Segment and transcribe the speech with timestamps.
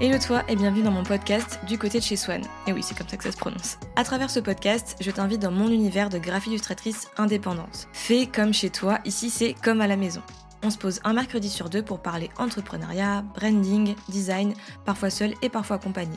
[0.00, 2.40] Hello toi et bienvenue dans mon podcast Du côté de chez Swan.
[2.68, 3.78] Et oui, c'est comme ça que ça se prononce.
[3.96, 7.88] À travers ce podcast, je t'invite dans mon univers de graphie illustratrice indépendante.
[7.92, 10.22] Fais comme chez toi, ici c'est comme à la maison.
[10.62, 15.48] On se pose un mercredi sur deux pour parler entrepreneuriat, branding, design, parfois seul et
[15.48, 16.16] parfois accompagné.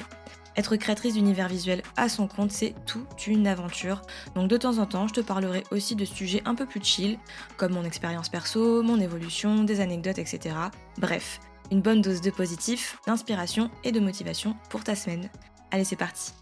[0.56, 4.04] Être créatrice d'univers visuel à son compte, c'est toute une aventure.
[4.36, 7.18] Donc de temps en temps, je te parlerai aussi de sujets un peu plus chill,
[7.58, 10.54] comme mon expérience perso, mon évolution, des anecdotes, etc.
[11.00, 11.40] Bref,
[11.72, 15.30] une bonne dose de positif, d'inspiration et de motivation pour ta semaine.
[15.72, 16.34] Allez, c'est parti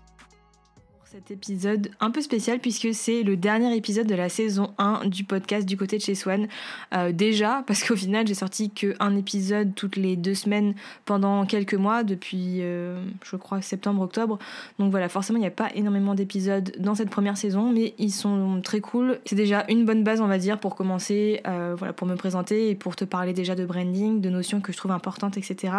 [1.11, 5.23] cet épisode un peu spécial puisque c'est le dernier épisode de la saison 1 du
[5.23, 6.47] podcast du côté de chez Swan.
[6.93, 11.73] Euh, déjà, parce qu'au final, j'ai sorti qu'un épisode toutes les deux semaines pendant quelques
[11.73, 14.37] mois, depuis euh, je crois septembre-octobre.
[14.77, 18.13] Donc voilà, forcément, il n'y a pas énormément d'épisodes dans cette première saison, mais ils
[18.13, 19.17] sont très cool.
[19.25, 22.69] C'est déjà une bonne base, on va dire, pour commencer, euh, voilà, pour me présenter
[22.69, 25.73] et pour te parler déjà de branding, de notions que je trouve importantes, etc.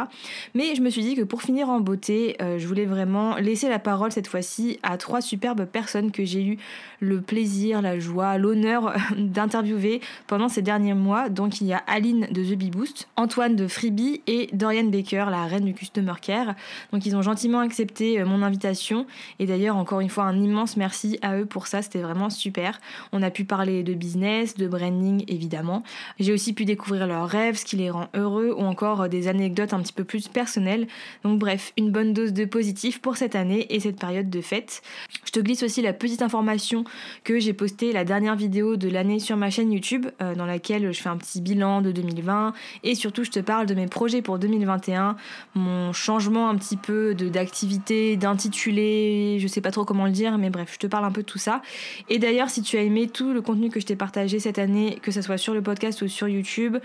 [0.57, 3.79] Mais je me suis dit que pour finir en beauté, je voulais vraiment laisser la
[3.79, 6.59] parole cette fois-ci à trois superbes personnes que j'ai eu
[7.01, 11.29] le plaisir, la joie, l'honneur d'interviewer pendant ces derniers mois.
[11.29, 15.27] Donc il y a Aline de The Bee Boost, Antoine de Freebie et Dorian Baker,
[15.31, 16.55] la reine du Customer Care.
[16.93, 19.07] Donc ils ont gentiment accepté euh, mon invitation
[19.39, 22.81] et d'ailleurs encore une fois un immense merci à eux pour ça, c'était vraiment super.
[23.13, 25.83] On a pu parler de business, de branding évidemment.
[26.19, 29.29] J'ai aussi pu découvrir leurs rêves, ce qui les rend heureux ou encore euh, des
[29.29, 30.87] anecdotes un petit peu plus personnelles.
[31.25, 34.83] Donc bref, une bonne dose de positif pour cette année et cette période de fête.
[35.25, 36.85] Je te glisse aussi la petite information
[37.25, 40.93] que j'ai posté la dernière vidéo de l'année sur ma chaîne YouTube, euh, dans laquelle
[40.93, 44.23] je fais un petit bilan de 2020 et surtout je te parle de mes projets
[44.23, 45.17] pour 2021,
[45.55, 50.51] mon changement un petit peu d'activité, d'intitulé, je sais pas trop comment le dire, mais
[50.51, 51.63] bref, je te parle un peu de tout ça.
[52.09, 54.99] Et d'ailleurs, si tu as aimé tout le contenu que je t'ai partagé cette année,
[55.03, 56.77] que ce soit sur le podcast ou sur YouTube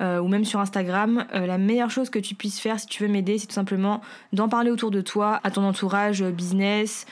[0.00, 3.02] euh, ou même sur Instagram, euh, la meilleure chose que tu puisses faire si tu
[3.02, 4.00] veux m'aider, c'est tout simplement
[4.32, 7.06] d'en parler autour de toi, à ton entourage business,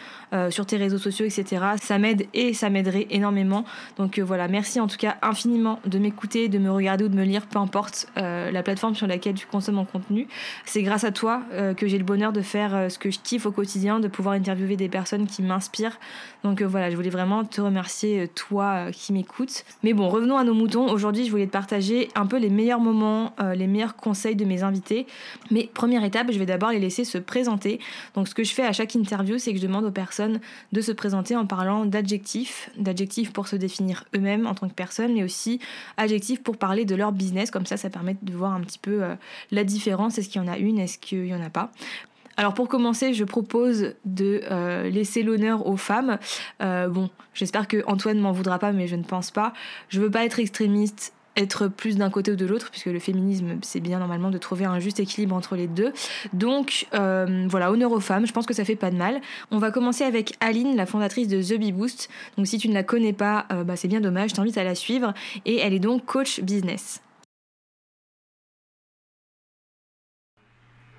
[0.51, 1.63] sur tes réseaux sociaux, etc.
[1.81, 3.65] Ça m'aide et ça m'aiderait énormément.
[3.97, 7.15] Donc euh, voilà, merci en tout cas infiniment de m'écouter, de me regarder ou de
[7.15, 10.27] me lire, peu importe euh, la plateforme sur laquelle tu consommes mon contenu.
[10.65, 13.47] C'est grâce à toi euh, que j'ai le bonheur de faire ce que je kiffe
[13.47, 15.99] au quotidien, de pouvoir interviewer des personnes qui m'inspirent.
[16.45, 19.65] Donc voilà, je voulais vraiment te remercier, toi qui m'écoutes.
[19.83, 20.91] Mais bon, revenons à nos moutons.
[20.91, 24.63] Aujourd'hui, je voulais te partager un peu les meilleurs moments, les meilleurs conseils de mes
[24.63, 25.07] invités.
[25.51, 27.79] Mais première étape, je vais d'abord les laisser se présenter.
[28.15, 30.22] Donc ce que je fais à chaque interview, c'est que je demande aux personnes
[30.73, 35.15] de se présenter en parlant d'adjectifs, d'adjectifs pour se définir eux-mêmes en tant que personne,
[35.15, 35.61] mais aussi
[35.97, 37.51] adjectifs pour parler de leur business.
[37.51, 39.15] Comme ça, ça permet de voir un petit peu euh,
[39.51, 40.19] la différence.
[40.19, 41.71] Est-ce qu'il y en a une, est-ce qu'il n'y en a pas?
[42.37, 46.19] Alors pour commencer, je propose de euh, laisser l'honneur aux femmes.
[46.63, 49.53] Euh, bon, j'espère que Antoine m'en voudra pas, mais je ne pense pas.
[49.89, 53.59] Je veux pas être extrémiste être plus d'un côté ou de l'autre, puisque le féminisme,
[53.63, 55.93] c'est bien normalement de trouver un juste équilibre entre les deux.
[56.33, 59.21] Donc euh, voilà, honneur aux femmes, je pense que ça fait pas de mal.
[59.51, 62.11] On va commencer avec Aline, la fondatrice de The Bee Boost.
[62.37, 64.65] Donc si tu ne la connais pas, euh, bah, c'est bien dommage, je t'invite à
[64.65, 65.15] la suivre.
[65.47, 67.01] Et elle est donc coach business.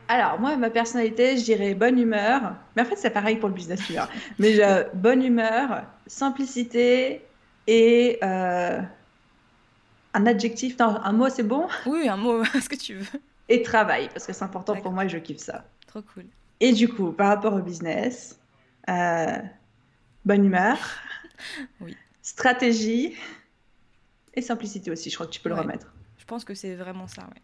[0.10, 2.56] Alors, moi, ma personnalité, je dirais bonne humeur.
[2.76, 3.80] Mais en fait, c'est pareil pour le business,
[4.38, 7.22] Mais euh, bonne humeur, simplicité
[7.68, 8.20] et
[10.14, 11.68] un adjectif, non, un mot, c'est bon?
[11.86, 13.20] Oui, un mot, ce que tu veux.
[13.50, 15.66] Et travail, parce que c'est important pour moi et je kiffe ça.
[15.88, 16.26] Trop cool.
[16.60, 18.40] Et du coup, par rapport au business,
[18.90, 19.38] euh,
[20.24, 20.78] bonne humeur,
[21.82, 21.96] oui.
[22.22, 23.16] stratégie
[24.34, 25.94] et simplicité aussi, je crois que tu peux le remettre.
[26.18, 27.42] Je pense que c'est vraiment ça, oui.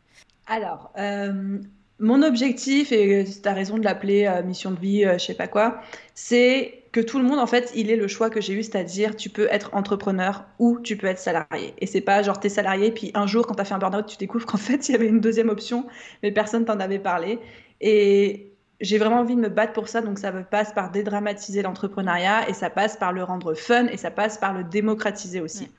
[0.48, 1.60] Alors, euh,
[2.00, 5.48] mon objectif, et tu as raison de l'appeler euh, mission de vie, je sais pas
[5.48, 5.82] quoi,
[6.16, 9.16] c'est que tout le monde, en fait, il est le choix que j'ai eu, c'est-à-dire
[9.16, 11.74] tu peux être entrepreneur ou tu peux être salarié.
[11.78, 14.08] Et c'est pas genre t'es salarié, puis un jour, quand tu as fait un burn-out,
[14.08, 15.86] tu découvres qu'en fait, il y avait une deuxième option,
[16.24, 17.40] mais personne t'en avait parlé.
[17.82, 18.52] Et
[18.82, 22.54] j'ai vraiment envie de me battre pour ça, donc ça passe par dédramatiser l'entrepreneuriat et
[22.54, 25.70] ça passe par le rendre fun et ça passe par le démocratiser aussi.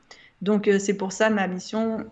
[0.43, 2.05] Donc euh, c'est pour ça ma mission,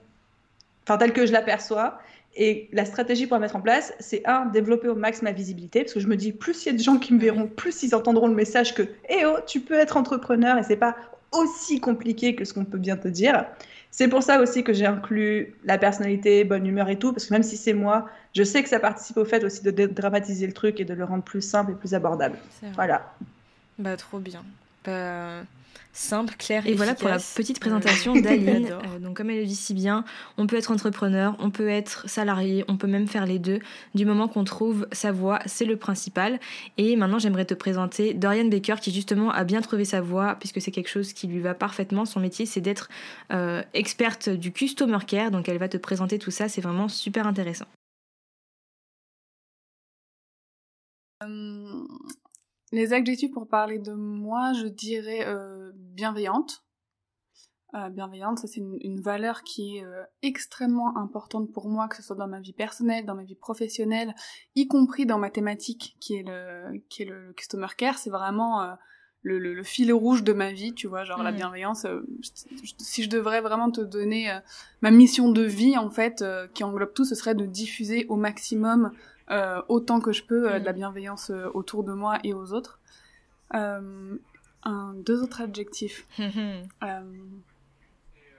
[0.84, 1.98] enfin telle que je l'aperçois,
[2.36, 5.82] et la stratégie pour la mettre en place, c'est un, développer au max ma visibilité,
[5.82, 7.82] parce que je me dis, plus il y a de gens qui me verront, plus
[7.82, 10.96] ils entendront le message que, eh oh, tu peux être entrepreneur et c'est pas
[11.32, 13.44] aussi compliqué que ce qu'on peut bien te dire.
[13.90, 17.34] C'est pour ça aussi que j'ai inclus la personnalité, bonne humeur et tout, parce que
[17.34, 20.52] même si c'est moi, je sais que ça participe au fait aussi de dramatiser le
[20.52, 22.38] truc et de le rendre plus simple et plus abordable.
[22.74, 23.12] Voilà.
[23.78, 24.44] Bah, trop bien.
[24.84, 25.42] Bah,
[25.92, 28.68] simple, clair et, et voilà pour la petite présentation d'Aline.
[28.70, 30.04] Euh, donc comme elle le dit si bien,
[30.36, 33.58] on peut être entrepreneur, on peut être salarié, on peut même faire les deux.
[33.94, 36.38] Du moment qu'on trouve sa voie, c'est le principal.
[36.76, 40.60] Et maintenant j'aimerais te présenter Dorian Baker qui justement a bien trouvé sa voie puisque
[40.60, 42.04] c'est quelque chose qui lui va parfaitement.
[42.04, 42.88] Son métier c'est d'être
[43.32, 45.30] euh, experte du customer care.
[45.30, 47.66] Donc elle va te présenter tout ça, c'est vraiment super intéressant.
[52.72, 55.26] Les adjectifs pour parler de moi, je dirais
[55.74, 56.64] bienveillante.
[57.90, 59.84] bienveillante, ça c'est une, valeur qui est
[60.22, 64.14] extrêmement importante pour moi, que ce soit dans ma vie personnelle, dans ma vie professionnelle,
[64.54, 67.98] y compris dans ma thématique qui est le, qui est le customer care.
[67.98, 68.76] C'est vraiment
[69.22, 71.36] le, le, fil rouge de ma vie, tu vois, genre la mm.
[71.36, 71.84] bienveillance.
[71.84, 72.06] Euh,
[72.78, 74.38] si je devrais vraiment te donner euh,
[74.80, 78.16] ma mission de vie, en fait, euh, qui englobe tout, ce serait de diffuser au
[78.16, 78.92] maximum,
[79.68, 80.76] autant que je peux, de la mm.
[80.76, 82.80] bienveillance autour de moi et aux autres.
[83.52, 86.06] un, deux autres adjectifs.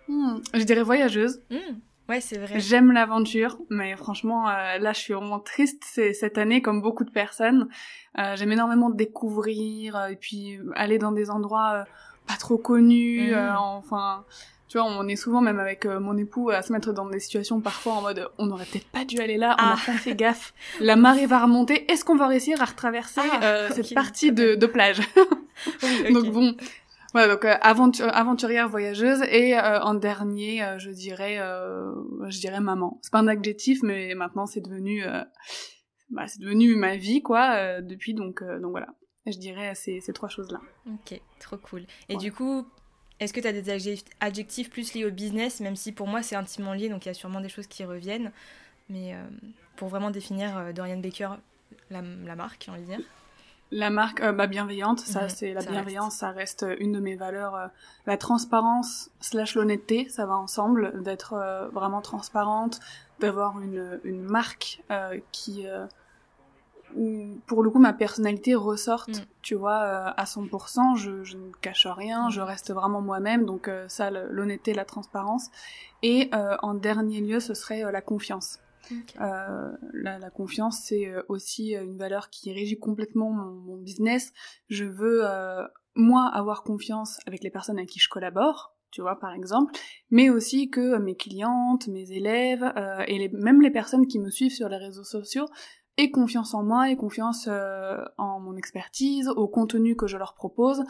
[0.09, 1.39] Hmm, je dirais voyageuse.
[1.51, 1.77] Mm.
[2.09, 2.59] Ouais, c'est vrai.
[2.59, 7.12] J'aime l'aventure, mais franchement, euh, là, je suis vraiment triste cette année, comme beaucoup de
[7.12, 7.69] personnes.
[8.18, 11.83] Euh, J'aime énormément découvrir, euh, et puis aller dans des endroits euh,
[12.27, 13.31] pas trop connus.
[13.31, 13.56] Mmh.
[13.57, 14.25] enfin,
[14.69, 17.60] tu vois, on est souvent, même avec mon époux, à se mettre dans des situations
[17.60, 19.86] parfois en mode, on n'aurait peut-être pas dû aller là, on n'a ah.
[19.86, 20.54] pas fait gaffe.
[20.80, 21.92] La marée va remonter.
[21.92, 25.01] Est-ce qu'on va réussir à retraverser ah, cette partie de, de plage?
[26.13, 26.56] Donc bon,
[27.16, 33.00] Ouais, donc euh, aventurière voyageuse et euh, en dernier, euh, je dirais, je dirais maman.
[33.01, 35.04] C'est pas un adjectif, mais maintenant c'est devenu,
[36.10, 38.88] bah, c'est devenu ma vie quoi depuis donc donc voilà.
[39.25, 40.62] Je dirais ces, ces trois choses là.
[40.88, 41.86] Ok, trop cool.
[42.07, 42.65] Et du coup,
[43.19, 46.36] est-ce que tu as des adjectifs plus liés au business, même si pour moi c'est
[46.36, 48.31] intimement lié, donc il y a sûrement des choses qui reviennent,
[48.89, 49.16] mais
[49.75, 51.31] pour vraiment définir Dorian Baker,
[51.89, 53.00] la, la marque, j'ai envie de dire.
[53.71, 57.16] La marque euh, bah, bienveillante, ça mhm, c'est la bienveillance, ça reste une de mes
[57.16, 57.56] valeurs.
[57.56, 57.68] Euh,
[58.07, 62.80] la transparence slash l'honnêteté, ça va ensemble, d'être euh, vraiment transparente,
[63.19, 64.81] d'avoir une, une marque
[65.31, 65.65] qui
[66.95, 69.25] où pour le coup ma personnalité ressorte, mm.
[69.41, 74.09] tu vois, à 100%, je, je, ne cache rien, je reste vraiment moi-même, donc ça
[74.12, 75.50] l'honnêteté, la transparence.
[76.03, 76.30] Et
[76.62, 78.59] en dernier lieu, ce serait la confiance.
[79.19, 84.33] Euh, la, confiance, c'est euh, aussi euh, une valeur qui régit complètement mon, business.
[84.68, 85.24] Je veux,
[85.95, 89.74] moi, avoir confiance avec les personnes avec qui je collabore, tu vois, par exemple,
[90.09, 92.74] mais aussi que mes clientes, mes élèves
[93.07, 95.45] et même les personnes qui me suivent sur les réseaux sociaux
[96.00, 97.48] aient confiance en moi et confiance
[98.18, 100.84] en mon expertise, au contenu que je leur propose.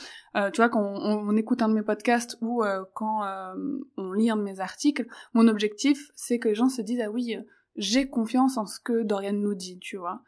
[0.54, 2.64] tu vois, quand on, écoute un de mes podcasts ou
[2.94, 3.22] quand
[3.98, 7.10] on lit un de mes articles, mon objectif, c'est que les gens se disent, ah
[7.10, 7.36] oui,
[7.76, 10.22] j'ai confiance en ce que Dorian nous dit, tu vois.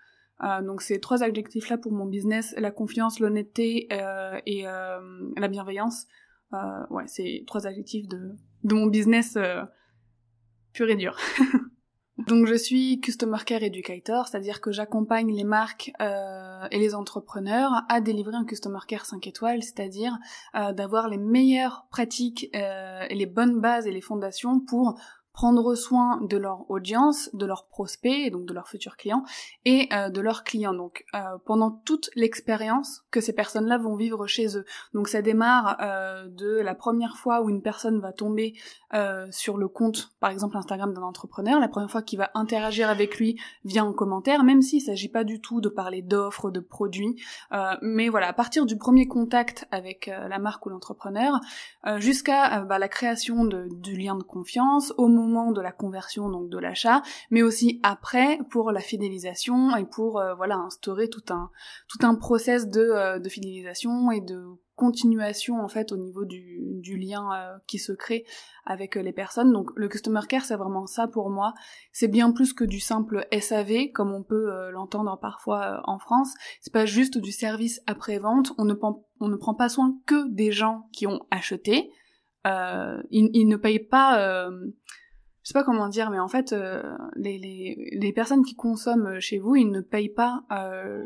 [0.44, 5.00] Euh, donc ces trois adjectifs-là pour mon business, la confiance, l'honnêteté euh, et euh,
[5.38, 6.08] la bienveillance,
[6.54, 9.62] euh, ouais, c'est trois adjectifs de, de mon business euh,
[10.74, 11.16] pur et dur.
[12.28, 18.02] donc je suis Customer Care Educator, c'est-à-dire que j'accompagne les marques et les entrepreneurs à
[18.02, 20.18] délivrer un Customer Care 5 étoiles, c'est-à-dire
[20.54, 25.00] d'avoir les meilleures pratiques et les bonnes bases et les fondations pour
[25.34, 29.24] prendre soin de leur audience, de leurs prospects, donc de leurs futurs clients,
[29.66, 34.28] et euh, de leurs clients, donc euh, pendant toute l'expérience que ces personnes-là vont vivre
[34.28, 34.66] chez eux.
[34.94, 38.54] Donc ça démarre euh, de la première fois où une personne va tomber
[39.30, 43.18] sur le compte, par exemple Instagram d'un entrepreneur, la première fois qu'il va interagir avec
[43.20, 47.16] lui via un commentaire, même s'il s'agit pas du tout de parler d'offres, de produits,
[47.82, 51.40] mais voilà, à partir du premier contact avec la marque ou l'entrepreneur,
[52.00, 56.58] jusqu'à bah, la création de, du lien de confiance, au de la conversion, donc de
[56.58, 61.50] l'achat, mais aussi après pour la fidélisation et pour euh, voilà instaurer tout un
[61.88, 64.44] tout un process de, euh, de fidélisation et de
[64.76, 68.26] continuation en fait au niveau du, du lien euh, qui se crée
[68.66, 69.52] avec les personnes.
[69.52, 71.54] Donc le customer care c'est vraiment ça pour moi.
[71.92, 76.34] C'est bien plus que du simple SAV comme on peut l'entendre parfois en France.
[76.62, 78.54] C'est pas juste du service après vente.
[78.58, 81.92] On ne prend on ne prend pas soin que des gens qui ont acheté.
[82.48, 84.50] Euh, ils, ils, ne payent pas
[85.44, 86.84] je sais pas comment dire, mais en fait, euh,
[87.16, 91.04] les, les, les, personnes qui consomment chez vous, ils ne payent pas euh,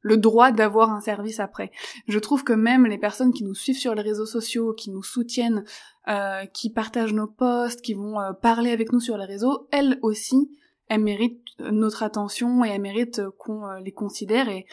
[0.00, 1.70] le droit d'avoir un service après.
[2.06, 5.02] Je trouve que même les personnes qui nous suivent sur les réseaux sociaux, qui nous
[5.02, 5.64] soutiennent,
[6.08, 9.98] euh, qui partagent nos posts, qui vont euh, parler avec nous sur les réseaux, elles
[10.02, 10.50] aussi,
[10.88, 14.64] elles méritent notre attention et elles méritent qu'on euh, les considère et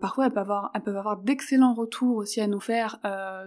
[0.00, 3.00] parfois elles peuvent avoir, elles peuvent avoir d'excellents retours aussi à nous faire,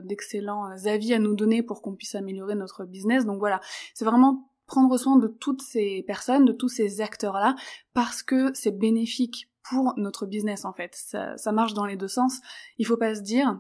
[0.03, 3.25] d'excellents avis à nous donner pour qu'on puisse améliorer notre business.
[3.25, 3.59] Donc voilà,
[3.93, 7.57] c'est vraiment prendre soin de toutes ces personnes, de tous ces acteurs-là,
[7.93, 10.95] parce que c'est bénéfique pour notre business en fait.
[10.95, 12.39] Ça, marche dans les deux sens.
[12.77, 13.59] Il faut pas se dire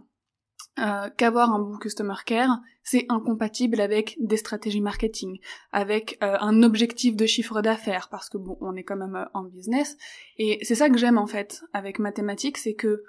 [0.79, 5.39] euh, qu'avoir un bon customer care, c'est incompatible avec des stratégies marketing,
[5.73, 9.25] avec euh, un objectif de chiffre d'affaires, parce que bon, on est quand même euh,
[9.33, 9.97] en business.
[10.37, 13.03] Et c'est ça que j'aime en fait avec mathématiques, c'est que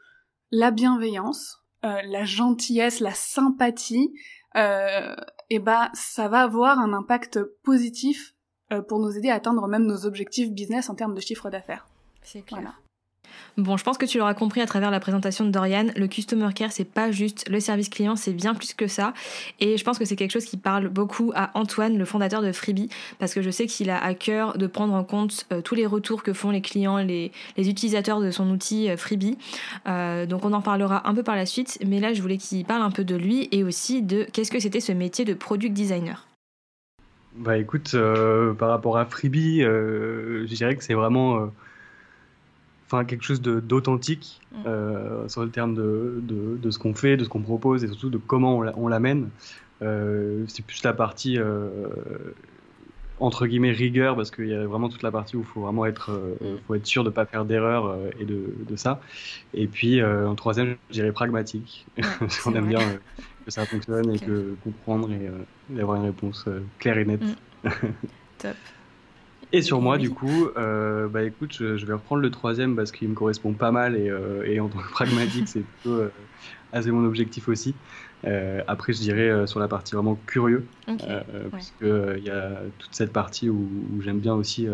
[0.51, 4.13] la bienveillance, la gentillesse, la sympathie,
[4.57, 5.15] euh,
[5.51, 8.35] et bah ça va avoir un impact positif
[8.73, 11.87] euh, pour nous aider à atteindre même nos objectifs business en termes de chiffre d'affaires.
[12.23, 12.81] C'est clair.
[13.59, 16.49] Bon, je pense que tu l'auras compris à travers la présentation de Dorian, le customer
[16.55, 19.13] care, c'est pas juste le service client, c'est bien plus que ça.
[19.61, 22.51] Et je pense que c'est quelque chose qui parle beaucoup à Antoine, le fondateur de
[22.53, 25.75] Freebie, parce que je sais qu'il a à cœur de prendre en compte euh, tous
[25.75, 29.37] les retours que font les clients, les, utilisateurs de son outil euh, Freebie.
[29.87, 32.65] Euh, donc on en parlera un peu par la suite, mais là je voulais qu'il
[32.65, 35.75] parle un peu de lui et aussi de qu'est-ce que c'était ce métier de product
[35.75, 36.27] designer.
[37.35, 37.97] Bah écoute,
[38.59, 41.51] par rapport à Freebie, je dirais que c'est vraiment
[42.93, 44.57] enfin quelque chose d'authentique mm.
[44.67, 48.11] euh, sur le terme de, de, ce qu'on fait, de ce qu'on propose et surtout
[48.11, 49.31] de comment on l'amène.
[49.81, 51.69] Euh, c'est plus la partie euh,
[53.19, 55.87] entre guillemets rigueur parce qu'il y a vraiment toute la partie où il faut vraiment
[55.87, 56.59] être, mm.
[56.67, 59.01] faut être sûr de ne pas faire d'erreur et de, de, ça.
[59.55, 61.87] Et puis en troisième, je dirais pragmatique.
[62.19, 62.81] parce qu'on aime bien
[63.45, 66.47] que ça fonctionne et que comprendre et, avoir une réponse
[66.79, 67.23] claire et nette.
[67.23, 67.69] Mm.
[68.39, 68.57] Top.
[69.53, 73.09] Et sur moi, du coup, euh, bah écoute, je, vais reprendre le troisième parce qu'il
[73.09, 76.13] me correspond pas mal et, euh, et en tant que pragmatique, c'est plutôt euh,
[76.73, 77.75] assez mon objectif aussi.
[78.67, 80.67] après, je dirais sur la partie vraiment curieux,
[81.51, 84.67] parce qu'il y a toute cette partie où, où j'aime bien aussi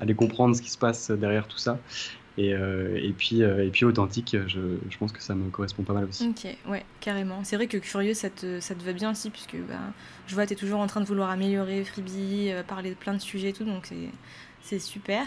[0.00, 1.78] aller comprendre ce qui se passe derrière tout ça.
[2.38, 6.04] Et, et, puis, et puis authentique, je, je, pense que ça me correspond pas mal
[6.04, 6.28] aussi.
[6.28, 7.42] Ok, ouais, carrément.
[7.42, 9.74] C'est vrai que curieux, ça te, ça te va bien aussi, puisque bah,
[10.28, 13.18] je vois, tu es toujours en train de vouloir améliorer Freebie, parler de plein de
[13.18, 13.90] sujets et tout, donc
[14.62, 15.26] c'est super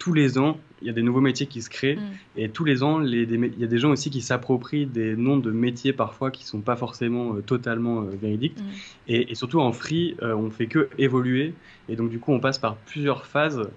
[0.00, 1.96] tous les ans, il y a des nouveaux métiers qui se créent.
[1.96, 2.00] Mm.
[2.36, 5.50] Et tous les ans, il y a des gens aussi qui s'approprient des noms de
[5.50, 8.58] métiers parfois qui ne sont pas forcément euh, totalement euh, véridiques.
[8.58, 8.64] Mm.
[9.08, 11.54] Et, surtout en free, on euh, on fait que évoluer.
[11.88, 13.68] Et donc, du coup, on passe par plusieurs phases.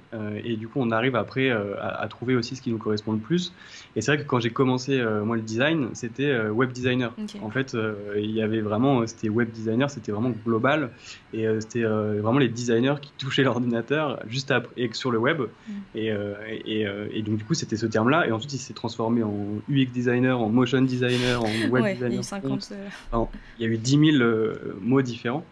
[0.43, 3.53] et du coup, on arrive après à, trouver aussi ce qui nous correspond le plus.
[3.95, 7.11] Et c'est vrai que quand j'ai commencé, moi, le design, c'était web designer.
[7.41, 7.75] En fait,
[8.15, 10.91] il y avait vraiment, c'était web designer, c'était vraiment global.
[11.33, 15.41] Et c'était vraiment les designers qui touchaient l'ordinateur juste après, et sur le web.
[15.67, 15.73] Mm.
[15.95, 16.11] Et
[16.92, 19.33] euh, euh, et, donc du coup c'était ce terme-là et ensuite il s'est transformé en
[19.69, 22.09] UX designer, en motion designer, en web designer.
[22.09, 23.25] Il y, a eu 50, euh,
[23.59, 24.29] il y a eu 10 000
[24.81, 25.43] mots différents.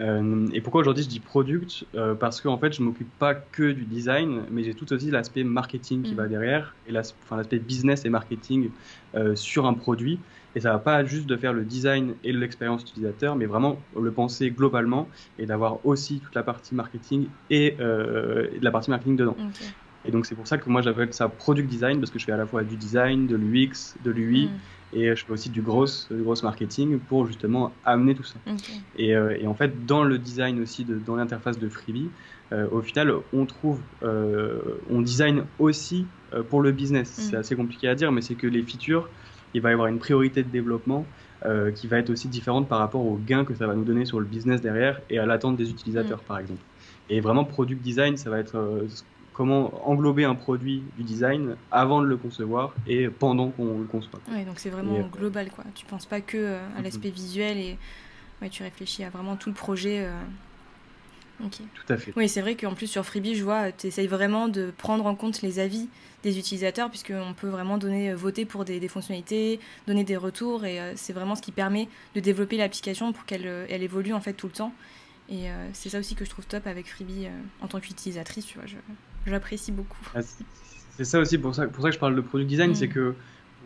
[0.00, 1.84] et pourquoi aujourd'hui je dis product
[2.20, 5.44] Parce qu'en en fait je m'occupe pas que du design, mais j'ai tout aussi l'aspect
[5.44, 6.16] marketing qui mm.
[6.16, 8.70] va derrière et l'aspect business et marketing
[9.34, 10.18] sur un produit.
[10.56, 14.12] Et ça va pas juste de faire le design et l'expérience utilisateur, mais vraiment le
[14.12, 17.76] penser globalement et d'avoir aussi toute la partie marketing et,
[18.60, 19.36] la partie marketing dedans.
[20.04, 22.32] Et donc c'est pour ça que moi j'appelle ça product design parce que je fais
[22.32, 24.98] à la fois du design, de l'UX, de l'UI mm.
[24.98, 28.36] et je fais aussi du gros, du gros marketing pour justement amener tout ça.
[28.98, 32.10] Et, euh, et, en fait dans le design aussi, de, dans l'interface de Freebie,
[32.52, 36.06] euh, au final on trouve, euh, on design aussi
[36.50, 37.18] pour le business.
[37.18, 37.22] Mm.
[37.22, 39.08] C'est assez compliqué à dire, mais c'est que les features,
[39.54, 41.06] il va y avoir une priorité de développement
[41.74, 44.18] qui va être aussi différente par rapport aux gains que ça va nous donner sur
[44.18, 46.26] le business derrière et à l'attente des utilisateurs mm.
[46.26, 46.62] par exemple.
[47.10, 48.86] Et vraiment, product design, ça va être
[49.34, 54.20] comment englober un produit du design avant de le concevoir et pendant qu'on le conçoit.
[54.30, 55.64] Oui, donc c'est vraiment euh, global, quoi.
[55.74, 56.84] Tu penses pas que euh, à mhm.
[56.84, 57.76] l'aspect visuel et
[58.40, 60.04] ouais, tu réfléchis à vraiment tout le projet.
[60.06, 60.12] Euh.
[61.50, 62.12] Tout à fait.
[62.16, 65.16] Oui, c'est vrai qu'en plus sur Freebie, je vois, tu essayes vraiment de prendre en
[65.16, 65.88] compte les avis
[66.22, 71.12] des utilisateurs, puisqu'on peut vraiment donner, voter pour des, fonctionnalités, donner des retours, et c'est
[71.12, 74.52] vraiment ce qui permet de développer l'application pour qu'elle elle évolue en fait tout le
[74.52, 74.72] temps.
[75.28, 77.26] Et c'est ça aussi que je trouve top avec Freebie
[77.60, 78.66] en tant qu'utilisatrice, tu vois.
[78.66, 78.76] Je,
[79.26, 79.98] J'apprécie beaucoup.
[80.14, 80.20] Ah,
[80.96, 82.92] c'est ça aussi pour ça, pour ça que je parle de product design, c'est mm.
[82.92, 83.14] que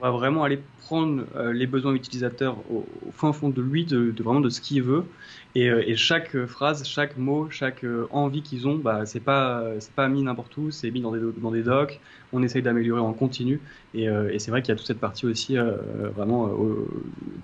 [0.01, 4.15] on va vraiment aller prendre euh, les besoins utilisateurs au, fin fond de lui, de,
[4.23, 5.05] vraiment de ce qu'il veut,
[5.55, 9.65] et, euh, et, chaque phrase, chaque mot, chaque euh, envie qu'ils ont, bah c'est pas
[9.81, 12.01] c'est pas mis n'importe où, c'est mis dans des dans des docs.
[12.33, 13.61] On essaye d'améliorer en continu,
[13.95, 15.57] et, et c'est vrai qu'il y a toute cette partie aussi
[16.15, 16.51] vraiment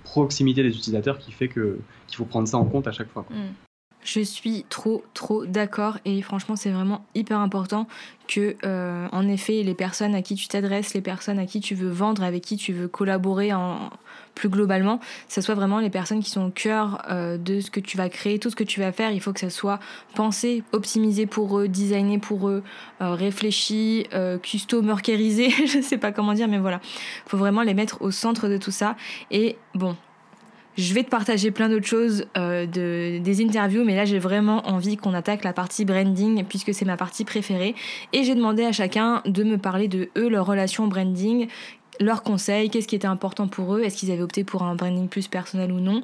[0.05, 3.25] proximité des utilisateurs qui fait que qu'il faut prendre ça en compte à chaque fois.
[3.27, 3.35] Quoi.
[3.35, 3.55] Mm.
[4.05, 7.87] Je suis trop trop d'accord et franchement c'est vraiment hyper important
[8.29, 11.75] que euh, en effet les personnes à qui tu t'adresses, les personnes à qui tu
[11.75, 13.91] veux vendre, avec qui tu veux collaborer en,
[14.35, 17.81] plus globalement, ce soit vraiment les personnes qui sont au cœur euh, de ce que
[17.81, 19.11] tu vas créer, tout ce que tu vas faire.
[19.13, 19.79] Il faut que ça soit
[20.15, 22.63] pensé, optimisé pour eux, designé pour eux,
[23.01, 26.81] euh, réfléchi, euh, customercarisé, je sais pas comment dire, mais voilà.
[27.27, 28.97] Il faut vraiment les mettre au centre de tout ça.
[29.31, 29.97] Et bon,
[30.77, 34.67] je vais te partager plein d'autres choses euh, de, des interviews, mais là j'ai vraiment
[34.69, 37.75] envie qu'on attaque la partie branding puisque c'est ma partie préférée.
[38.13, 41.49] Et j'ai demandé à chacun de me parler de eux, leur relation branding,
[42.01, 45.09] leurs conseils, qu'est-ce qui était important pour eux, est-ce qu'ils avaient opté pour un branding
[45.09, 46.03] plus personnel ou non.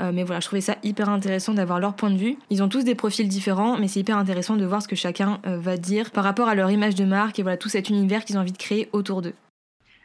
[0.00, 2.36] Euh, mais voilà, je trouvais ça hyper intéressant d'avoir leur point de vue.
[2.50, 5.40] Ils ont tous des profils différents, mais c'est hyper intéressant de voir ce que chacun
[5.46, 8.24] euh, va dire par rapport à leur image de marque et voilà tout cet univers
[8.24, 9.34] qu'ils ont envie de créer autour d'eux.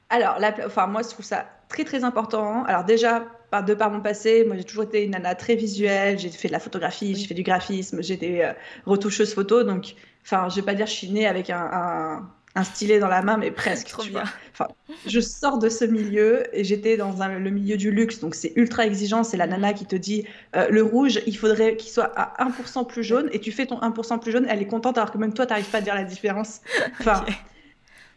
[0.09, 2.63] Alors, enfin, moi je trouve ça très très important.
[2.63, 6.19] Alors déjà, par, de par mon passé, moi j'ai toujours été une nana très visuelle,
[6.19, 8.53] j'ai fait de la photographie, j'ai fait du graphisme, j'ai été euh,
[8.85, 12.27] retoucheuse photo, donc enfin je vais pas dire je suis née avec un,
[12.57, 13.93] un stylet dans la main, mais presque.
[13.99, 14.23] tu vois.
[14.51, 14.67] Enfin,
[15.05, 18.87] je sors de ce milieu et j'étais dans le milieu du luxe, donc c'est ultra
[18.87, 19.23] exigeant.
[19.23, 20.25] C'est la nana qui te dit
[20.55, 23.79] euh, le rouge, il faudrait qu'il soit à 1% plus jaune, et tu fais ton
[23.79, 25.95] 1% plus jaune, elle est contente alors que même toi, tu n'arrives pas à dire
[25.95, 26.61] la différence.
[26.99, 27.23] Enfin,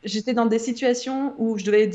[0.05, 1.87] j'étais dans des situations où je devais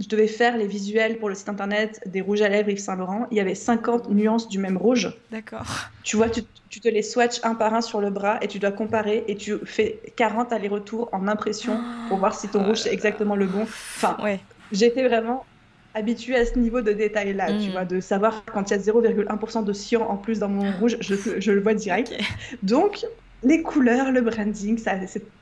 [0.00, 2.96] je devais faire les visuels pour le site internet des rouges à lèvres Yves Saint
[2.96, 3.26] Laurent.
[3.30, 5.12] Il y avait 50 nuances du même rouge.
[5.30, 5.66] D'accord.
[6.02, 6.42] Tu vois, tu,
[6.80, 9.58] te les swatches un par un sur le bras et tu dois comparer et tu
[9.64, 11.78] fais 40 allers-retours en impression
[12.08, 13.62] pour voir si ton rouge c'est exactement le bon.
[13.62, 14.40] Enfin, ouais.
[14.72, 15.44] j'étais vraiment
[15.92, 17.72] habituée à ce niveau de détail-là, tu mm.
[17.72, 20.96] vois, de savoir quand il y a 0,1% de cyan en plus dans mon rouge,
[21.00, 22.14] je, je le vois direct.
[22.62, 23.04] Donc,
[23.42, 24.80] les couleurs, le branding,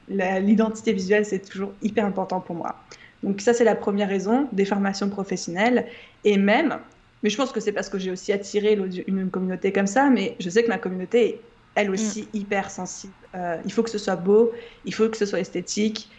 [0.09, 2.77] l'identité visuelle, c'est toujours hyper important pour moi.
[3.23, 5.87] Donc ça, c'est la première raison des formations professionnelles.
[6.25, 6.79] Et même,
[7.23, 10.37] mais je pense que c'est parce que j'ai aussi attiré une communauté comme ça, mais
[10.39, 11.41] je sais que ma communauté est
[11.79, 12.37] elle aussi mm.
[12.37, 13.13] hyper sensible.
[13.35, 14.53] Euh, il faut que ce soit beau,
[14.85, 16.11] il faut que ce soit esthétique.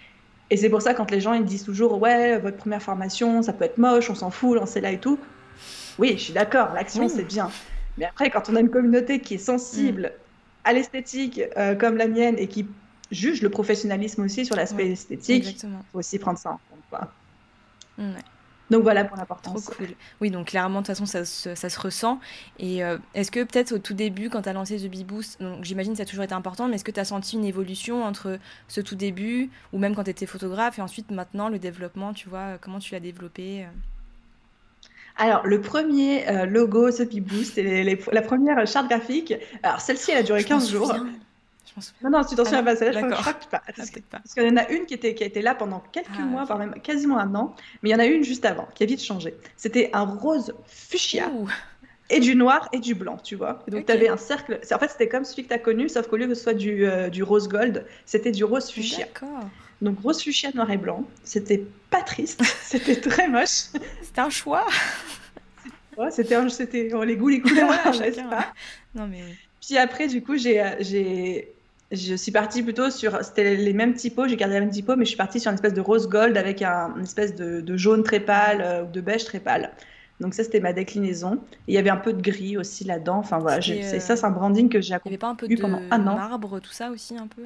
[0.50, 3.54] Et c'est pour ça quand les gens ils disent toujours ouais votre première formation ça
[3.54, 5.20] peut être moche, on s'en fout, lancez là et tout.
[5.98, 7.52] Oui, je suis d'accord, l'action c'est bien.
[7.98, 10.70] Mais après quand on a une communauté qui est sensible mm.
[10.70, 12.66] à l'esthétique euh, comme la mienne et qui
[13.12, 16.60] juge le professionnalisme aussi sur l'aspect esthétique, il faut aussi prendre ça en
[18.70, 19.66] Donc voilà pour l'importance.
[19.66, 19.88] Cool.
[20.22, 22.20] Oui, donc clairement, de toute façon, ça, ça, se ressent.
[22.60, 25.40] Et euh, est-ce que peut-être au tout début, quand tu as lancé The Bee Boost,
[25.62, 28.04] j'imagine que ça a toujours été important, mais est-ce que tu as senti une évolution
[28.04, 32.14] entre ce tout début, ou même quand tu étais photographe, et ensuite maintenant le développement,
[32.14, 33.68] tu vois, comment tu l'as développé euh?
[35.22, 39.34] alors, le premier euh, logo, The Bee Boost, c'est la première charte graphique.
[39.64, 40.96] Alors, celle-ci, elle a duré 15 jours.
[42.04, 43.62] Non, non, tu t'en souviens pas, je crois que tu pas.
[43.76, 46.24] Parce qu'il y en a une qui, était, qui a été là pendant quelques ah,
[46.24, 48.84] mois, voire même quasiment un an, mais il y en a une juste avant, qui
[48.84, 49.36] a vite changé.
[49.58, 51.30] C'était un rose fuchsia.
[52.12, 53.64] Et du noir et du blanc, tu vois.
[53.68, 54.60] donc, tu avais un cercle.
[54.72, 56.56] En fait, c'était comme celui que tu as connu, sauf qu'au lieu que ce soit
[56.56, 59.06] du, euh, du rose gold, c'était du rose fuchsia.
[59.82, 61.06] Donc, rose fuchsia, noir et blanc.
[61.24, 63.70] C'était pas triste, c'était très moche.
[64.02, 64.66] C'était un choix.
[65.98, 68.54] ouais, c'était, c'était oh, les goûts, les couleurs, n'est-ce pas?
[68.96, 69.22] Non, mais.
[69.62, 71.54] Puis après, du coup, j'ai, j'ai
[71.92, 73.24] je suis partie plutôt sur.
[73.24, 75.56] C'était les mêmes typos, j'ai gardé les mêmes typos, mais je suis partie sur une
[75.56, 78.92] espèce de rose gold avec un, une espèce de, de jaune très pâle euh, ou
[78.92, 79.72] de beige très pâle.
[80.20, 81.40] Donc, ça, c'était ma déclinaison.
[81.68, 83.18] il y avait un peu de gris aussi là-dedans.
[83.18, 86.08] Enfin, voilà, c'est ça, c'est un branding que j'ai accompli pendant un peu de un
[86.08, 86.16] an.
[86.16, 87.44] marbre, tout ça aussi, un peu?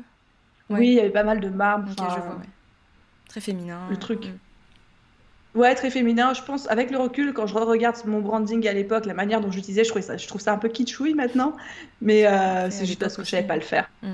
[0.69, 1.89] Oui, il y avait pas mal de marbre.
[1.89, 2.41] je vois,
[3.29, 3.79] Très féminin.
[3.89, 4.25] Le truc.
[4.25, 5.59] Mm.
[5.59, 6.33] Ouais, très féminin.
[6.33, 9.51] Je pense, avec le recul, quand je regarde mon branding à l'époque, la manière dont
[9.51, 11.55] j'utilisais, je, ça, je trouve ça un peu kitschouille maintenant.
[12.01, 13.89] Mais euh, c'est juste parce que je savais pas le faire.
[14.01, 14.13] Mm.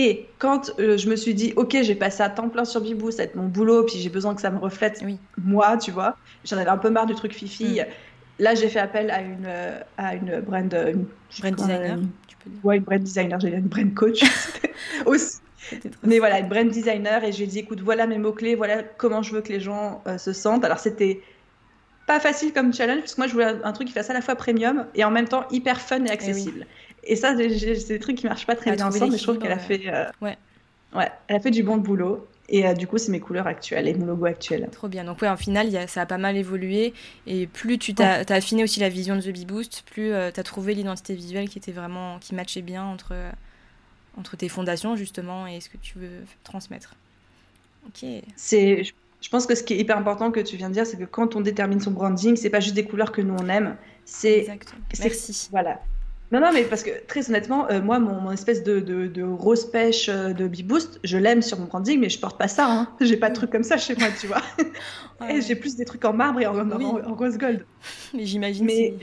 [0.00, 3.10] Et quand euh, je me suis dit, ok, j'ai passé à temps plein sur Bibou,
[3.10, 5.02] ça va être mon boulot, puis j'ai besoin que ça me reflète
[5.36, 6.16] moi, tu vois.
[6.44, 7.80] J'en avais un peu marre du truc fifi.
[7.80, 7.84] Mm.
[8.38, 11.06] Là, j'ai fait appel à une, euh, à une brand, euh, une,
[11.40, 11.98] brand designer.
[12.28, 12.64] Tu peux dire.
[12.64, 13.40] Ouais, une brand designer.
[13.40, 14.22] J'ai une brand coach
[15.06, 15.38] aussi.
[16.04, 17.24] Mais voilà, une brand designer.
[17.24, 20.32] Et j'ai dit, écoute, voilà mes mots-clés, voilà comment je veux que les gens se
[20.32, 20.64] sentent.
[20.64, 21.22] Alors, c'était
[22.06, 24.22] pas facile comme challenge, parce que moi, je voulais un, truc qui fasse à la
[24.22, 26.66] fois premium et en même temps hyper fun et eh accessible.
[26.87, 29.52] Et ça, c'est des trucs qui marchent pas très bien ensemble, mais je trouve qu'elle
[29.52, 30.36] a fait, euh, ouais.
[30.94, 32.26] ouais, elle a fait du bon boulot.
[32.50, 34.68] Et euh, du coup, c'est mes couleurs actuelles et mon logo actuel.
[34.72, 35.04] Trop bien.
[35.04, 36.94] Donc, ouais, en final, ça a pas mal évolué.
[37.26, 40.30] Et plus tu t'as as affiné aussi la vision de The Bee Boost, plus euh,
[40.32, 43.14] tu as trouvé l'identité visuelle qui était vraiment, qui matchait bien entre,
[44.16, 46.94] entre tes fondations, justement, et ce que tu veux transmettre.
[47.86, 48.08] Ok.
[48.36, 48.82] C'est,
[49.20, 51.04] je pense que ce qui est hyper important que tu viens de dire, c'est que
[51.04, 53.76] quand on détermine son branding, c'est pas juste des couleurs que nous on aime.
[54.04, 54.46] C'est.
[55.00, 55.48] Merci.
[55.50, 55.80] Voilà.
[56.30, 60.10] Non, non, mais parce que très honnêtement, euh, moi, mon, espèce de, de, rose pêche
[60.10, 62.70] euh, de B-Boost, je l'aime sur mon branding, mais je porte pas ça.
[62.70, 62.88] Hein.
[63.00, 64.42] J'ai pas de trucs comme ça chez moi, tu vois.
[65.40, 66.52] j'ai plus des trucs en marbre et en,
[67.14, 67.64] rose gold.
[68.14, 68.94] Mais j'imagine mais...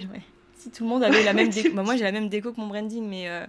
[0.56, 1.76] si, tout le monde avait la même déco.
[1.76, 3.46] Bah, moi, j'ai la même déco que mon branding, mais, euh,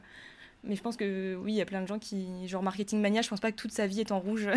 [0.64, 2.48] mais je pense que oui, il y a plein de gens qui.
[2.48, 4.48] Genre marketing mania, je pense pas que toute sa vie est en rouge.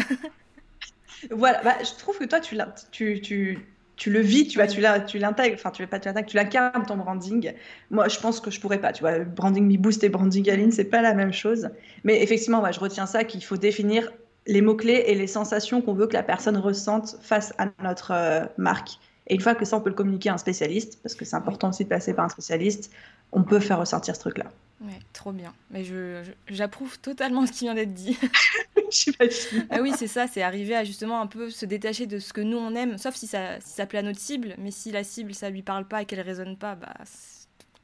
[1.32, 2.58] voilà, bah, je trouve que toi, tu,
[2.92, 3.60] tu, tu,
[4.00, 7.54] tu le vis, tu vois, tu l'intègres, enfin tu pas tu tu l'incarnes ton branding.
[7.92, 10.72] Moi, je pense que je pourrais pas, tu vois, branding me boost et branding Aline,
[10.72, 11.70] c'est pas la même chose.
[12.06, 14.10] Mais effectivement, ouais, je retiens ça qu'il faut définir
[14.48, 18.12] les mots clés et les sensations qu'on veut que la personne ressente face à notre
[18.12, 18.92] euh, marque.
[19.28, 21.36] Et une fois que ça, on peut le communiquer à un spécialiste, parce que c'est
[21.36, 22.92] important aussi de passer par un spécialiste,
[23.34, 24.46] on peut faire ressortir ce truc-là.
[24.82, 25.54] Ouais, trop bien.
[25.72, 28.18] Mais je, j'approuve totalement ce qui vient d'être dit.
[29.70, 32.42] ah oui, c'est ça, c'est arriver à justement un peu se détacher de ce que
[32.42, 35.04] nous on aime, sauf si ça, si ça plaît à notre cible, mais si la
[35.04, 36.94] cible ça lui parle pas et qu'elle résonne pas, bah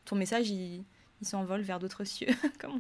[0.05, 0.83] ton message il,
[1.21, 2.27] il s'envole vers d'autres cieux,
[2.59, 2.77] comme on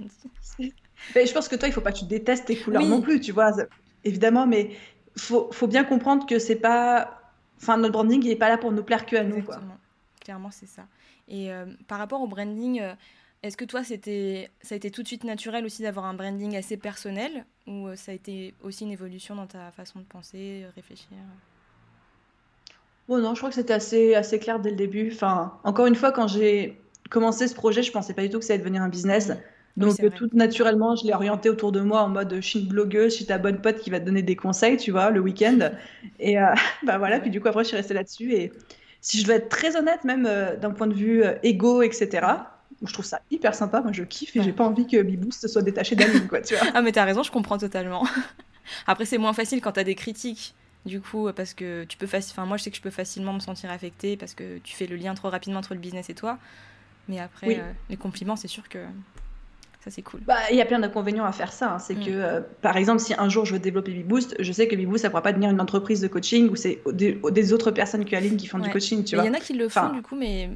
[0.59, 0.73] dit.
[1.15, 3.19] Mais je pense que toi, il faut pas que tu détestes tes couleurs non plus,
[3.19, 3.51] tu vois,
[4.03, 4.71] évidemment, mais
[5.17, 7.21] faut, faut bien comprendre que c'est pas.
[7.57, 9.59] Enfin, notre branding, il est pas là pour nous plaire que à nous, quoi.
[10.21, 10.87] Clairement, c'est ça.
[11.27, 12.93] Et euh, par rapport au branding, euh,
[13.43, 16.55] Est-ce que toi, c'était, ça a été tout de suite naturel aussi d'avoir un branding
[16.57, 21.17] assez personnel ou ça a été aussi une évolution dans ta façon de penser, réfléchir
[23.07, 25.11] Bon, non, je crois que c'était assez, assez clair dès le début.
[25.13, 28.45] Enfin, encore une fois, quand j'ai commencé ce projet, je pensais pas du tout que
[28.45, 29.31] ça allait devenir un business.
[29.77, 33.11] Donc, tout naturellement, je l'ai orienté autour de moi en mode je suis une blogueuse,
[33.11, 35.71] je suis ta bonne pote qui va te donner des conseils, tu vois, le week-end.
[36.19, 36.45] Et euh,
[36.83, 38.33] bah voilà, puis du coup, après, je suis restée là-dessus.
[38.33, 38.53] Et
[39.01, 42.25] si je dois être très honnête, même euh, d'un point de vue euh, égo, etc.,
[42.83, 43.81] je trouve ça hyper sympa.
[43.81, 46.67] Moi, je kiffe et j'ai pas envie que Biboost soit détaché d'Aline, quoi, tu vois.
[46.73, 48.05] ah, mais t'as raison, je comprends totalement.
[48.87, 50.55] Après, c'est moins facile quand t'as des critiques.
[50.85, 53.39] Du coup, parce que tu peux enfin moi je sais que je peux facilement me
[53.39, 56.37] sentir affectée parce que tu fais le lien trop rapidement entre le business et toi.
[57.07, 58.77] Mais après, les compliments, c'est sûr que
[59.85, 60.21] ça, c'est cool.
[60.25, 61.73] Bah, il y a plein d'inconvénients à faire ça.
[61.73, 61.79] Hein.
[61.79, 62.05] C'est mm.
[62.05, 65.03] que, euh, par exemple, si un jour je veux développer BeBoost, je sais que BeBoost,
[65.03, 68.15] ça ne pourra pas devenir une entreprise de coaching ou c'est des, autres personnes que
[68.15, 69.23] Aline qui font du coaching, tu vois.
[69.23, 70.49] Il y en a qui le font, du coup, mais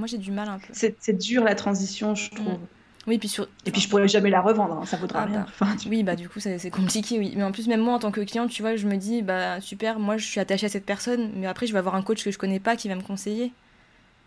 [0.00, 0.72] moi, j'ai du mal un peu.
[0.72, 2.54] C'est dur la transition, je trouve.
[2.54, 2.66] Mm.
[3.06, 3.48] Oui, puis sur...
[3.64, 5.46] Et puis je pourrais jamais la revendre, hein, ça vaudra ah rien.
[5.60, 5.66] Bah.
[5.88, 7.32] Oui, bah du coup c'est compliqué, oui.
[7.34, 9.60] Mais en plus, même moi en tant que cliente, tu vois, je me dis, bah
[9.60, 12.22] super, moi je suis attachée à cette personne, mais après je vais avoir un coach
[12.22, 13.52] que je connais pas qui va me conseiller.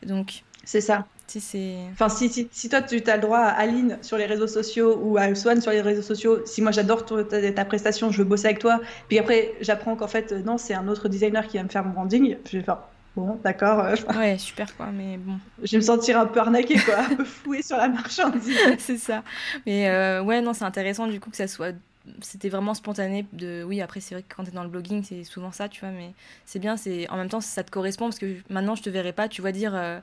[0.06, 0.44] Donc.
[0.66, 1.06] C'est ça.
[1.28, 1.76] Si c'est.
[1.92, 5.00] Enfin, si, si, si, toi tu as le droit à Aline sur les réseaux sociaux
[5.02, 8.48] ou à Swan sur les réseaux sociaux, si moi j'adore ta, prestation, je veux bosser
[8.48, 11.70] avec toi, puis après j'apprends qu'en fait, non, c'est un autre designer qui va me
[11.70, 12.80] faire mon branding, je vais faire.
[13.16, 13.80] Bon, d'accord.
[13.80, 15.38] Euh, ouais, super quoi, mais bon.
[15.64, 18.58] Je vais me sentir un peu arnaqué quoi, un peu foué sur la marchandise.
[18.80, 19.24] c'est ça.
[19.66, 21.76] Mais euh, ouais, non, c'est intéressant du coup que ça soit
[22.20, 25.04] c'était vraiment spontané de oui après c'est vrai que quand tu es dans le blogging
[25.04, 28.08] c'est souvent ça tu vois mais c'est bien c'est en même temps ça te correspond
[28.08, 30.02] parce que maintenant je te verrai pas tu vois dire euh,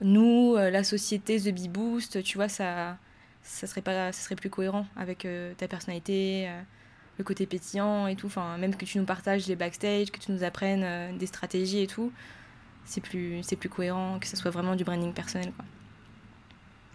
[0.00, 2.98] nous, euh, la société The Bee Boost, tu vois, ça,
[3.42, 6.50] ça serait pas, ça serait plus cohérent avec ta personnalité,
[7.18, 8.26] le côté pétillant et tout.
[8.26, 11.86] Enfin, même que tu nous partages les backstage, que tu nous apprennes des stratégies et
[11.86, 12.12] tout,
[12.84, 15.64] c'est plus, c'est plus cohérent, que ça soit vraiment du branding personnel, quoi.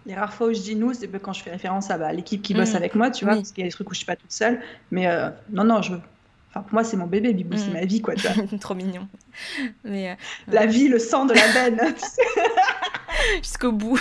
[0.04, 2.42] Les rares fois où je dis nous, c'est quand je fais référence à bah, l'équipe
[2.42, 2.76] qui bosse mm.
[2.76, 4.32] avec moi, tu vois, parce qu'il y a des trucs où je suis pas toute
[4.32, 4.60] seule.
[4.90, 5.06] Mais
[5.52, 5.94] non, non, je,
[6.50, 7.72] Enfin, pour moi, c'est mon bébé, Bibou, c'est mm.
[7.72, 8.14] ma vie, quoi.
[8.14, 8.58] Tu vois.
[8.60, 9.08] Trop mignon.
[9.84, 11.80] Mais, La vie, le sang de la veine.
[13.42, 14.00] jusqu'au bout.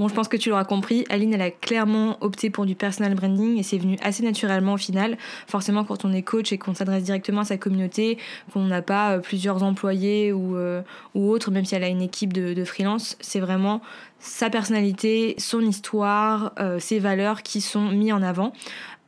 [0.00, 3.58] Bon, je pense que tu l'auras compris, Aline, a clairement opté pour du personal branding
[3.58, 5.18] et c'est venu assez naturellement au final.
[5.46, 8.16] Forcément, quand on est coach et qu'on s'adresse directement à sa communauté,
[8.50, 10.80] qu'on n'a pas euh, plusieurs employés ou, euh,
[11.14, 13.82] ou autres, même si elle a une équipe de, freelance, c'est vraiment
[14.20, 18.54] sa personnalité, son histoire, euh, ses valeurs qui sont mis en avant.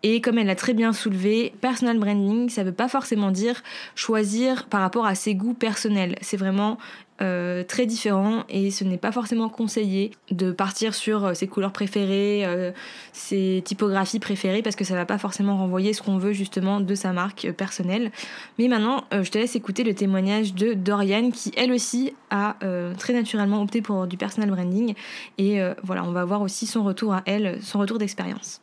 [0.02, 3.62] Et comme elle l'a très bien soulevé, personal branding, ça ne veut pas forcément dire
[3.94, 6.16] choisir par rapport à ses goûts personnels.
[6.20, 6.76] C'est vraiment
[7.22, 11.70] euh, très différent et ce n'est pas forcément conseillé de partir sur euh, ses couleurs
[11.70, 12.72] préférées, euh,
[13.12, 16.94] ses typographies préférées parce que ça va pas forcément renvoyer ce qu'on veut justement de
[16.96, 18.10] sa marque personnelle.
[18.58, 22.56] Mais maintenant, je te laisse écouter le témoignage de Dorian qui elle aussi a
[22.98, 24.94] très naturellement opté pour du personal branding
[25.38, 28.62] et voilà, on va voir aussi son retour à elle, son retour d'expérience.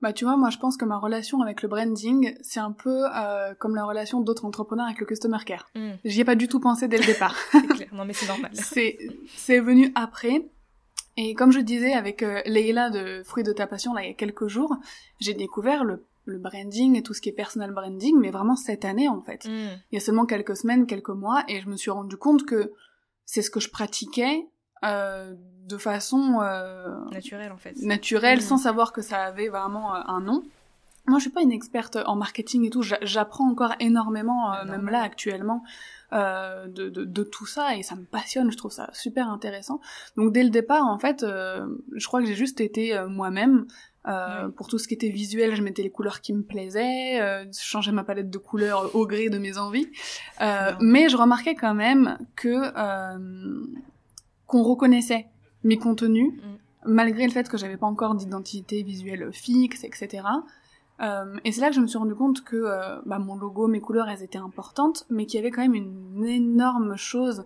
[0.00, 3.04] Bah tu vois, moi je pense que ma relation avec le branding, c'est un peu
[3.14, 5.68] euh, comme la relation d'autres entrepreneurs avec le customer care.
[5.74, 5.90] Mm.
[6.04, 7.36] J'y ai pas du tout pensé dès le départ.
[7.52, 8.50] c'est clair, non mais c'est normal.
[8.54, 8.98] c'est
[9.34, 10.48] c'est venu après.
[11.16, 14.10] Et comme je disais avec euh, Leila de Fruits de ta passion là il y
[14.10, 14.76] a quelques jours,
[15.20, 18.84] j'ai découvert le le branding et tout ce qui est personal branding, mais vraiment cette
[18.84, 19.46] année en fait.
[19.46, 19.80] Mm.
[19.90, 22.72] Il y a seulement quelques semaines, quelques mois, et je me suis rendu compte que
[23.24, 24.46] c'est ce que je pratiquais
[24.84, 25.34] euh,
[25.68, 27.76] de façon euh, naturelle en fait.
[27.82, 28.42] Naturelle, mm.
[28.42, 30.42] sans savoir que ça avait vraiment euh, un nom.
[31.06, 32.82] Moi, je suis pas une experte en marketing et tout.
[32.82, 35.64] J'apprends encore énormément, même là actuellement,
[36.12, 38.50] de, de, de, tout ça et ça me passionne.
[38.50, 39.80] Je trouve ça super intéressant.
[40.18, 43.64] Donc dès le départ, en fait, je crois que j'ai juste été moi-même.
[44.08, 47.44] Euh, Pour tout ce qui était visuel, je mettais les couleurs qui me plaisaient, euh,
[47.44, 49.88] je changeais ma palette de couleurs au gré de mes envies.
[50.40, 52.70] Euh, mais je remarquais quand même que
[54.46, 55.26] qu'on reconnaissait
[55.64, 56.90] mes contenus, mm.
[56.90, 60.22] malgré le fait que j'avais pas encore d'identité visuelle fixe, etc.
[61.00, 63.68] Euh, et c'est là que je me suis rendu compte que euh, bah, mon logo,
[63.68, 67.44] mes couleurs, elles étaient importantes, mais qu'il y avait quand même une énorme chose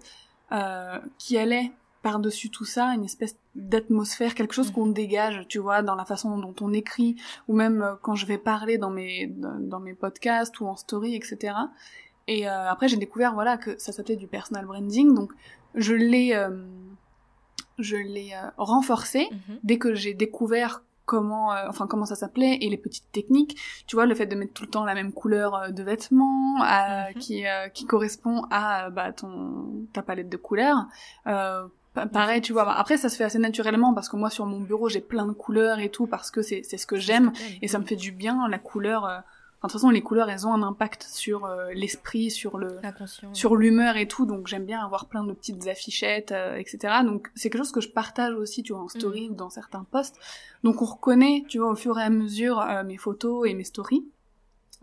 [0.52, 1.72] euh, qui allait
[2.02, 4.74] par-dessus tout ça, une espèce d'atmosphère, quelque chose mm.
[4.74, 8.38] qu'on dégage, tu vois, dans la façon dont on écrit, ou même quand je vais
[8.38, 11.54] parler dans mes, dans mes podcasts ou en story, etc.
[12.28, 15.32] Et après, j'ai découvert, voilà, que ça s'appelait du personal branding, donc
[15.74, 16.34] je l'ai
[17.78, 19.58] je l'ai euh, renforcé mhm.
[19.62, 23.96] dès que j'ai découvert comment euh, enfin comment ça s'appelait et les petites techniques tu
[23.96, 27.14] vois le fait de mettre tout le temps la même couleur euh, de vêtements mhm.
[27.18, 30.86] qui qui correspond à bah ton ta palette de couleurs
[32.12, 34.88] pareil tu vois après ça se fait assez naturellement parce que moi sur mon bureau
[34.88, 37.78] j'ai plein de couleurs et tout parce que c'est c'est ce que j'aime et ça
[37.78, 39.24] me fait du bien la couleur
[39.62, 42.80] Enfin, de toute façon, les couleurs, elles ont un impact sur euh, l'esprit, sur le,
[43.32, 44.26] sur l'humeur et tout.
[44.26, 46.94] Donc, j'aime bien avoir plein de petites affichettes, euh, etc.
[47.04, 49.32] Donc, c'est quelque chose que je partage aussi, tu vois, en story mm.
[49.32, 50.16] ou dans certains posts.
[50.64, 53.62] Donc, on reconnaît, tu vois, au fur et à mesure euh, mes photos et mes
[53.62, 54.04] stories.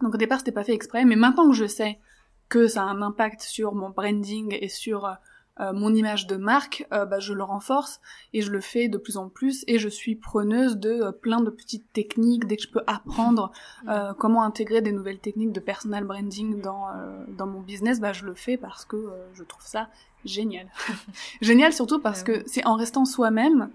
[0.02, 2.00] Donc, au départ, c'était pas fait exprès, mais maintenant que je sais
[2.48, 5.14] que ça a un impact sur mon branding et sur
[5.60, 8.00] euh, mon image de marque, euh, bah, je le renforce
[8.34, 11.42] et je le fais de plus en plus et je suis preneuse de euh, plein
[11.42, 13.52] de petites techniques dès que je peux apprendre
[13.86, 14.14] mm.
[14.18, 16.88] comment intégrer des nouvelles techniques de personal branding dans
[17.38, 19.90] dans mon business, bah je le fais parce que je trouve ça
[20.26, 20.68] génial.
[21.42, 23.70] génial surtout parce que c'est en restant soi-même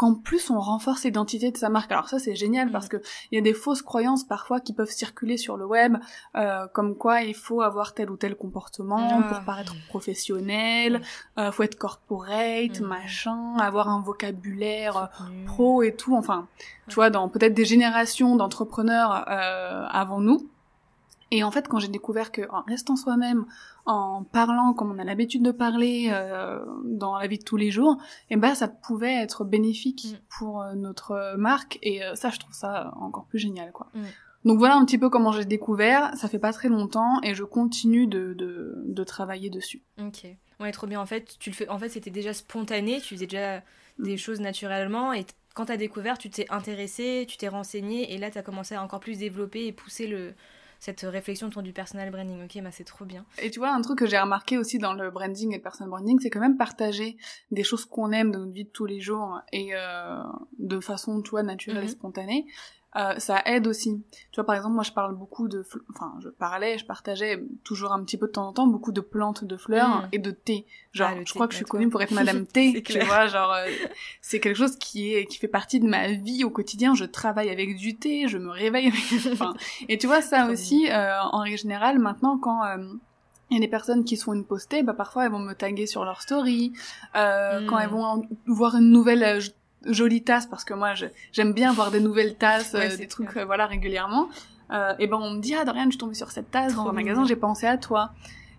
[0.00, 1.92] qu'en plus on renforce l'identité de sa marque.
[1.92, 2.72] Alors ça c'est génial mm.
[2.72, 2.96] parce que
[3.30, 5.98] il y a des fausses croyances parfois qui peuvent circuler sur le web,
[6.36, 11.40] euh, comme quoi il faut avoir tel ou tel comportement pour paraître professionnel, mm.
[11.40, 12.86] euh, faut être corporate, mm.
[12.86, 16.16] machin, avoir un vocabulaire euh, pro et tout.
[16.16, 16.48] Enfin,
[16.88, 20.48] tu vois, dans peut-être des générations d'entrepreneurs euh, avant nous,
[21.30, 23.46] et en fait, quand j'ai découvert que en restant soi-même,
[23.86, 27.70] en parlant comme on a l'habitude de parler euh, dans la vie de tous les
[27.70, 27.98] jours,
[28.30, 30.16] et eh ben ça pouvait être bénéfique mm.
[30.38, 31.78] pour euh, notre marque.
[31.82, 33.88] Et euh, ça, je trouve ça encore plus génial, quoi.
[33.94, 34.02] Mm.
[34.46, 36.16] Donc voilà un petit peu comment j'ai découvert.
[36.16, 39.82] Ça fait pas très longtemps et je continue de, de, de travailler dessus.
[40.00, 40.26] Ok.
[40.60, 41.00] Ouais, trop bien.
[41.00, 41.68] En fait, tu le fais.
[41.68, 43.00] En fait, c'était déjà spontané.
[43.00, 43.62] Tu faisais déjà
[43.98, 48.18] des choses naturellement et quand tu as découvert, tu t'es intéressé, tu t'es renseigné et
[48.18, 50.32] là tu as commencé à encore plus développer et pousser le,
[50.80, 52.42] cette réflexion autour du personal branding.
[52.44, 53.24] Ok, bah c'est trop bien.
[53.40, 55.90] Et tu vois, un truc que j'ai remarqué aussi dans le branding et le personal
[55.90, 57.18] branding, c'est quand même partager
[57.50, 60.22] des choses qu'on aime dans notre vie de tous les jours et euh,
[60.58, 61.88] de façon, tu vois, naturelle et mhm.
[61.88, 62.46] spontanée.
[62.96, 64.02] Euh, ça aide aussi.
[64.32, 67.92] Tu vois, par exemple, moi, je parle beaucoup de, enfin, je parlais, je partageais toujours
[67.92, 70.08] un petit peu de temps en temps beaucoup de plantes, de fleurs mm.
[70.12, 70.66] et de thé.
[70.92, 72.82] Genre, ah, je crois que je suis connue pour être Madame Thé.
[72.82, 73.66] tu vois, genre, euh,
[74.20, 76.94] c'est quelque chose qui est, qui fait partie de ma vie au quotidien.
[76.94, 79.54] Je travaille avec du thé, je me réveille avec, enfin,
[79.88, 82.60] et tu vois, ça aussi, euh, en règle générale, maintenant, quand
[83.50, 85.86] il y a des personnes qui sont une postée, bah parfois elles vont me taguer
[85.86, 86.72] sur leur story.
[87.16, 87.82] Euh, Quand mm.
[87.82, 89.40] elles vont voir une nouvelle
[89.84, 90.94] jolie tasse parce que moi
[91.32, 94.28] j'aime bien voir des nouvelles tasses, euh, des trucs euh, voilà régulièrement.
[94.70, 96.88] Euh, et ben on me dit ah Dorian je suis tombée sur cette tasse dans
[96.88, 98.12] un magasin j'ai pensé à toi.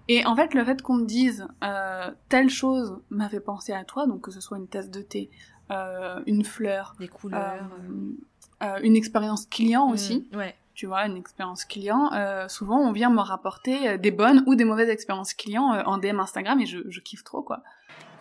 [0.08, 3.84] Et en fait le fait qu'on me dise euh, telle chose m'a fait penser à
[3.84, 5.30] toi donc que ce soit une tasse de thé,
[6.26, 7.70] une fleur, des couleurs,
[8.84, 10.28] une expérience client mm, aussi.
[10.34, 12.10] ouais tu vois, une expérience client,
[12.48, 16.60] souvent on vient me rapporter des bonnes ou des mauvaises expériences clients en DM Instagram
[16.60, 17.62] et je, je kiffe trop quoi.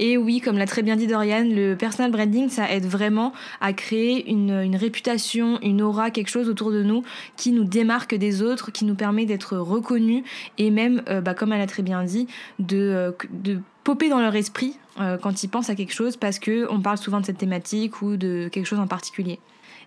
[0.02, 3.74] Et oui, comme l'a très bien dit Dorian, le personal branding, ça aide vraiment à
[3.74, 7.02] créer une, réputation, une aura, quelque chose autour de nous
[7.36, 10.24] qui nous démarque des autres, qui nous permet d'être reconnus
[10.56, 14.20] et même, euh, bah, comme elle a très bien dit, de, euh, de popper dans
[14.20, 17.38] leur esprit euh, quand ils pensent à quelque chose parce qu'on parle souvent de cette
[17.38, 19.38] thématique ou de quelque chose en particulier.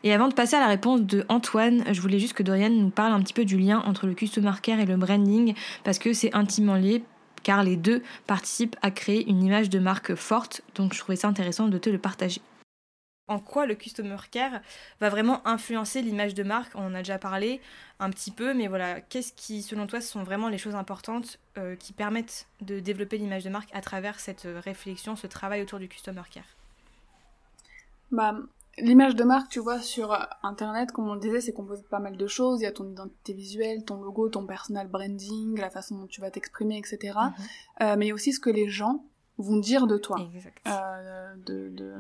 [0.03, 2.91] Et avant de passer à la réponse de Antoine, je voulais juste que Dorian nous
[2.91, 6.13] parle un petit peu du lien entre le customer care et le branding parce que
[6.13, 7.01] c'est intimement lié
[7.43, 11.27] car les deux participent à créer une image de marque forte, donc je trouvais ça
[11.27, 12.41] intéressant de te le partager.
[13.27, 14.59] En quoi le customer care
[14.99, 16.73] va vraiment influencer l'image de marque?
[16.75, 17.61] On en a déjà parlé
[17.99, 21.77] un petit peu, mais voilà, qu'est-ce qui, selon toi, sont vraiment les choses importantes euh,
[21.77, 25.87] qui permettent de développer l'image de marque à travers cette réflexion, ce travail autour du
[25.87, 26.57] customer care?
[28.11, 28.35] Bah,
[28.79, 31.99] L'image de marque, tu vois, sur Internet, comme on le disait, c'est composé de pas
[31.99, 32.61] mal de choses.
[32.61, 36.21] Il y a ton identité visuelle, ton logo, ton personal branding, la façon dont tu
[36.21, 36.97] vas t'exprimer, etc.
[37.13, 37.33] Mhm.
[37.81, 39.05] Euh, mais il y a aussi ce que les gens
[39.37, 40.17] vont dire de toi,
[40.67, 41.93] euh, de, de,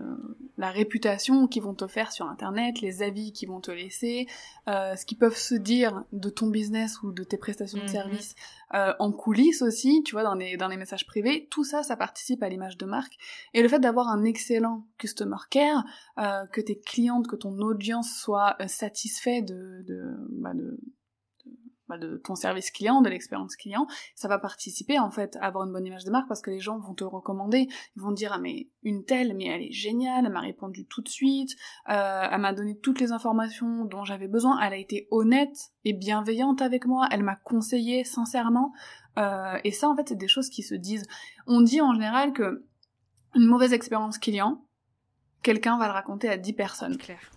[0.57, 4.27] la réputation qu'ils vont te faire sur internet, les avis qu'ils vont te laisser,
[4.67, 7.89] euh, ce qu'ils peuvent se dire de ton business ou de tes prestations de mhm.
[7.89, 8.35] services
[8.73, 11.95] euh, en coulisses aussi, tu vois, dans les, dans les messages privés, tout ça, ça
[11.95, 13.17] participe à l'image de marque.
[13.53, 15.83] Et le fait d'avoir un excellent customer care,
[16.17, 20.77] euh, que tes clientes, que ton audience soit euh, satisfait de, de, bah de bah,
[21.89, 25.73] de ton service client, de l'expérience client, ça va participer en fait à avoir une
[25.73, 28.39] bonne image de marque parce que les gens vont te recommander, ils vont dire ah
[28.39, 31.51] mais une telle mais elle est géniale, elle m'a répondu tout de suite,
[31.89, 35.93] euh, elle m'a donné toutes les informations dont j'avais besoin, elle a été honnête et
[35.93, 38.73] bienveillante avec moi, elle m'a conseillé sincèrement
[39.17, 41.05] euh, et ça en fait c'est des choses qui se disent.
[41.47, 42.65] On dit en général que
[43.35, 44.63] une mauvaise expérience client,
[45.41, 46.97] quelqu'un va le raconter à 10 personnes.
[46.97, 47.31] Claire.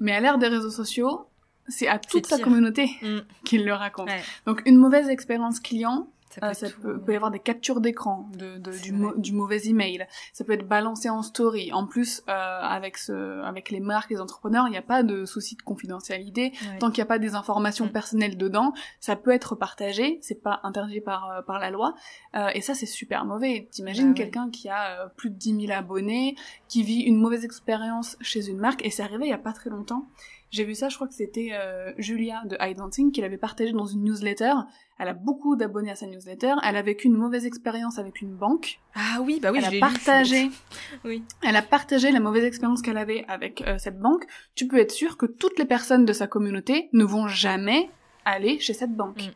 [0.00, 1.26] Mais à l'ère des réseaux sociaux,
[1.68, 3.18] c'est à toute sa communauté mm.
[3.44, 4.10] qu'il le raconte.
[4.46, 6.08] Donc une mauvaise expérience client,
[6.54, 10.06] ça, peut, peut, y avoir des captures d'écran de, de du, du, mauvais email.
[10.32, 11.72] Ça peut être balancé en story.
[11.72, 15.24] En plus, euh, avec ce, avec les marques, les entrepreneurs, il n'y a pas de
[15.24, 16.52] souci de confidentialité.
[16.78, 17.92] Tant qu'il n'y a pas des informations mm.
[17.92, 20.18] personnelles dedans, ça peut être partagé.
[20.22, 21.94] C'est pas interdit par euh, par la loi.
[22.34, 23.68] Euh, et ça, c'est super mauvais.
[23.70, 26.36] T'imagines bah quelqu'un qui a euh, plus de 10 000 abonnés,
[26.68, 29.52] qui vit une mauvaise expérience chez une marque, et c'est arrivé il y a pas
[29.52, 30.06] très longtemps.
[30.52, 33.86] J'ai vu ça, je crois que c'était euh, Julia de iDancing qui l'avait partagé dans
[33.86, 34.52] une newsletter.
[34.98, 36.56] Elle a beaucoup d'abonnés à sa newsletter.
[36.62, 38.78] Elle a vécu une mauvaise expérience avec une banque.
[38.94, 40.50] Ah oui, bah oui, elle a partagé.
[41.06, 41.24] oui.
[41.42, 44.26] Elle a partagé la mauvaise expérience qu'elle avait avec euh, cette banque.
[44.54, 47.88] Tu peux être sûr que toutes les personnes de sa communauté ne vont jamais
[48.26, 49.22] aller chez cette banque.
[49.22, 49.30] Mm.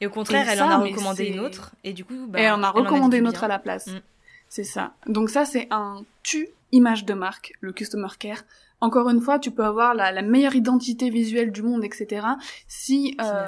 [0.00, 2.62] Et au contraire, elle en a recommandé une autre, et du coup, bah, elle en
[2.62, 3.88] a recommandé une autre à la place.
[3.88, 4.00] Mm.
[4.48, 4.94] C'est ça.
[5.06, 8.44] Donc ça, c'est un tu image de marque, le customer care.
[8.80, 12.26] Encore une fois, tu peux avoir la, meilleure identité visuelle du monde, etc.
[12.68, 13.46] Si euh,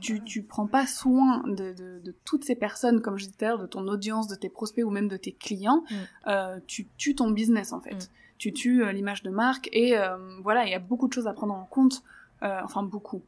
[0.00, 3.86] tu, tu prends pas soin de, de, toutes ces personnes, comme je disais de ton
[3.86, 5.94] audience, de tes prospects ou même de tes clients, mm.
[6.26, 7.94] euh, tu tues ton business en fait.
[7.94, 8.08] Mm.
[8.38, 9.94] Tu tues euh, l'image de marque et
[10.42, 12.02] voilà, il y a beaucoup de choses à prendre en compte.
[12.42, 13.22] enfin beaucoup.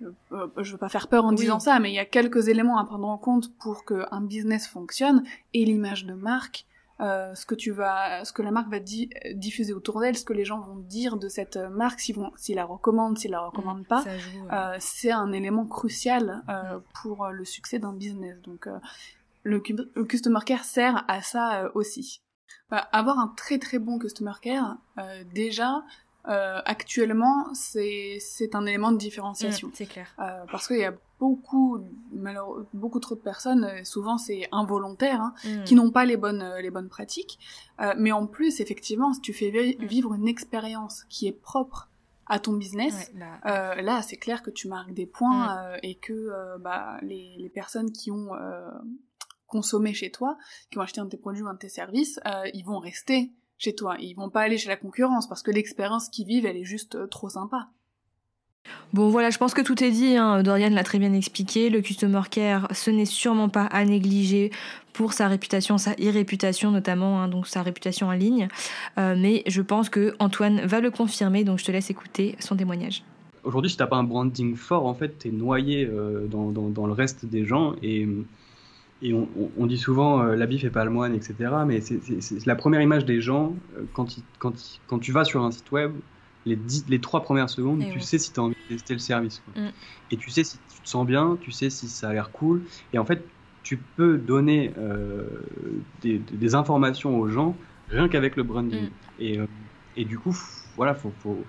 [0.00, 2.84] je veux pas faire peur en disant ça, mais il y a quelques éléments à
[2.84, 5.22] prendre en compte pour qu'un business fonctionne
[5.54, 6.66] et l'image de marque
[7.00, 10.32] euh, ce que tu vas, ce que la marque va diffuser autour d'elle, ce que
[10.32, 13.86] les gens vont dire de cette marque, s'ils vont, s'ils la recommandent, s'ils la recommandent
[13.86, 14.04] pas,
[14.52, 18.40] euh, c'est un élément crucial euh, pour le succès d'un business.
[18.42, 18.68] Donc,
[19.42, 19.60] le,
[20.04, 22.22] customer care sert à ça aussi.
[22.68, 24.76] Bah, avoir un très très bon customer care,
[25.32, 25.82] déjà,
[26.28, 28.20] euh, actuellement, c'est
[28.54, 29.68] un élément de différenciation.
[29.68, 30.14] Mmh, c'est clair.
[30.18, 31.78] Euh, parce qu'il y a beaucoup,
[32.72, 35.64] beaucoup trop de personnes, euh, souvent c'est involontaire, hein, mmh.
[35.64, 37.38] qui n'ont pas les bonnes, euh, les bonnes pratiques.
[37.80, 39.84] Euh, mais en plus, effectivement, si tu fais mmh.
[39.84, 41.90] vivre une expérience qui est propre
[42.26, 46.96] à ton business, là, là c'est clair que tu marques des points et que bah,
[47.02, 48.30] les, les, personnes qui ont
[49.48, 50.38] consommé chez toi,
[50.70, 52.20] qui ont acheté un de tes produits ou un de tes services,
[52.54, 53.96] ils vont rester chez toi.
[54.00, 56.96] Ils vont pas aller chez la concurrence parce que l'expérience qu'ils vivent, elle est juste
[56.96, 57.68] euh, trop sympa.
[58.92, 60.42] Bon voilà, je pense que tout est dit, hein.
[60.42, 64.50] Dorian l'a très bien expliqué, le customer care, ce n'est sûrement pas à négliger
[64.92, 68.48] pour sa réputation, sa irréputation notamment, hein, donc sa réputation en ligne,
[68.98, 72.56] euh, mais je pense que Antoine va le confirmer, donc je te laisse écouter son
[72.56, 73.02] témoignage.
[73.44, 76.92] Aujourd'hui, si t'as pas un branding fort, en fait, t'es noyé euh, dans, dans, le
[76.92, 78.06] reste des gens et
[79.02, 81.34] et on, dit souvent euh, l'habit fait pas le moine, etc.
[81.66, 84.06] Mais c'est la première image des gens euh, quand,
[84.38, 85.92] quand, quand, tu vas sur un site web.
[86.46, 86.58] Les,
[86.88, 89.42] les trois premières secondes, tu sais si tu as envie de tester le service.
[89.56, 89.68] Mm.
[90.10, 92.62] Et tu sais si tu te sens bien, tu sais si ça a l'air cool.
[92.94, 93.22] Et en fait,
[93.62, 95.24] tu peux donner euh,
[96.02, 97.56] des, informations aux gens
[97.90, 98.84] rien qu'avec le branding.
[98.84, 98.90] Mm.
[99.20, 99.40] Et,
[99.96, 100.34] et, du coup,
[100.76, 101.44] voilà, faut, faut,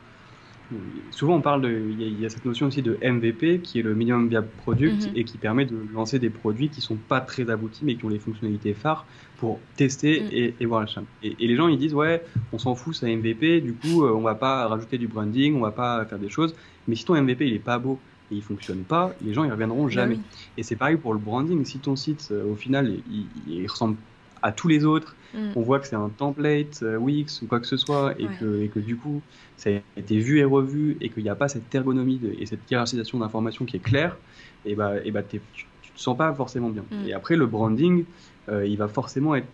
[1.12, 3.94] souvent on parle de, il y, a cette notion aussi de MVP qui est le
[3.94, 5.14] minimum viable product mhm.
[5.16, 8.10] et qui permet de lancer des produits qui sont pas très aboutis mais qui ont
[8.10, 9.06] les fonctionnalités phares
[9.38, 10.54] pour tester mhm.
[10.60, 11.06] et, voir la chaîne.
[11.24, 14.12] Et, les gens ils disent ouais, on s'en fout, c'est un MVP, du coup euh,
[14.12, 16.56] on va pas rajouter du branding, on va pas faire des choses.
[16.88, 18.00] Mais si ton MVP il est pas beau
[18.32, 20.20] et il fonctionne pas, les gens ils reviendront bah jamais.
[20.58, 21.66] Et c'est pareil pour le branding.
[21.66, 23.98] Si ton site euh, au final il, il ressemble
[24.42, 25.52] à tous les autres, mm.
[25.56, 28.62] on voit que c'est un template euh, Wix ou quoi que ce soit, et, que,
[28.64, 29.22] et que du coup,
[29.58, 32.70] ça a été vu et revu, et qu'il n'y a pas cette ergonomie et cette
[32.70, 34.18] hiérarchisation d'informations qui est claire,
[34.66, 35.42] et bah, et bah tu,
[35.82, 36.84] tu te sens pas forcément bien.
[36.92, 37.08] Mm.
[37.08, 38.06] Et après, le branding,
[38.50, 39.48] euh, il va forcément être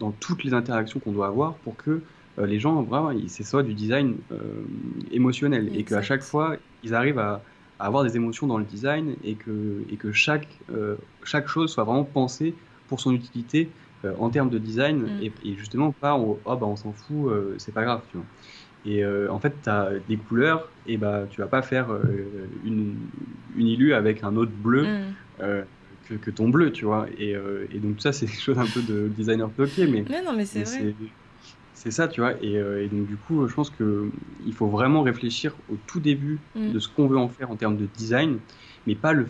[0.00, 2.02] dans toutes les interactions qu'on doit avoir pour que
[2.38, 4.16] euh, les gens, vraiment, c'est soit du design
[5.10, 7.42] émotionnel, et qu'à chaque fois, ils arrivent à,
[7.78, 10.46] à, avoir des émotions dans le design, et que, et que chaque,
[11.24, 12.54] chaque chose soit vraiment pensée
[12.86, 13.68] pour son utilité
[14.04, 15.22] euh, en termes de design mm.
[15.22, 18.26] et, justement pas oh bah on s'en fout euh, c'est pas grave tu vois
[18.86, 21.88] et euh, en fait tu as des couleurs et bah tu vas pas faire
[22.64, 22.94] une,
[23.56, 25.64] une illu avec un autre bleu mm.
[26.08, 27.34] que, que, ton bleu tu vois et,
[27.72, 30.44] et donc ça c'est des choses un peu de designer bloqué mais, mais non mais
[30.44, 30.94] c'est vrai
[31.74, 32.32] c'est ça, tu vois.
[32.42, 36.72] Et, donc, du coup, je pense qu'il faut vraiment réfléchir au tout début mm.
[36.72, 38.40] de ce qu'on veut en faire en termes de design,
[38.88, 39.28] mais pas le,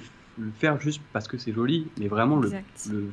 [0.58, 2.50] faire juste parce que c'est joli, mais vraiment le,
[2.90, 3.10] le,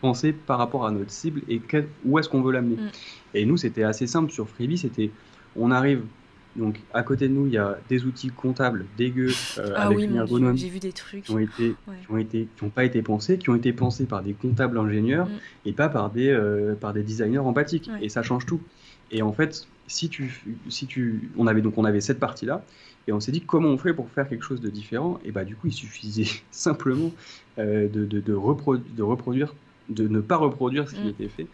[0.00, 1.60] penser par rapport à notre cible et
[2.04, 2.76] où est-ce qu'on veut l'amener.
[2.76, 2.90] Mm.
[3.34, 5.10] Et nous, c'était assez simple sur Freebie, c'était
[5.56, 6.02] on arrive
[6.56, 9.98] donc à côté de nous, il y a des outils comptables dégueux euh, ah avec
[9.98, 12.84] une ergonomie j'ai vu des trucs qui ont été, qui ont été, qui ont pas
[12.84, 15.32] été pensés, qui ont été pensés par des comptables ingénieurs mm.
[15.66, 17.90] et pas par des euh, par des designers empathiques.
[18.00, 18.60] Et ça change tout.
[19.10, 22.64] Et en fait, si tu si tu on avait donc on avait cette partie là
[23.06, 25.20] et on s'est dit comment on fait pour faire quelque chose de différent?
[25.24, 27.12] Et bah du coup, il suffisait simplement
[27.58, 29.54] euh, de, de, de, de, reproduire,
[29.88, 31.08] de ne pas reproduire ce qui mm.
[31.08, 31.46] était fait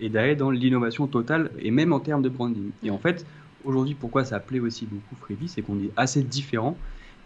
[0.00, 2.70] et d'aller dans l'innovation totale et même en termes de branding.
[2.82, 3.26] Et en fait,
[3.64, 6.76] aujourd'hui, pourquoi ça plaît aussi beaucoup Freebie, c'est qu'on est assez différent.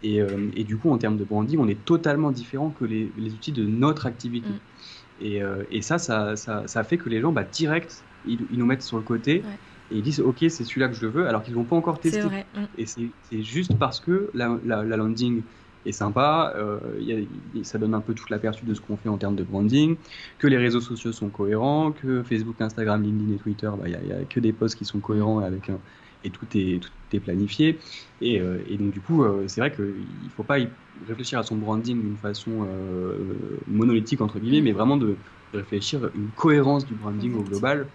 [0.03, 3.11] Et, euh, et, du coup, en termes de branding, on est totalement différent que les,
[3.17, 4.49] les outils de notre activité.
[4.49, 5.23] Mm.
[5.23, 8.59] Et, euh, et, ça, ça, ça, ça, fait que les gens, bah, direct, ils, ils
[8.59, 9.43] nous mettent sur le côté
[9.91, 12.21] et ils disent ok c'est celui-là que je veux alors qu'ils n'ont pas encore testé.
[12.21, 12.45] Vrai.
[12.55, 12.63] Mm.
[12.77, 15.41] Et c'est juste parce que la, la, landing
[15.85, 16.79] est sympa, euh,
[17.63, 19.95] ça donne un peu toute l'aperçu de ce qu'on fait en termes de branding,
[20.37, 24.13] que les réseaux sociaux sont cohérents, que Facebook, Instagram, LinkedIn et Twitter, bah, il n'y
[24.13, 25.79] a, que des posts qui sont cohérents avec un,
[26.23, 27.79] et tout est, tout est planifié.
[28.21, 30.67] Et, euh, et donc du coup, euh, c'est vrai qu'il ne faut pas y
[31.07, 32.67] réfléchir à son branding d'une façon
[33.67, 35.15] monolithique, entre guillemets, mais vraiment de,
[35.53, 37.87] réfléchir à une cohérence du branding au global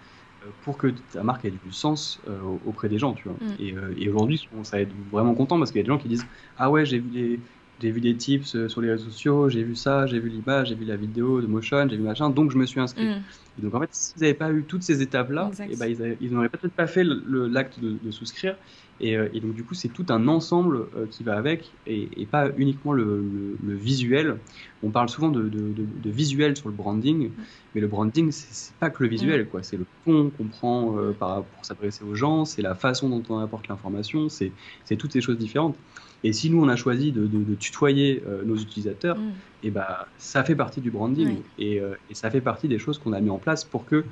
[0.63, 2.21] pour que ta marque ait du sens
[2.65, 3.37] auprès des gens, tu vois.
[3.39, 3.53] Mm.
[3.59, 6.07] Et, et aujourd'hui, ça va être vraiment content parce qu'il y a des gens qui
[6.07, 6.25] disent
[6.57, 7.39] Ah ouais, j'ai vu les,
[7.79, 10.69] j'ai vu des tips euh, sur les réseaux sociaux, j'ai vu ça, j'ai vu l'image,
[10.69, 13.05] j'ai vu la vidéo de motion, j'ai vu machin, donc je me suis inscrit.
[13.05, 13.23] Mm.
[13.59, 16.49] Et donc en fait, s'ils n'avaient pas eu toutes ces étapes-là, eh ben, ils n'auraient
[16.49, 18.55] peut-être pas fait l'acte de, de, souscrire.
[18.99, 22.09] Et, euh, et, donc du coup, c'est tout un ensemble euh, qui va avec, et,
[22.17, 24.37] et pas uniquement le, le, visuel.
[24.83, 27.31] On parle souvent de, de, visuel sur le branding,
[27.73, 29.63] mais le branding, c'est pas que le visuel, quoi.
[29.63, 33.39] C'est le ton qu'on prend par, pour s'adresser aux gens, c'est la façon dont on
[33.39, 34.51] apporte l'information, c'est
[34.97, 35.75] toutes ces choses différentes.
[36.23, 39.29] Et si nous, on a choisi de, tutoyer euh, nos utilisateurs, mm.
[39.63, 42.79] et eh bah, ça fait partie du branding et, euh, et, ça fait partie des
[42.79, 44.03] choses qu'on a mis en place pour que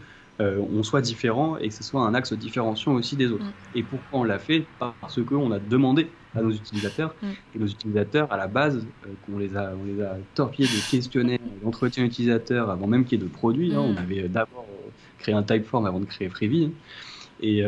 [0.42, 3.46] euh, on soit différent et que ce soit un axe différenciant aussi des autres.
[3.46, 3.78] Mm.
[3.78, 4.66] Et pourquoi on l'a fait?
[4.80, 7.28] Parce qu'on a demandé à nos utilisateurs, mm.
[7.56, 8.86] et nos utilisateurs, à la base,
[9.26, 13.22] qu'on les a, on les a torpillés de questionnaires, d'entretien utilisateur avant même qu'il y
[13.22, 13.74] ait de produits.
[13.74, 13.80] Hein.
[13.80, 14.66] on avait d'abord
[15.20, 16.66] créé un typeform avant de créer Freebie.
[16.66, 16.72] Hein.
[17.42, 17.60] Et,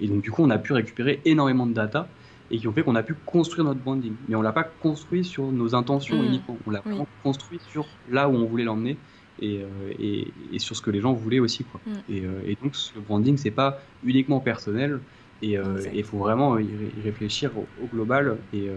[0.00, 2.08] et, donc, du coup, on a pu récupérer énormément de data
[2.50, 4.14] et qui ont fait qu'on a pu construire notre branding.
[4.28, 6.26] Mais on l'a pas construit sur nos intentions mm.
[6.26, 6.82] uniquement, on l'a
[7.22, 8.96] construit sur là où on voulait l'emmener
[9.40, 9.66] et, euh,
[9.98, 11.64] et, et, sur ce que les gens voulaient aussi.
[11.64, 11.80] Quoi.
[11.86, 11.92] Mm.
[12.08, 15.00] Et, euh, et, donc ce branding, c'est pas uniquement personnel
[15.42, 16.68] et euh, il faut vraiment y,
[17.04, 18.68] réfléchir au, global et,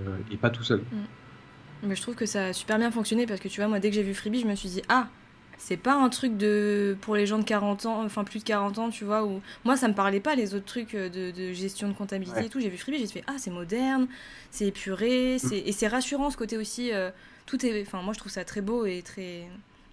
[0.41, 0.79] pas tout seul.
[0.79, 1.87] Mm.
[1.87, 3.89] Mais je trouve que ça a super bien fonctionné parce que tu vois, moi dès
[3.89, 5.07] que j'ai vu Freebie, je me suis dit, ah,
[5.59, 8.79] c'est pas un truc de pour les gens de 40 ans enfin plus de 40
[8.79, 11.89] ans tu vois ou moi ça me parlait pas les autres trucs euh, de, gestion
[11.89, 14.07] de comptabilité et tout j'ai vu Freebie j'ai fait ah c'est moderne
[14.51, 15.53] c'est épuré mm.
[15.53, 17.11] et c'est rassurant ce côté aussi euh,
[17.45, 19.47] tout est enfin moi je trouve ça très beau et très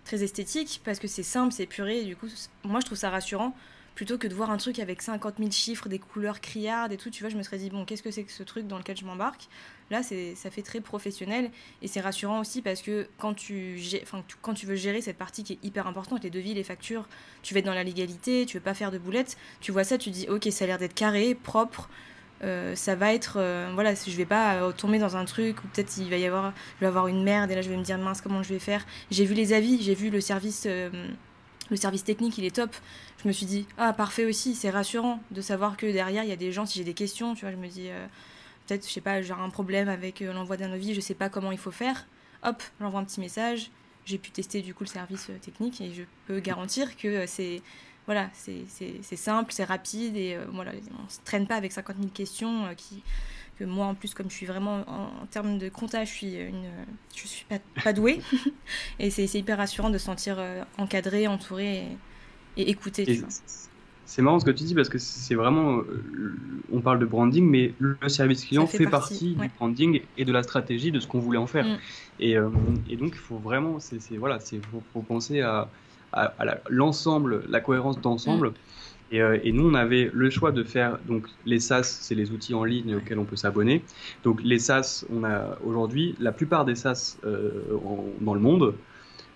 [0.07, 2.29] très esthétique parce que c'est simple c'est épuré et du coup
[2.65, 3.55] moi je trouve ça rassurant.
[3.97, 7.09] Plutôt que de voir un truc avec 50 000 chiffres, des couleurs criardes et tout,
[7.09, 8.95] tu vois, je me serais dit, bon, qu'est-ce que c'est que ce truc dans lequel
[8.95, 9.49] je m'embarque?
[9.91, 11.51] Là, ça fait très professionnel
[11.81, 13.81] et c'est rassurant aussi parce que quand tu,
[14.43, 17.09] quand tu veux gérer cette partie qui est hyper importante, les devis, les factures,
[17.43, 19.97] tu vas être dans la légalité, tu veux pas faire de boulettes, tu vois ça,
[19.97, 21.89] tu dis, ok, ça a l'air d'être carré, propre,
[22.43, 25.68] euh, ça va être euh, voilà je vais pas euh, tomber dans un truc ou
[25.68, 27.82] peut-être il va y avoir je vais avoir une merde et là je vais me
[27.82, 28.84] dire mince comment je vais faire?
[29.11, 32.74] J'ai vu les avis j'ai vu le service le service technique il est top.
[33.22, 36.32] Je me suis dit ah parfait aussi c'est rassurant de savoir que derrière il y
[36.32, 37.89] a des gens si j'ai des questions tu vois je me dis
[38.66, 41.53] peut-être je sais pas j'ai un problème avec l'envoi d'un avis je sais pas comment
[41.53, 42.07] il faut faire.
[42.43, 43.70] Hop j'envoie un petit message
[44.05, 47.62] j'ai pu tester du coup le service technique et je peux garantir que c'est
[48.07, 50.73] voilà c'est simple c'est rapide et voilà
[51.05, 53.03] on se traîne pas avec 50 000 questions qui
[53.59, 56.71] que moi en plus comme je suis vraiment en, termes de comptage je suis une
[57.15, 58.21] je suis pas, pas douée
[58.99, 60.39] et c'est hyper rassurant de se sentir
[60.79, 61.97] encadré entouré
[62.57, 63.23] et écouter.
[64.05, 66.37] c'est marrant ce que tu dis parce que c'est vraiment, euh,
[66.73, 70.43] on parle de branding, mais le service client fait, partie, du branding et de la
[70.43, 71.67] stratégie de ce qu'on voulait en faire.
[71.67, 71.79] Mm.
[72.21, 72.49] Et, euh,
[72.89, 74.61] et, donc il faut vraiment, c'est voilà, c'est
[74.93, 75.69] faut, penser à,
[76.17, 78.53] à, l'ensemble, la, cohérence d'ensemble.
[79.12, 82.33] Et, euh, et, nous, on avait le choix de faire donc les SaaS, c'est les
[82.33, 83.85] outils en ligne auxquels on peut s'abonner.
[84.25, 87.17] Donc les SaaS, on a aujourd'hui la plupart des SaaS
[88.21, 88.75] dans le monde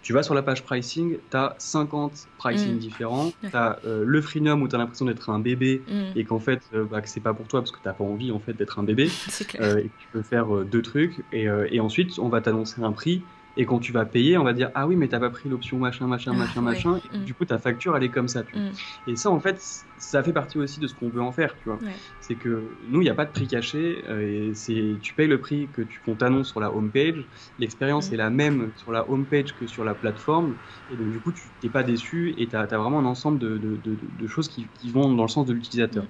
[0.03, 2.78] tu vas sur la page pricing, tu as 50 pricing mm.
[2.78, 3.33] différents.
[3.43, 6.18] Tu as euh, le freemium où tu as l'impression d'être un bébé mm.
[6.18, 8.39] et qu'en fait, euh, bah, c'est pas pour toi parce que tu pas envie en
[8.39, 9.09] fait d'être un bébé.
[9.61, 11.22] Euh, et tu peux faire deux trucs.
[11.33, 13.22] Et, et ensuite, on va t'annoncer un prix
[13.61, 15.76] et quand tu vas payer, on va dire ah oui mais t'as pas pris l'option
[15.76, 17.00] machin machin ah, machin machin.
[17.12, 17.24] Et mm.
[17.24, 18.42] Du coup ta facture elle est comme ça.
[18.42, 18.62] Tu vois.
[18.62, 18.72] Mm.
[19.08, 19.61] Et ça en fait
[19.98, 21.54] ça fait partie aussi de ce qu'on veut en faire.
[21.62, 21.78] Tu vois.
[22.22, 24.02] C'est que nous il n'y a pas de prix caché.
[24.08, 27.22] Euh, et c'est tu payes le prix que tu qu'on t'annonce sur la home page.
[27.58, 28.14] L'expérience mm.
[28.14, 30.54] est la même sur la home page que sur la plateforme.
[30.90, 33.58] Et donc du coup tu t'es pas déçu et tu as, vraiment un ensemble de,
[33.58, 36.04] de, de, choses qui, qui, vont dans le sens de l'utilisateur.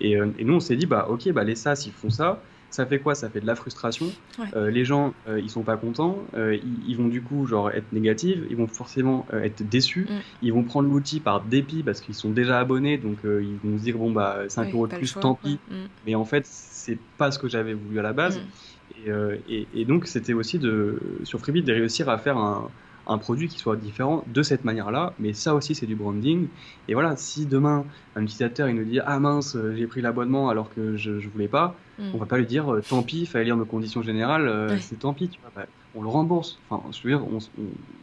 [0.00, 2.42] Et, euh, et, nous on s'est dit bah ok bah les SaaS ils font ça
[2.70, 3.14] ça fait quoi?
[3.14, 4.06] Ça fait de la frustration.
[4.54, 6.18] Euh, les gens, euh, ils sont pas contents.
[6.34, 8.38] Euh, ils, vont du coup genre être négatifs.
[8.50, 10.06] Ils vont forcément être déçus.
[10.08, 10.18] Mm.
[10.42, 12.98] Ils vont prendre l'outil par dépit parce qu'ils sont déjà abonnés.
[12.98, 15.58] Donc ils vont se dire bon bah 5 euros de plus, tant pis.
[15.70, 15.74] Mm.
[16.06, 18.38] Mais en fait, c'est pas ce que j'avais voulu à la base.
[18.38, 19.10] Mm.
[19.48, 22.68] Et, et, donc c'était aussi de sur Freebie de réussir à faire un
[23.06, 25.12] un produit qui soit différent de cette manière-là.
[25.18, 26.48] Mais ça aussi, c'est du branding.
[26.88, 27.84] Et voilà, si demain,
[28.14, 31.48] un utilisateur, il nous dit Ah mince, j'ai pris l'abonnement alors que je ne voulais
[31.48, 32.10] pas, mm.
[32.14, 34.76] on va pas lui dire euh, Tant pis, il fallait lire nos conditions générales, euh,
[34.78, 35.28] c'est tant pis.
[35.28, 36.58] Tu vois, bah, on le rembourse.
[36.68, 37.38] Enfin, je veux dire, on,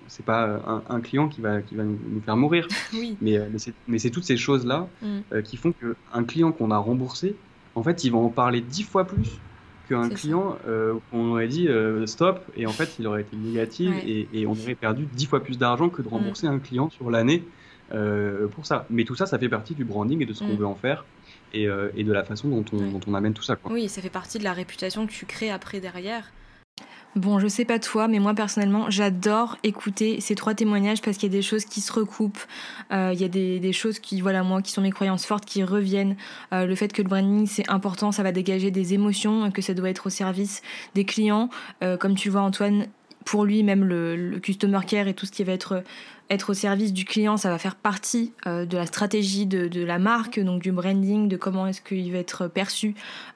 [0.08, 2.68] c'est pas un, client qui va, qui va nous, faire mourir.
[3.22, 3.48] Mais, euh,
[3.88, 5.42] mais c'est toutes ces choses-là mm.
[5.44, 7.36] qui font qu'un client qu'on a remboursé,
[7.76, 9.40] en fait, il va en parler dix fois plus
[9.88, 13.92] qu'un client, euh, on aurait dit euh, stop, et en fait, il aurait été négatif,
[14.06, 16.12] et, on aurait perdu dix fois plus d'argent que de mm.
[16.12, 17.44] rembourser un client sur l'année
[17.94, 18.86] euh, pour ça.
[18.90, 20.58] Mais tout ça, ça fait partie du branding et de ce qu'on mm.
[20.58, 21.06] veut en faire.
[21.54, 23.56] Et, de la façon dont on, dont on amène tout ça.
[23.56, 23.72] Quoi.
[23.72, 26.32] Oui, ça fait partie de la réputation que tu crées après derrière.
[27.16, 31.32] Bon, je sais pas toi, mais moi personnellement, j'adore écouter ces trois témoignages parce qu'il
[31.32, 32.42] y a des choses qui se recoupent,
[32.92, 35.64] euh, il y a des, choses qui, voilà, moi, qui sont mes croyances fortes, qui
[35.64, 36.16] reviennent.
[36.54, 39.76] Euh, le fait que le branding c'est important, ça va dégager des émotions, que ça
[39.76, 40.64] doit être au service
[40.96, 41.50] des clients.
[41.84, 42.88] Euh, comme tu vois, Antoine,
[43.26, 45.84] pour lui, même le, le, customer care et tout ce qui va être
[46.30, 50.00] être au service du client, ça va faire partie euh, de la stratégie de, la
[50.00, 52.96] marque, donc du branding, de comment est-ce qu'il va être perçu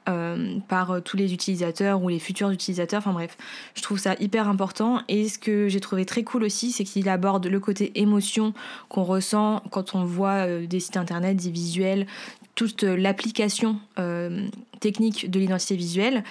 [0.10, 3.00] euh, par euh, tous les utilisateurs ou les futurs utilisateurs.
[3.00, 3.38] Enfin bref,
[3.76, 5.02] je trouve ça hyper important.
[5.08, 8.54] Et ce que j'ai trouvé très cool aussi, c'est qu'il aborde le côté émotion
[8.90, 12.08] qu'on ressent quand on voit des sites internet, des visuels,
[12.56, 13.80] toute l'application
[14.80, 16.24] technique de l'identité visuelle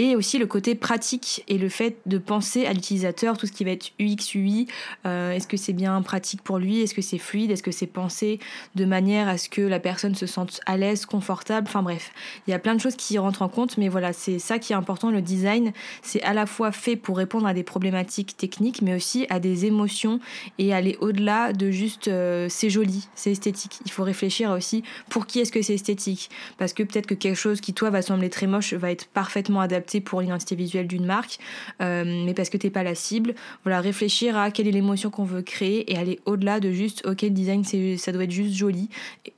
[0.00, 3.64] et aussi le côté pratique et le fait de penser à l'utilisateur, tout ce qui
[3.64, 4.66] va être UX, UI,
[5.04, 7.86] euh, est-ce que c'est bien pratique pour lui, est-ce que c'est fluide, est-ce que c'est
[7.86, 8.40] pensé
[8.76, 12.12] de manière à ce que la personne se sente à l'aise, confortable, enfin bref,
[12.46, 14.72] il y a plein de choses qui rentrent en compte, mais voilà, c'est ça qui
[14.72, 18.80] est important, le design, c'est à la fois fait pour répondre à des problématiques techniques,
[18.80, 20.18] mais aussi à des émotions
[20.56, 23.80] et aller au-delà de juste euh, c'est joli, c'est esthétique.
[23.84, 27.36] Il faut réfléchir aussi pour qui est-ce que c'est esthétique, parce que peut-être que quelque
[27.36, 31.04] chose qui toi va sembler très moche va être parfaitement adapté pour l'identité visuelle d'une
[31.04, 31.40] marque,
[31.82, 33.34] euh, mais parce que t'es pas la cible.
[33.64, 37.22] Voilà, réfléchir à quelle est l'émotion qu'on veut créer et aller au-delà de juste, ok,
[37.22, 38.88] le design, ça doit être juste joli,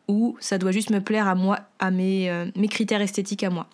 [0.08, 3.50] ou ça doit juste me plaire à moi, à mes, euh, mes critères esthétiques à
[3.50, 3.66] moi.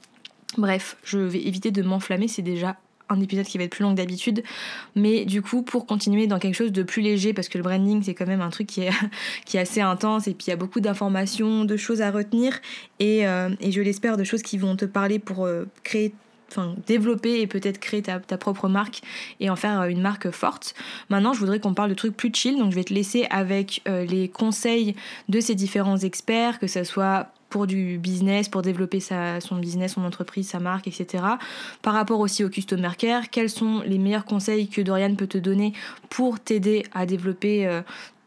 [0.57, 2.77] Bref, je vais éviter de m'enflammer, c'est déjà
[3.11, 4.43] un épisode qui va être plus long que d'habitude.
[4.95, 8.03] Mais du coup, pour continuer dans quelque chose de plus léger, parce que le branding,
[8.03, 8.91] c'est quand même un truc qui est,
[9.47, 12.61] qui est assez intense, et puis il y a beaucoup d'informations, de choses à retenir,
[12.99, 15.49] et, euh, et je l'espère, de choses qui vont te parler pour
[15.85, 16.15] créer
[16.51, 19.01] enfin, développer et peut-être créer ta, propre marque
[19.41, 20.75] et en faire euh, une marque forte.
[21.09, 23.83] Maintenant, je voudrais qu'on parle de trucs plus chill, donc je vais te laisser avec
[23.89, 24.95] euh, les conseils
[25.29, 30.05] de ces différents experts, que ce soit pour du business, pour développer son business, son
[30.05, 31.25] entreprise, sa marque, etc.
[31.83, 35.39] Par rapport aussi au customer care, quels sont les meilleurs conseils que Dorian peut te
[35.39, 35.73] donner
[36.11, 37.81] pour t'aider à développer euh,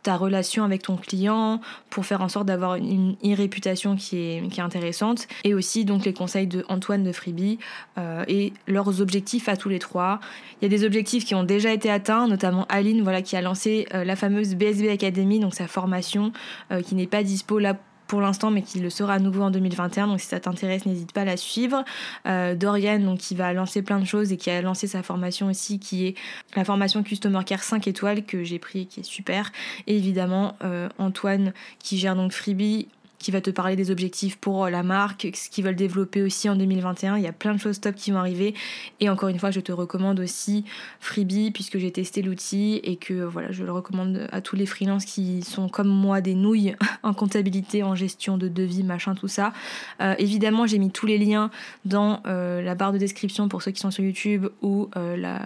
[0.04, 4.60] ta relation avec ton client pour faire en sorte d'avoir une, e-réputation qui est, qui
[4.60, 7.60] est intéressante et aussi donc les conseils de Antoine de Freebie
[7.98, 10.20] euh, et leurs objectifs à tous les trois.
[10.62, 13.42] Il y a des objectifs qui ont déjà été atteints, notamment Aline voilà qui a
[13.42, 16.32] lancé euh, la fameuse BSB Academy donc sa formation
[16.72, 17.78] euh, qui n'est pas dispo là
[18.12, 20.08] pour l'instant, mais qui le sera à nouveau en 2021.
[20.08, 21.86] Donc si ça t'intéresse, n'hésite pas à la suivre.
[22.26, 25.48] Euh, Dorian, donc, qui va lancer plein de choses et qui a lancé sa formation
[25.48, 26.16] aussi, qui est
[26.58, 29.54] la formation Customer Care 5 étoiles que j'ai pris qui est super.
[29.88, 32.90] Et évidemment, euh, Antoine, qui gère donc Freebie
[33.22, 36.50] qui va te parler des objectifs pour euh, la marque, ce qu'ils veulent développer aussi
[36.50, 37.18] en 2021.
[37.18, 38.54] Il y a plein de choses top qui vont arriver.
[39.00, 40.66] Et encore une fois, je te recommande aussi
[41.00, 45.06] Freebie puisque j'ai testé l'outil et que voilà, je le recommande à tous les freelances
[45.06, 49.54] qui sont comme moi des nouilles en comptabilité, en gestion de devis, machin, tout ça.
[50.02, 51.52] Euh, évidemment, j'ai mis tous les liens
[51.86, 55.42] dans euh, la barre de description pour ceux qui sont sur YouTube ou la,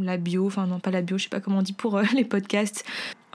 [0.00, 2.24] la, bio, enfin non pas la bio, je sais pas comment on dit pour les
[2.24, 2.84] podcasts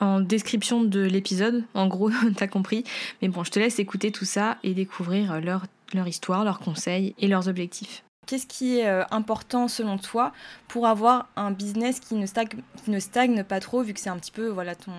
[0.03, 1.63] en description de l'épisode.
[1.73, 2.83] En gros, t'as compris.
[3.21, 7.15] Mais bon, je te laisse écouter tout ça et découvrir leur, leur histoire, leurs conseils
[7.19, 8.03] et leurs objectifs.
[8.25, 10.31] Qu'est-ce qui est euh, important selon toi
[10.67, 12.47] pour avoir un business qui ne stagne,
[12.83, 14.93] qui ne stagne pas trop, vu que c'est un petit peu, voilà, ton,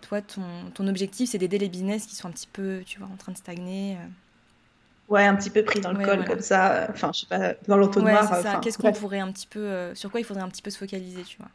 [0.00, 0.42] toi, ton,
[0.72, 3.32] ton objectif, c'est d'aider les business qui sont un petit peu, tu vois, en train
[3.32, 4.06] de stagner euh.
[5.10, 6.86] Ouais, un petit peu pris dans le col comme ça.
[6.88, 8.32] Enfin, je sais pas, dans l'entonnoir.
[8.32, 10.70] Ouais, Qu'est-ce qu'on pourrait un petit peu, euh, sur quoi il faudrait un petit peu
[10.70, 11.50] se focaliser, tu vois?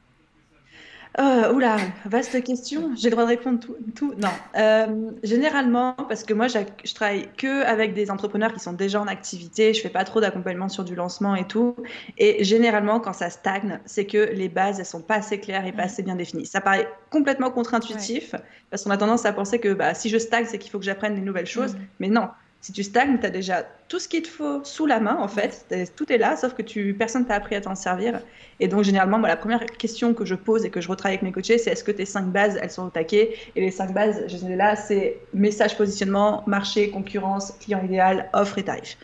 [1.17, 2.91] Euh, oula, vaste question.
[2.95, 3.75] J'ai le droit de répondre tout.
[3.95, 4.29] tout non.
[4.55, 9.07] Euh, généralement, parce que moi, je travaille que avec des entrepreneurs qui sont déjà en
[9.07, 9.73] activité.
[9.73, 11.75] Je fais pas trop d'accompagnement sur du lancement et tout.
[12.17, 15.71] Et généralement, quand ça stagne, c'est que les bases, elles sont pas assez claires et
[15.71, 16.45] pas assez bien définies.
[16.45, 18.35] Ça paraît complètement contre-intuitif
[18.69, 20.85] parce qu'on a tendance à penser que bah, si je stagne, c'est qu'il faut que
[20.85, 21.75] j'apprenne des nouvelles choses.
[21.99, 22.29] Mais non.
[22.61, 25.29] Si tu stagnes, tu as déjà tout ce qu'il te faut sous la main, en
[25.29, 25.65] fait.
[25.95, 28.19] Tout est là, sauf que tu, personne t'a appris à t'en servir.
[28.59, 31.23] Et donc, généralement, moi, la première question que je pose et que je retravaille avec
[31.23, 33.33] mes coachés, c'est est-ce que tes cinq bases, elles sont au taquet?
[33.55, 38.29] Et les cinq bases, je les ai là, c'est message, positionnement, marché, concurrence, client idéal,
[38.33, 38.97] offre et tarif.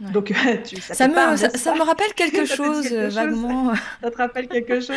[0.00, 0.32] Donc,
[0.80, 3.72] ça, me, ça, me rappelle quelque chose, vaguement.
[4.02, 4.96] ça te rappelle quelque chose.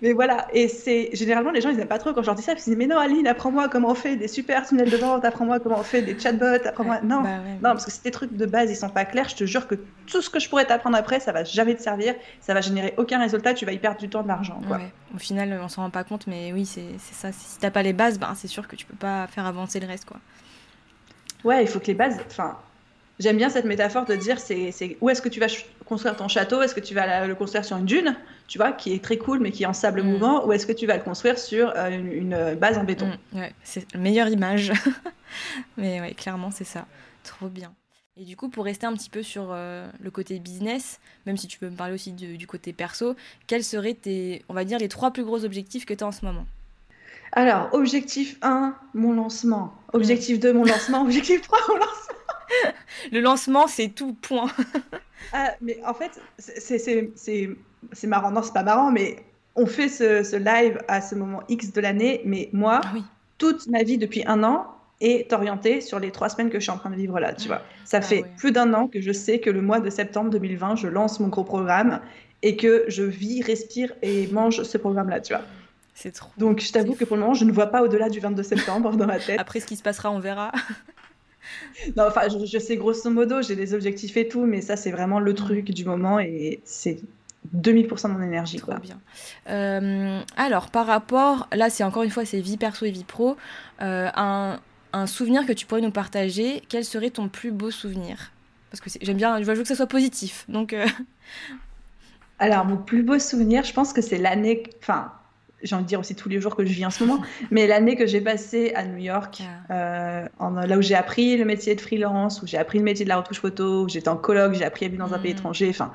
[0.00, 2.42] Mais voilà, et c'est généralement les gens ils n'aiment pas trop quand je leur dis
[2.42, 2.52] ça.
[2.52, 5.24] Ils se disent mais non Aline, apprends-moi comment on fait des super tunnels de vente,
[5.24, 7.00] apprends-moi comment on fait des chatbots, apprends-moi.
[7.02, 9.36] non, bah non, parce que si tes trucs de base ils sont pas clairs, je
[9.36, 9.74] te jure que
[10.06, 12.94] tout ce que je pourrais t'apprendre après, ça va jamais te servir, ça va générer
[12.96, 14.60] aucun résultat, tu vas y perdre du temps, de l'argent.
[15.14, 17.30] Au final, on s'en rend pas compte, mais oui, c'est ça.
[17.32, 19.86] Si t'as pas les bases, ben, c'est sûr que tu peux pas faire avancer le
[19.86, 20.18] reste, quoi.
[21.44, 22.58] Ouais, il faut que les bases, enfin,
[23.20, 25.46] J'aime bien cette métaphore de dire c'est où est-ce que tu vas
[25.84, 26.62] construire ton château?
[26.62, 28.16] Est-ce que tu vas le construire sur une dune,
[28.48, 30.06] tu vois, qui est très cool mais qui est en sable mm.
[30.06, 33.12] mouvant, ou est-ce que tu vas le construire sur euh, une, base en béton?
[33.32, 34.72] Mm, ouais, C'est la meilleure image.
[35.76, 36.86] mais ouais, clairement, c'est ça.
[37.22, 37.74] Trop bien.
[38.16, 41.46] Et du coup, pour rester un petit peu sur euh, le côté business, même si
[41.46, 43.16] tu peux me parler aussi du, côté perso,
[43.46, 46.12] quels seraient tes, on va dire, les trois plus gros objectifs que tu as en
[46.12, 46.46] ce moment?
[47.32, 49.74] Alors, objectif 1, mon lancement.
[49.92, 51.02] Objectif 2, mon lancement.
[51.02, 52.19] Objectif 3, mon lancement.
[53.12, 54.50] le lancement, c'est tout, point.
[55.32, 58.30] Ah, mais en fait, c'est marrant.
[58.30, 59.16] Non, c'est pas marrant, mais
[59.56, 62.94] on fait ce, live à ce moment X de l'année, mais moi, ah
[63.38, 64.66] toute ma vie depuis un an
[65.00, 67.48] est orientée sur les trois semaines que je suis en train de vivre là, tu
[67.48, 67.62] vois.
[67.84, 70.76] Ça ah fait plus d'un an que je sais que le mois de septembre 2020,
[70.76, 72.00] je lance mon gros programme
[72.42, 75.42] et que je vis, respire et mange ce programme-là, tu vois.
[75.94, 76.30] C'est trop.
[76.36, 78.92] Donc je t'avoue que pour le moment, je ne vois pas au-delà du 22 septembre
[78.92, 79.40] dans ma tête.
[79.40, 80.52] Après ce qui se passera, on verra.
[81.96, 85.20] non, enfin, je, sais grosso modo, j'ai des objectifs et tout, mais ça, c'est vraiment
[85.20, 86.98] le truc du moment et c'est
[87.56, 88.58] 2000% de mon énergie.
[88.58, 89.00] Trop bien.
[89.48, 93.36] Euh, alors, par rapport, là, c'est encore une fois, c'est vie perso et vie pro.
[93.80, 94.60] Euh, un,
[94.92, 98.32] un, souvenir que tu pourrais nous partager, quel serait ton plus beau souvenir?
[98.70, 100.44] Parce que j'aime bien, je veux que ça soit positif.
[100.48, 100.72] Donc.
[100.72, 100.86] Euh,
[102.38, 104.62] alors, mon plus beau souvenir, je pense que c'est l'année.
[104.80, 105.12] Enfin,
[105.62, 107.66] j'ai envie de dire aussi tous les jours que je vis en ce moment, mais
[107.66, 109.72] l'année que j'ai passée à New York, ah.
[109.74, 113.04] euh, en, là où j'ai appris le métier de freelance, où j'ai appris le métier
[113.04, 115.32] de la retouche photo, où j'étais en colloque, j'ai appris à vivre dans un pays
[115.32, 115.36] mm.
[115.38, 115.92] étranger, enfin,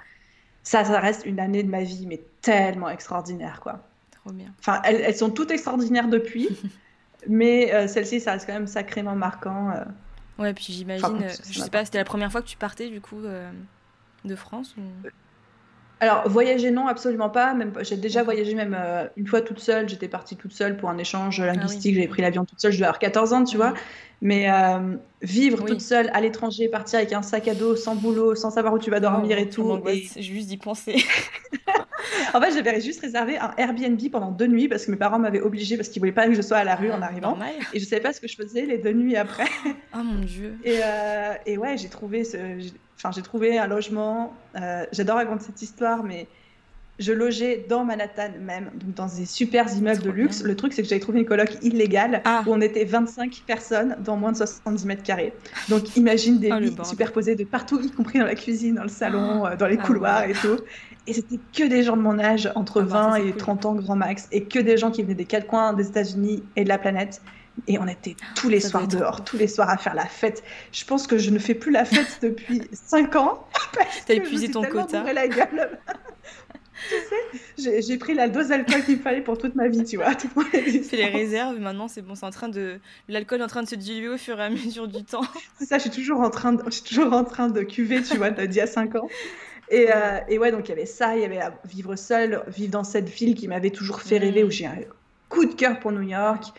[0.64, 3.80] ça, ça reste une année de ma vie, mais tellement extraordinaire, quoi.
[4.12, 4.54] Trop bien.
[4.60, 6.50] Enfin, elles, sont toutes extraordinaires depuis,
[7.28, 9.72] mais euh, celle-ci, ça reste quand même sacrément marquant.
[9.72, 9.84] Euh.
[10.38, 13.22] Ouais, puis j'imagine, je sais pas, c'était la première fois que tu partais, du coup,
[14.26, 14.82] de France ou...
[16.02, 17.54] Alors, voyager, non, absolument pas.
[17.54, 19.88] Même, j'ai déjà voyagé même euh, une fois toute seule.
[19.88, 21.96] J'étais partie toute seule pour un échange ah linguistique.
[21.96, 22.72] J'avais pris l'avion toute seule.
[22.72, 23.74] Je devais avoir 14 ans, tu vois.
[24.22, 28.36] Mais euh, vivre toute seule à l'étranger, partir avec un sac à dos, sans boulot,
[28.36, 29.82] sans savoir où tu vas dormir et tout.
[29.88, 30.22] Et...
[30.22, 30.96] Juste d'y penser.
[32.34, 35.42] en fait, j'avais juste réservé un Airbnb pendant deux nuits parce que mes parents m'avaient
[35.42, 37.38] obligé parce qu'ils voulaient pas que je sois à la rue en ah, arrivant.
[37.74, 39.48] Et je savais pas ce que je faisais les deux nuits après.
[39.94, 40.58] Oh mon dieu.
[40.64, 42.38] Et, euh, et ouais, j'ai trouvé ce,
[42.98, 44.34] Enfin, j'ai trouvé un logement.
[44.56, 46.28] Euh, j'adore raconter cette histoire, mais
[46.98, 50.44] je logeais dans Manhattan même, donc dans des super immeubles de luxe.
[50.44, 52.44] Le truc, c'est que j'avais trouvé une coloc illégale ah.
[52.46, 55.34] où on était 25 personnes dans moins de 70 mètres carrés.
[55.70, 58.90] Donc imagine des oh, lits superposés de partout, y compris dans la cuisine, dans le
[58.90, 59.52] salon, ah.
[59.52, 60.58] euh, dans les ah couloirs et tout.
[61.08, 63.96] Et c'était que des gens de mon âge, entre 20 bah, et 30 ans grand
[63.96, 66.78] max, et que des gens qui venaient des quatre coins des États-Unis et de la
[66.78, 67.22] planète.
[67.68, 70.44] Et on était tous les soirs dehors, tous les soirs à faire la fête.
[70.72, 73.48] Je pense que je ne fais plus la fête depuis 5 ans.
[74.06, 75.12] T'as épuisé ton quota.
[75.14, 75.80] La gueule.
[77.58, 80.12] tu sais, j'ai pris la dose d'alcool qu'il fallait pour toute ma vie, tu vois.
[80.14, 83.68] fais les réserves, maintenant c'est bon, c'est en train de l'alcool est en train de
[83.68, 85.24] se diluer au fur et à mesure du temps.
[85.58, 88.04] C'est ça, je suis toujours en train de, je suis toujours en train de cuver,
[88.04, 89.08] tu vois, t'as dit à 5 ans.
[89.70, 92.72] Et, euh, et, ouais, donc il y avait ça, il y avait vivre seul, vivre
[92.72, 94.76] dans cette ville qui m'avait toujours fait rêver, où j'ai un
[95.30, 96.54] coup de cœur pour New York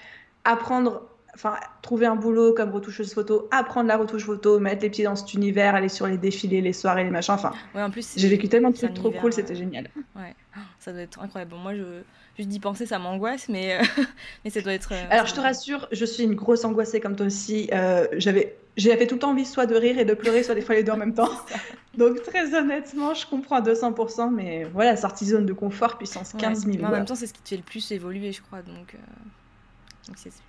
[0.47, 1.03] apprendre,
[1.35, 5.17] enfin, trouver un boulot comme retoucheuse photo, apprendre la retouche photo, mettre les pieds dans
[5.17, 7.35] cet univers, aller sur les défilés, les soirées, les machins.
[7.35, 9.91] Enfin, ouais, en plus, j'ai vécu tellement de trucs trop cool, c'était génial.
[10.15, 11.51] Ouais, oh, ça doit être incroyable.
[11.51, 12.03] Bon, moi, je,
[12.37, 13.85] juste d'y penser, ça m'angoisse, mais, euh,
[14.45, 14.93] mais ça doit être.
[14.93, 17.69] Euh, Alors, je te rassure, je suis une grosse angoissée comme toi aussi.
[17.73, 20.61] Euh, j'avais j'avais tout le temps envie soit de rire et de pleurer, soit des
[20.61, 21.31] fois les deux en même temps.
[21.99, 26.67] Donc très honnêtement, je comprends à 200%, mais voilà, sortie zone de confort, puissance 15
[26.67, 26.85] 000.
[26.85, 28.61] en même temps, c'est ce qui te fait le plus évoluer, je crois.
[28.63, 28.95] Donc,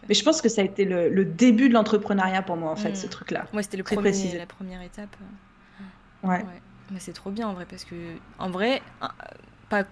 [0.08, 2.96] mais je pense que ça a été le, début de l'entrepreneuriat pour moi, en fait,
[2.96, 3.10] ce mm.
[3.10, 3.46] truc-là.
[3.54, 5.16] Moi, c'était le premier, la première étape.
[6.24, 6.44] Ouais.
[6.92, 7.96] Mais c'est trop bien en vrai, parce que
[8.40, 8.82] en vrai,
[9.70, 9.84] pas,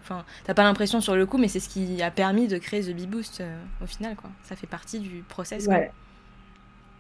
[0.44, 2.96] t'as pas l'impression sur le coup, mais c'est ce qui a permis de créer The
[2.96, 4.30] Bee Boost euh, au final, quoi.
[4.44, 5.68] Ça fait partie du process.
[5.68, 5.92] Ouais.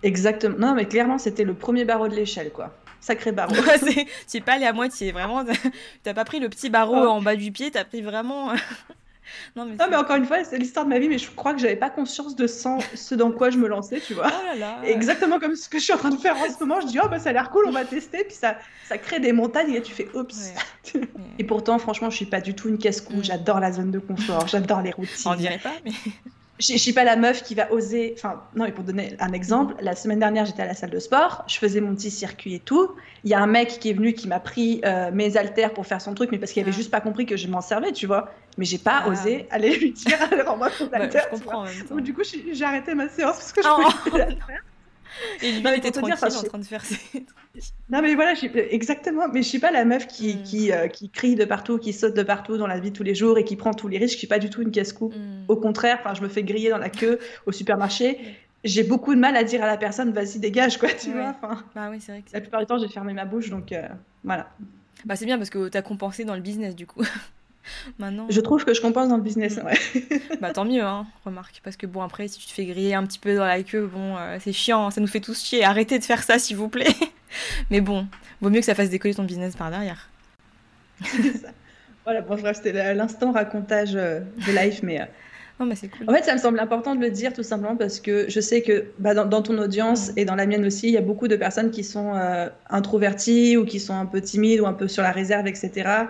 [0.03, 0.57] Exactement.
[0.57, 2.75] Non, mais clairement, c'était le premier barreau de l'échelle, quoi.
[2.99, 3.55] Sacré barreau.
[4.29, 5.43] tu es pas allé à moitié, vraiment.
[6.03, 7.07] T'as pas pris le petit barreau oh.
[7.07, 8.51] en bas du pied, t'as pris vraiment.
[9.55, 11.75] non, mais, encore une fois, c'est l'histoire de ma vie, mais je crois que j'avais
[11.75, 14.31] pas conscience de ce dans quoi je me lançais, tu vois.
[14.31, 16.87] Oh exactement comme ce que je suis en train de faire en ce moment, je
[16.87, 18.57] dis, oh bah ça a l'air cool, on va tester, puis ça,
[18.87, 20.53] ça crée des montagnes et tu fais, oups.
[21.39, 23.23] et pourtant, franchement, je suis pas du tout une casse-cou, mm.
[23.23, 25.31] j'adore la zone de confort, j'adore les routines.
[25.31, 25.91] On dirait pas, mais
[26.59, 28.13] je, suis pas la meuf qui va oser.
[28.17, 30.99] Enfin, non, et pour donner un exemple, la semaine dernière, j'étais à la salle de
[30.99, 32.91] sport, je faisais mon petit circuit et tout.
[33.23, 35.85] Il y a un mec qui est venu qui m'a pris euh, mes haltères pour
[35.85, 36.77] faire son truc, mais parce qu'il avait ah.
[36.77, 38.31] juste pas compris que je m'en servais, tu vois.
[38.57, 39.09] Mais j'ai pas ah.
[39.09, 41.27] osé aller lui dire, rends-moi ton haltère.
[41.31, 41.65] je comprends.
[41.99, 44.09] du coup, j'ai arrêté ma séance parce que je oh.
[44.09, 44.63] pouvais pas faire.
[45.41, 46.97] Et lui, il était tranquille en train de faire ses
[47.89, 48.33] Non, mais voilà,
[48.69, 49.27] exactement.
[49.31, 52.15] Mais je suis pas la meuf qui, qui, euh, qui, crie de partout, qui saute
[52.15, 54.13] de partout dans la vie de tous les jours et qui prend tous les risques.
[54.13, 55.09] Je suis pas du tout une casse-cou.
[55.09, 55.45] Hmm.
[55.47, 58.19] Au contraire, je me fais griller dans la queue au supermarché.
[58.63, 61.63] j'ai beaucoup de mal à dire à la personne vas-y dégage quoi tu vois enfin,
[61.75, 63.87] bah oui vrai que la plupart du temps j'ai fermé ma bouche donc euh,
[64.23, 64.49] voilà
[65.05, 67.03] bah c'est bien parce que tu as compensé dans le business du coup
[67.99, 69.65] maintenant je trouve que je compense dans le business mm.
[69.65, 72.93] ouais bah tant mieux hein remarque parce que bon après si tu te fais griller
[72.93, 75.63] un petit peu dans la queue bon euh, c'est chiant ça nous fait tous chier
[75.63, 76.93] arrêtez de faire ça s'il vous plaît
[77.71, 78.07] mais bon
[78.41, 80.09] vaut mieux que ça fasse décoller ton business par derrière
[81.03, 81.49] ça.
[82.03, 84.81] voilà bon c'était l'instant racontage euh, de life
[85.63, 86.09] mais c'est cool.
[86.09, 88.61] En fait, ça me semble important de le dire tout simplement parce que je sais
[88.61, 91.37] que bah, dans, ton audience et dans la mienne aussi, il y a beaucoup de
[91.37, 95.01] personnes qui sont euh, introverties ou qui sont un peu timides ou un peu sur
[95.01, 96.07] la réserve, etc.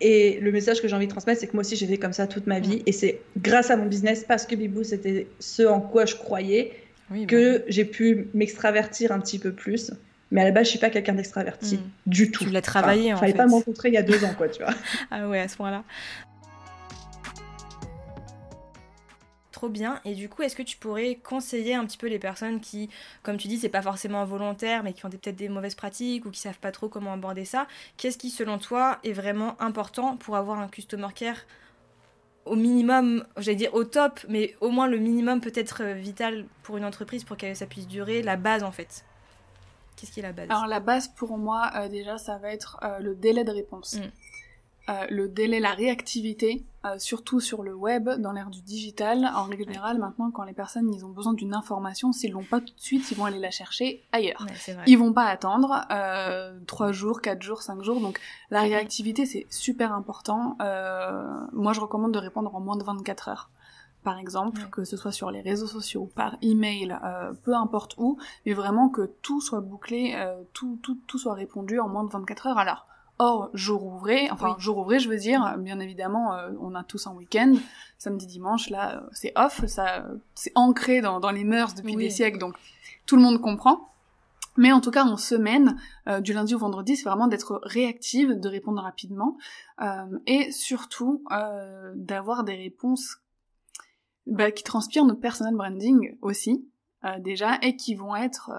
[0.00, 2.12] Et le message que j'ai envie de transmettre, c'est que moi aussi, j'ai fait comme
[2.12, 2.82] ça toute ma vie.
[2.86, 6.72] Et c'est grâce à mon business, parce que Bibou, c'était ce en quoi je croyais,
[7.28, 9.92] que bah j'ai pu m'extravertir un petit peu plus.
[10.32, 11.90] Mais à la base, je suis pas quelqu'un d'extraverti hmm.
[12.06, 12.44] du tout.
[12.44, 14.48] Tu l'as travaillé enfin, en fallait pas me rencontrer il y a deux ans, quoi,
[14.48, 14.74] tu vois.
[15.10, 15.84] ah ouais, à ce point-là.
[19.56, 20.00] Trop bien.
[20.04, 22.90] Et du coup, est-ce que tu pourrais conseiller un petit peu les personnes qui,
[23.22, 26.30] comme tu dis, c'est pas forcément volontaire, mais qui ont peut-être des mauvaises pratiques ou
[26.30, 30.36] qui savent pas trop comment aborder ça Qu'est-ce qui, selon toi, est vraiment important pour
[30.36, 31.38] avoir un customer care
[32.44, 36.76] au minimum, j'allais dire au top, mais au moins le minimum peut-être euh, vital pour
[36.76, 39.06] une entreprise pour que ça puisse durer, la base en fait?
[39.96, 40.50] Qu'est-ce qui est la base?
[40.50, 43.94] Alors la base pour moi, euh, déjà, ça va être euh, le délai de réponse.
[43.94, 44.10] Mm.
[44.88, 49.28] Euh, le délai, la réactivité, euh, surtout sur le web, dans l'ère du digital.
[49.34, 52.60] En règle générale, maintenant, quand les personnes ils ont besoin d'une information, s'ils l'ont pas
[52.60, 54.46] tout de suite, ils vont aller la chercher ailleurs.
[54.86, 58.00] ils vont pas attendre euh, 3 jours, 4 jours, 5 jours.
[58.00, 58.20] Donc
[58.50, 60.56] la réactivité, c'est super important.
[60.60, 63.50] Euh, moi, je recommande de répondre en moins de 24 heures
[64.06, 68.18] par exemple, que ce soit sur les réseaux sociaux, par email, euh, peu importe où,
[68.46, 72.10] mais vraiment que tout soit bouclé, euh, tout, tout, tout soit répondu en moins de
[72.10, 72.58] 24 heures.
[72.58, 72.86] Alors,
[73.18, 77.06] Or, jour ouvré, enfin jour ouvré, je veux dire, bien évidemment, euh, on a tous
[77.06, 77.54] un week-end,
[77.96, 82.10] samedi, dimanche, là, euh, c'est off, ça, c'est ancré dans, dans les mœurs depuis des
[82.10, 82.56] siècles, donc
[83.06, 83.88] tout le monde comprend.
[84.58, 88.38] Mais en tout cas, en semaine, euh, du lundi au vendredi, c'est vraiment d'être réactive,
[88.38, 89.38] de répondre rapidement,
[90.26, 91.22] et surtout
[91.94, 93.18] d'avoir des réponses
[94.26, 96.66] bah, qui transpirent notre personal branding aussi,
[97.20, 98.50] déjà, et qui vont être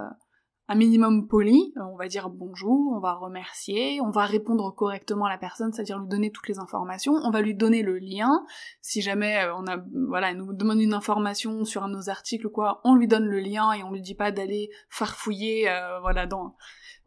[0.70, 5.26] un minimum poli, euh, on va dire bonjour, on va remercier, on va répondre correctement
[5.26, 8.46] à la personne, c'est-à-dire lui donner toutes les informations, on va lui donner le lien,
[8.82, 12.48] si jamais euh, on a, voilà, nous demande une information sur un de nos articles
[12.48, 16.00] ou quoi, on lui donne le lien et on lui dit pas d'aller farfouiller, euh,
[16.02, 16.56] voilà, dans,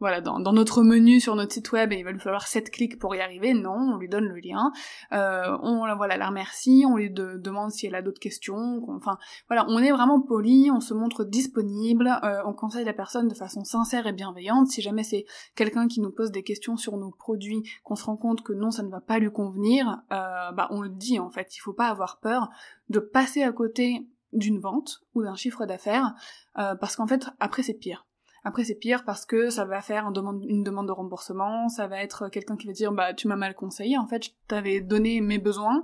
[0.01, 2.97] voilà, dans, notre menu sur notre site web et il va lui falloir 7 clics
[2.97, 3.53] pour y arriver.
[3.53, 4.71] Non, on lui donne le lien,
[5.13, 8.83] euh, on voilà, la remercie, on lui demande si elle a d'autres questions.
[8.89, 13.27] Enfin, voilà, on est vraiment poli, on se montre disponible, euh, on conseille la personne
[13.27, 14.67] de façon sincère et bienveillante.
[14.67, 15.25] Si jamais c'est
[15.55, 18.71] quelqu'un qui nous pose des questions sur nos produits, qu'on se rend compte que non,
[18.71, 21.55] ça ne va pas lui convenir, euh, bah on le dit en fait.
[21.55, 22.49] Il faut pas avoir peur
[22.89, 26.15] de passer à côté d'une vente ou d'un chiffre d'affaires,
[26.55, 28.05] parce qu'en fait, après c'est pire
[28.43, 31.87] après c'est pire parce que ça va faire une demande, une demande de remboursement, ça
[31.87, 34.81] va être quelqu'un qui va dire bah tu m'as mal conseillé, en fait je t'avais
[34.81, 35.83] donné mes besoins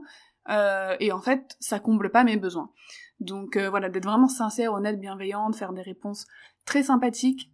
[0.50, 2.72] euh, et en fait ça comble pas mes besoins.
[3.20, 6.26] Donc euh, voilà, d'être vraiment sincère, honnête, bienveillante, faire des réponses
[6.66, 7.52] très sympathiques,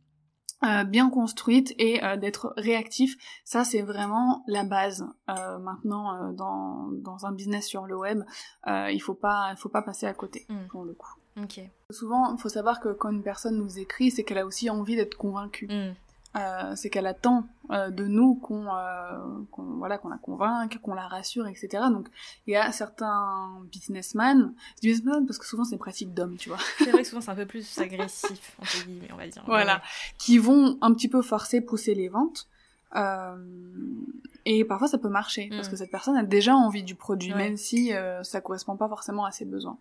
[0.63, 5.05] euh, bien construites et d'être réactif, ça c'est vraiment la base.
[5.27, 8.23] maintenant dans, dans un business sur le web,
[8.67, 10.67] il faut pas il faut pas passer à côté mm.
[10.69, 11.13] pour le coup.
[11.89, 14.95] Souvent, il faut savoir que quand une personne nous écrit, c'est qu'elle a aussi envie
[14.95, 15.67] d'être convaincue.
[15.67, 15.93] Mm.
[16.36, 19.19] Euh, c'est qu'elle attend euh, de nous qu'on euh,
[19.55, 21.84] voilà qu'on la convainque, qu'on la rassure, etc.
[21.91, 22.07] Donc
[22.47, 26.57] il y a certains businessmen, businessmen parce que souvent c'est pratique d'hommes, tu vois.
[26.79, 29.43] C'est vrai que souvent c'est un peu plus agressif entre guillemets, on va dire.
[29.45, 29.84] Voilà,
[30.17, 32.47] qui vont un petit peu forcer, pousser les ventes.
[34.45, 35.71] et parfois ça peut marcher parce mm.
[35.71, 37.91] que cette personne a déjà envie du produit, même si
[38.23, 39.77] ça correspond pas forcément à ses besoins.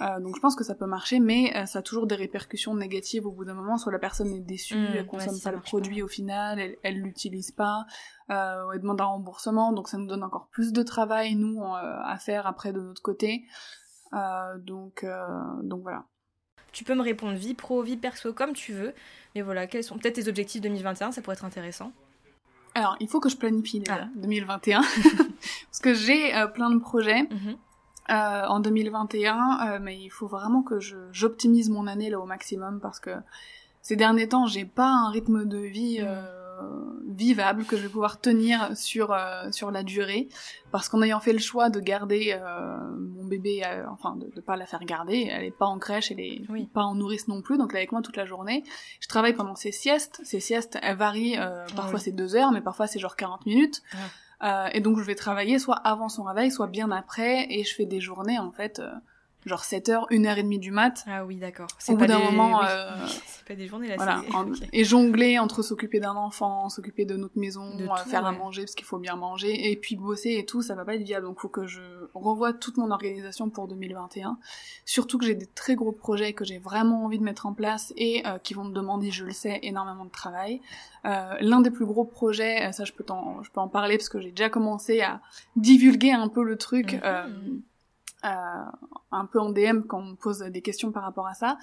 [0.00, 2.74] Euh, donc je pense que ça peut marcher, mais euh, ça a toujours des répercussions
[2.74, 3.78] négatives au bout d'un moment.
[3.78, 7.50] Soit la personne est déçue, mmh, elle consomme pas le produit au final, elle, l'utilise
[7.50, 7.84] pas,
[8.30, 11.98] euh, elle demande un remboursement, donc ça nous donne encore plus de travail nous euh,
[12.04, 13.44] à faire après de notre côté.
[14.58, 15.04] donc
[15.62, 16.04] donc voilà.
[16.70, 18.94] Tu peux me répondre vie pro, vie perso comme tu veux,
[19.34, 21.92] mais voilà, quels sont peut-être tes objectifs 2021, ça pourrait être intéressant.
[22.74, 24.82] Alors, il faut que je planifie déjà 2021
[25.66, 27.22] parce que j'ai plein de projets.
[27.22, 27.54] Mmh
[28.10, 29.36] euh, en 2021,
[29.74, 30.78] euh, mais il faut vraiment que
[31.12, 33.10] j'optimise mon année là au maximum parce que
[33.82, 36.04] ces derniers temps, j'ai pas un rythme de vie
[36.60, 36.74] euh,
[37.06, 40.28] vivable que je vais pouvoir tenir sur euh, sur la durée.
[40.70, 44.56] Parce qu'en ayant fait le choix de garder euh, mon bébé enfin de, de pas
[44.56, 46.42] la faire garder elle est pas en crèche elle est
[46.72, 48.64] pas en nourrice non plus donc elle est avec moi toute la journée.
[49.00, 50.20] Je travaille pendant ses siestes.
[50.24, 53.82] Ces siestes elles varient ah parfois c'est deux heures mais parfois c'est genre 40 minutes.
[54.42, 57.74] Euh, et donc je vais travailler soit avant son réveil, soit bien après, et je
[57.74, 58.92] fais des journées en fait euh,
[59.46, 61.04] genre 7h, 1h30 du mat.
[61.06, 61.68] Ah oui, d'accord.
[61.88, 62.62] Au bout d'un moment...
[62.64, 62.90] Euh...
[63.26, 63.96] c'est pas des journées là.
[63.96, 64.22] Voilà,
[64.72, 68.74] Et jongler entre s'occuper d'un enfant, s'occuper de notre maison, de faire à manger parce
[68.74, 71.26] qu'il faut bien manger, et puis bosser et tout, ça va pas être viable.
[71.26, 71.80] Donc faut que je
[72.14, 74.38] revoie toute mon organisation pour 2021.
[74.84, 77.92] Surtout que j'ai des très gros projets que j'ai vraiment envie de mettre en place
[77.96, 80.60] et euh, qui vont me demander, je le sais, énormément de travail.
[81.04, 83.96] Euh, L'un des plus gros projets, euh, ça je peux, en, je peux en parler
[83.96, 85.20] parce que j'ai déjà commencé à
[85.56, 86.94] divulguer un peu le truc.
[86.94, 87.00] Mhm.
[87.04, 87.58] Euh, euh,
[88.22, 91.58] un peu en DM quand on me pose des questions par rapport à ça.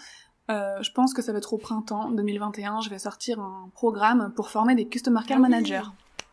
[0.52, 2.82] Euh, je pense que ça va être au printemps 2021.
[2.82, 5.88] Je vais sortir un programme pour former des Customer Care ah Managers.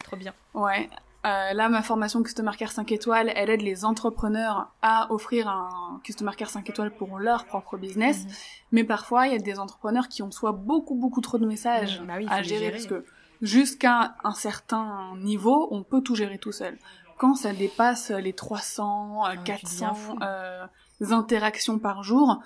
[0.05, 0.35] Trop bien.
[0.55, 0.91] Ouais.
[1.25, 6.01] Euh, là, ma formation Customer Care 5 étoiles, elle aide les entrepreneurs à offrir un
[6.03, 8.25] Customer Care 5 étoiles pour leur propre business.
[8.25, 8.31] Mhm.
[8.73, 12.03] Mais parfois, il y a des entrepreneurs qui ont soit beaucoup, beaucoup trop de messages
[12.03, 13.05] bah à gérer, parce que
[13.41, 16.77] jusqu'à un certain niveau, on peut tout gérer tout seul
[17.19, 20.67] quand ça dépasse les 300, 400 euh,
[21.03, 22.41] euh, interactions par jour,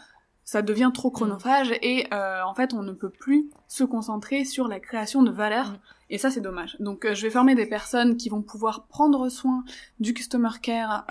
[0.45, 1.13] ça devient trop mm.
[1.13, 5.31] chronophage et euh, en fait on ne peut plus se concentrer sur la création de
[5.31, 5.79] valeur mm.
[6.11, 6.77] et ça c'est dommage.
[6.81, 9.65] Donc je vais former des personnes qui vont pouvoir prendre soin
[10.01, 11.07] du customer care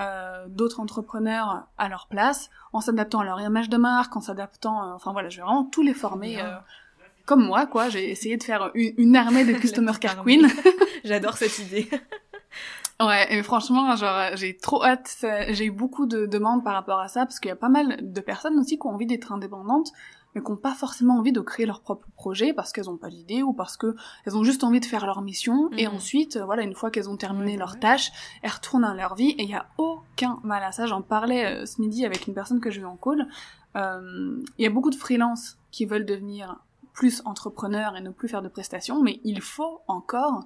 [0.48, 5.12] d'autres entrepreneurs à leur place en s'adaptant à leur image de marque, en s'adaptant, enfin
[5.12, 6.42] voilà, je vais vraiment tous les former.
[7.26, 10.48] comme moi, quoi, j'ai essayé de faire une, une armée de Customer Care Queen.
[11.04, 11.90] J'adore cette idée.
[13.02, 15.26] Ouais, et franchement, genre, j'ai trop hâte.
[15.50, 17.98] J'ai eu beaucoup de demandes par rapport à ça, parce qu'il y a pas mal
[18.02, 19.92] de personnes aussi qui ont envie d'être indépendantes,
[20.34, 23.10] mais qui n'ont pas forcément envie de créer leur propre projet parce qu'elles n'ont pas
[23.10, 25.70] l'idée ou parce que elles ont juste envie de faire leur mission.
[25.78, 25.96] Et mhm.
[25.96, 29.32] ensuite, voilà, une fois qu'elles ont terminé leur tâche, elles retournent dans leur vie.
[29.32, 30.86] Et il y a aucun mal à ça.
[30.86, 33.28] J'en parlais euh, ce midi avec une personne que j'ai eu en call.
[33.76, 36.60] Euh, il y a beaucoup de freelances qui veulent devenir
[36.94, 40.46] plus entrepreneurs et ne plus faire de prestations, mais il faut encore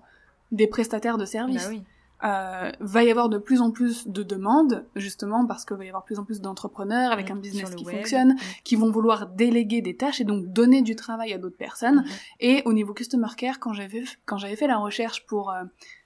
[0.52, 1.66] des prestataires de services.
[1.66, 1.84] Bah oui
[2.24, 5.88] euh, va y avoir de plus en plus de demandes, justement parce qu'il va y
[5.88, 9.82] avoir de plus en plus d'entrepreneurs avec un business qui fonctionne, qui vont vouloir déléguer
[9.82, 12.04] des tâches et donc donner du travail à d'autres personnes.
[12.40, 15.64] Et au niveau customer care, quand j'avais quand j'avais fait la recherche pour euh,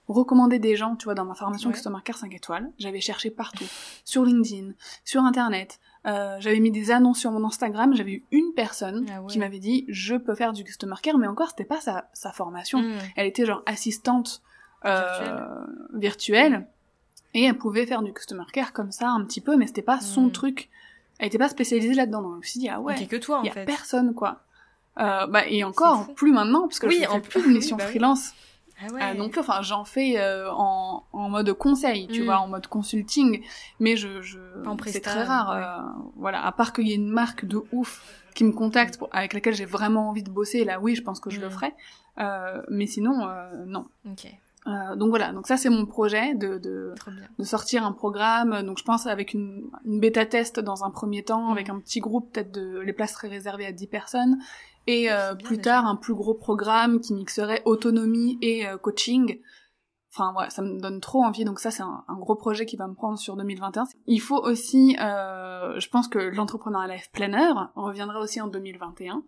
[0.08, 3.66] recommander des gens, tu vois, dans ma formation customer care 5 étoiles, j'avais cherché partout,
[4.06, 5.80] sur LinkedIn, sur Internet.
[6.06, 9.60] Euh, j'avais mis des annonces sur mon Instagram, j'avais eu une personne ah qui m'avait
[9.60, 12.80] dit je peux faire du customer care, mais encore c'était pas sa, sa formation.
[12.80, 12.98] Mmh.
[13.16, 14.44] Elle était genre assistante
[14.86, 15.46] euh,
[15.94, 16.68] virtuelle.
[17.34, 20.00] Et elle pouvait faire du customer care comme ça un petit peu, mais c'était pas
[20.00, 20.32] son hmm.
[20.32, 20.70] truc.
[21.18, 22.22] Elle était pas spécialisée là-dedans.
[22.22, 24.42] Donc je me suis dit, ah ouais, que toi, en y a personne, quoi.
[25.00, 27.78] Euh, bah, et encore, plus maintenant, parce que oui, je fais en plus de mission
[27.78, 28.34] bah freelance.
[28.80, 29.04] Ah ouais.
[29.04, 32.26] euh, non plus, enfin, j'en fais euh, en, en mode conseil, tu hmm.
[32.26, 33.44] vois, en mode consulting,
[33.80, 34.38] mais je, je
[34.86, 35.52] c'est très rare.
[35.52, 38.04] Euh, voilà, à part qu'il y ait une marque de ouf
[38.36, 41.30] qui me contacte avec laquelle j'ai vraiment envie de bosser, là, oui, je pense que
[41.32, 41.52] je le hmm.
[41.52, 41.74] ferai.
[42.20, 43.28] Euh, mais sinon,
[43.66, 43.88] non.
[44.12, 44.28] Ok.
[44.66, 46.94] Euh, donc voilà, donc ça c'est mon projet de, de,
[47.38, 48.64] de, sortir un programme.
[48.64, 52.00] Donc je pense avec une, une bêta test dans un premier temps, avec un petit
[52.00, 54.38] groupe, peut-être de les places seraient réservées à 10 personnes,
[54.88, 59.40] et euh, plus tard un plus gros programme qui mixerait autonomie et euh, coaching
[60.16, 61.44] Enfin voilà, ça me donne trop envie.
[61.44, 63.86] Donc ça, c'est un, gros projet qui va me prendre sur 2021.
[64.06, 69.24] Il faut aussi, euh, je pense que l'entrepreneur life planner reviendra aussi en 2021.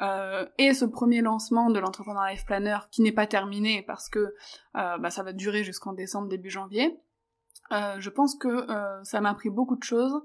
[0.00, 4.18] Euh, et ce premier lancement de l'entrepreneur life planner qui n'est pas terminé parce que
[4.18, 6.98] euh, bah, ça va durer jusqu'en décembre début janvier.
[7.72, 10.22] Euh, je pense que euh, ça m'a appris beaucoup de choses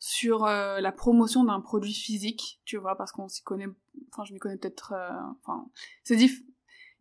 [0.00, 3.68] sur euh, la promotion d'un produit physique, tu vois, parce qu'on s'y connaît,
[4.12, 4.94] enfin je m'y connais peut-être,
[5.40, 5.66] enfin
[6.04, 6.40] c'est diff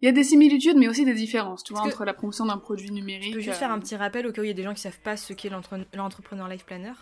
[0.02, 2.58] il y a des similitudes, mais aussi des différences, tu vois, entre la promotion d'un
[2.58, 3.32] produit numérique.
[3.32, 4.74] Tu peux juste faire un petit rappel au cas où il y a des gens
[4.74, 5.50] qui savent pas ce qu'est
[5.94, 6.94] l'entrepreneur life planner.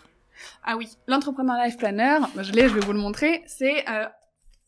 [0.64, 3.42] Ah oui, l'entrepreneur life planner, je l'ai, je vais vous le montrer.
[3.46, 4.06] C'est euh,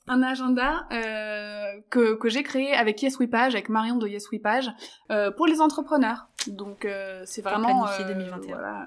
[0.09, 4.71] un agenda euh, que, que j'ai créé avec YesWePage, avec Marion de YesWePage,
[5.11, 6.29] euh, pour les entrepreneurs.
[6.47, 8.49] Donc euh, c'est vraiment planifier 2021.
[8.49, 8.87] Voilà,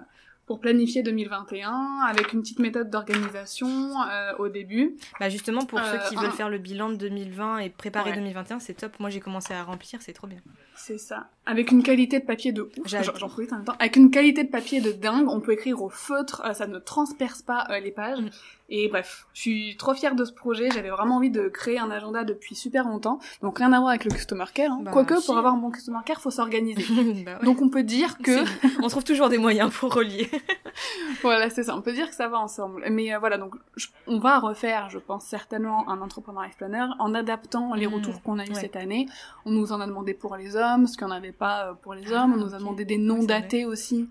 [0.51, 4.97] pour planifier 2021 avec une petite méthode d'organisation euh, au début.
[5.17, 8.59] Bah justement pour ceux qui euh, veulent faire le bilan de 2020 et préparer 2021,
[8.59, 8.99] c'est top.
[8.99, 10.39] Moi j'ai commencé à remplir, c'est trop bien.
[10.83, 11.27] C'est ça.
[11.45, 13.75] Avec une qualité de papier de J'en profite en même temps.
[13.79, 16.79] Avec une qualité de papier de dingue, on peut écrire au feutre, euh, ça ne
[16.79, 18.19] transperce pas les pages.
[18.19, 18.29] Mm.
[18.73, 20.69] Et bref, je suis trop fière de ce projet.
[20.71, 23.19] J'avais vraiment envie de créer un agenda depuis super longtemps.
[23.41, 24.71] Donc rien à voir avec le customer care.
[24.71, 24.79] Hein.
[24.81, 26.85] Bah, Quoique, pour avoir un bon customer care, faut s'organiser.
[27.25, 28.45] bah Donc on peut dire que...
[28.81, 30.29] on trouve toujours des moyens pour relier.
[31.21, 31.75] voilà, c'est ça.
[31.75, 32.85] On peut dire que ça va ensemble.
[32.89, 33.55] Mais euh, voilà, donc
[34.07, 37.93] on va refaire, je pense certainement, un entrepreneur planner en adaptant les hmm.
[37.93, 39.05] retours qu'on a eu cette année.
[39.43, 42.11] On nous en a demandé pour les hommes, ce qu'on n'avait pas euh, pour les
[42.11, 42.33] hommes.
[42.33, 44.09] on ah, nous a demandé des noms datés aussi.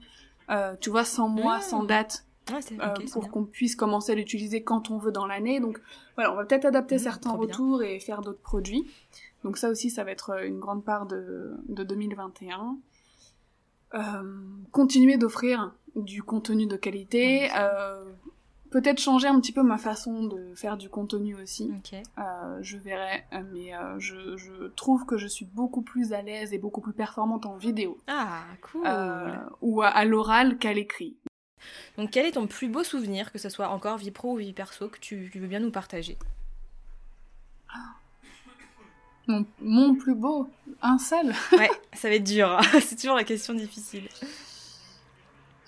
[0.51, 1.63] Euh, tu vois, sans mois, ah.
[1.63, 2.25] sans date.
[2.53, 5.61] Euh, pour qu'on puisse commencer à l'utiliser quand on veut dans l'année.
[5.61, 5.81] Donc
[6.17, 8.91] voilà, on va peut-être adapter mmh, certains retours et faire d'autres produits.
[9.45, 12.77] Donc ça aussi, ça va être une grande part de, de 2021.
[13.95, 14.01] Euh,
[14.73, 17.51] continuer d'offrir du contenu de qualité,
[18.71, 21.71] peut-être changer un petit peu ma façon de faire du contenu aussi.
[22.19, 26.53] Euh, je verrai, mais euh, je, je, trouve que je suis beaucoup plus à l'aise
[26.53, 27.99] et beaucoup plus performante en vidéo.
[28.07, 28.87] Ah, cool.
[28.87, 31.17] Euh, ou à, l'oral qu'à l'écrit.
[31.99, 34.53] Donc, quel est ton plus beau souvenir, que ce soit encore vie pro ou vie
[34.53, 36.17] perso, que tu, veux bien nous partager?
[39.27, 40.49] Mon, mon, plus beau,
[40.83, 41.27] un seul.
[41.53, 42.51] ouais, ça va être dur.
[42.51, 42.63] Hein.
[42.81, 44.09] C'est toujours la question difficile.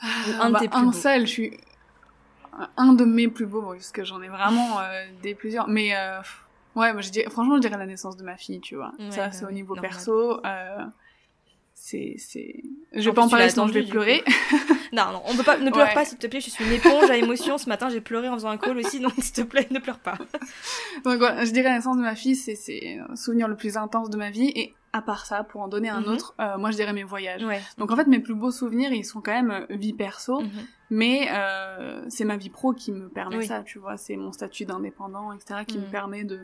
[0.02, 1.60] un de bah, tes plus un seul, je suis
[2.76, 5.68] un de mes plus beaux, parce que j'en ai vraiment euh, des plusieurs.
[5.68, 6.20] Mais euh,
[6.76, 8.92] ouais, moi, je dis, franchement, je dirais la naissance de ma fille, tu vois.
[9.10, 10.44] ça, c'est au niveau perso.
[10.44, 10.84] Euh,
[11.74, 12.62] c'est, c'est.
[12.92, 14.22] Je vais pas en parler sinon je vais pleurer.
[14.92, 15.58] non, non, on peut pas.
[15.58, 16.40] Ne pleure pas, s'il te plaît.
[16.40, 17.58] Je suis une éponge à émotion.
[17.58, 19.98] Ce matin, j'ai pleuré en faisant un call aussi, donc s'il te plaît, ne pleure
[19.98, 20.16] pas.
[21.04, 23.76] donc voilà, je dirais la naissance de ma fille, c'est, c'est le souvenir le plus
[23.76, 24.52] intense de ma vie.
[24.54, 26.08] Et à part ça, pour en donner un mhm.
[26.08, 27.44] autre, euh, moi je dirais mes voyages.
[27.78, 30.50] Donc en fait, mes plus beaux souvenirs, ils sont quand même euh, vie perso, mhm.
[30.90, 33.96] mais euh, c'est ma vie pro qui me permet ça, tu vois.
[33.96, 35.90] C'est mon statut d'indépendant, etc., qui me mhm.
[35.90, 36.40] permet de,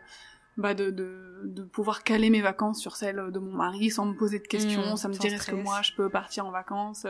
[0.57, 4.15] bah, de, de, de, pouvoir caler mes vacances sur celles de mon mari sans me
[4.15, 4.97] poser de questions.
[4.97, 7.07] ça me dirait est-ce que moi je peux partir en vacances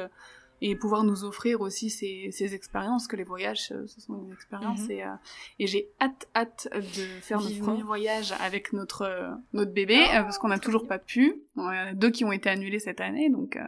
[0.60, 4.32] et pouvoir nous offrir aussi ces, ces expériences que les voyages euh, ce sont des
[4.32, 4.90] expériences mhm.
[4.90, 5.14] et, euh,
[5.58, 10.22] et j'ai hâte hâte de faire notre premier voyage avec notre euh, notre bébé oh,
[10.22, 11.42] parce qu'on n'a toujours pas pu.
[11.56, 13.58] En a deux qui ont été annulés cette année donc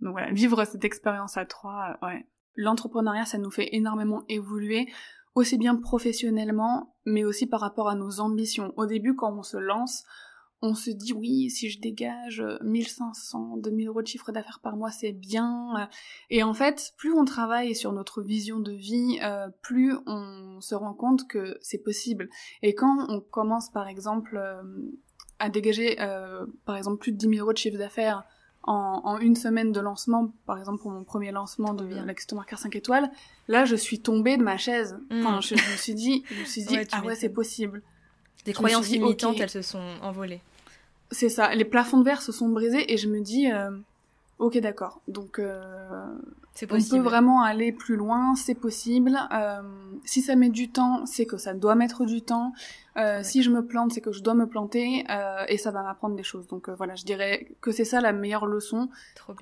[0.00, 2.26] donc voilà vivre cette expérience à trois ouais.
[2.56, 4.88] L'entrepreneuriat ça nous fait énormément évoluer
[5.34, 8.72] aussi bien professionnellement mais aussi par rapport à nos ambitions.
[8.76, 10.04] Au début quand on se lance
[10.64, 14.76] on se dit oui, si je dégage 1500, euh, 2000 euros de chiffre d'affaires par
[14.76, 15.90] mois, c'est bien.
[16.30, 20.74] Et en fait, plus on travaille sur notre vision de vie, euh, plus on se
[20.74, 22.30] rend compte que c'est possible.
[22.62, 24.62] Et quand on commence par exemple euh,
[25.38, 25.96] à dégager
[26.64, 28.24] par exemple plus de 10 000 euros de chiffre d'affaires
[28.62, 32.58] en, une semaine de lancement, par exemple pour mon premier lancement de la Customer Care
[32.58, 33.10] 5 étoiles,
[33.48, 34.96] là je suis tombée de ma chaise.
[35.10, 35.42] Enfin, mm.
[35.42, 37.82] je, me suis dit, je me suis dit, ah ouais, c'est possible.
[38.46, 40.40] Des croyances limitantes, elles se sont envolées.
[41.14, 43.70] C'est ça, les plafonds de verre se sont brisés et je me dis, euh,
[44.38, 46.06] ok d'accord, donc euh,
[46.62, 49.18] on peut vraiment aller plus loin, c'est possible.
[49.32, 49.62] Euh,
[50.04, 52.52] si ça met du temps, c'est que ça doit mettre du temps.
[52.96, 55.82] Euh, si je me plante, c'est que je dois me planter euh, et ça va
[55.82, 56.46] m'apprendre des choses.
[56.46, 58.88] Donc voilà, je dirais que c'est ça la meilleure leçon.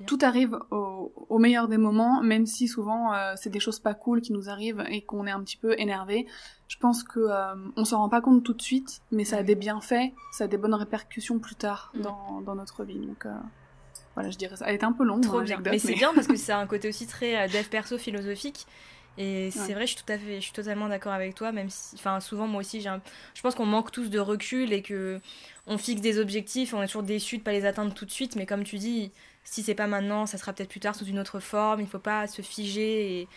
[0.07, 4.21] Tout arrive au, au, meilleur des moments, même si souvent c'est des choses pas cool
[4.21, 6.25] qui nous arrivent et qu'on est un petit peu énervé.
[6.67, 7.27] Je pense que
[7.75, 10.47] on s'en rend pas compte tout de suite, mais ça a des bienfaits, ça a
[10.47, 12.01] des bonnes répercussions plus tard mm.
[12.01, 12.97] dans, dans notre vie.
[12.97, 13.27] Donc
[14.15, 14.65] voilà, je dirais ça.
[14.67, 15.23] Elle est un peu longue.
[15.23, 15.59] Trop bien.
[15.63, 18.65] Mais, c'est bien parce que c'est un côté aussi très dev perso philosophique.
[19.17, 21.69] Et c'est vrai, je suis tout à fait, je suis totalement d'accord avec toi, même
[21.69, 22.89] si, enfin, souvent moi aussi, j'ai
[23.35, 25.21] je pense qu'on manque tous de recul et que
[25.67, 28.35] on fixe des objectifs, on est toujours déçu de pas les atteindre tout de suite,
[28.35, 29.11] mais comme tu dis,
[29.43, 31.81] si c'est pas maintenant, ça sera peut-être plus tard sous une autre forme.
[31.81, 33.27] Il faut pas se figer et,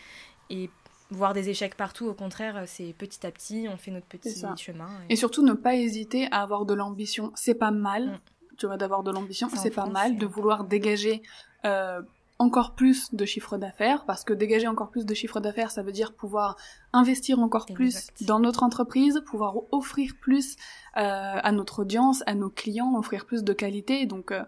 [0.49, 0.69] et
[1.11, 2.07] voir des échecs partout.
[2.07, 4.89] Au contraire, c'est petit à petit, on fait notre petit chemin.
[5.09, 5.15] Et...
[5.15, 7.31] surtout, ne pas hésiter à avoir de l'ambition.
[7.35, 8.07] C'est pas mal.
[8.07, 8.19] Mm.
[8.57, 11.21] Tu vois, d'avoir de l'ambition, c'est pas mal de vouloir dégager
[11.65, 12.01] euh,
[12.39, 15.91] encore plus de chiffre d'affaires, parce que dégager encore plus de chiffre d'affaires, ça veut
[15.91, 16.55] dire pouvoir
[16.93, 20.55] investir encore plus dans notre entreprise, pouvoir offrir plus
[20.97, 24.05] euh, à notre audience, à nos clients, offrir plus de qualité.
[24.05, 24.43] Donc, euh,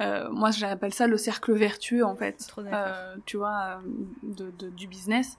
[0.00, 3.80] euh moi, j'appelle ça le cercle vertueux, en fait, euh, tu vois,
[4.22, 5.38] de, de, du business.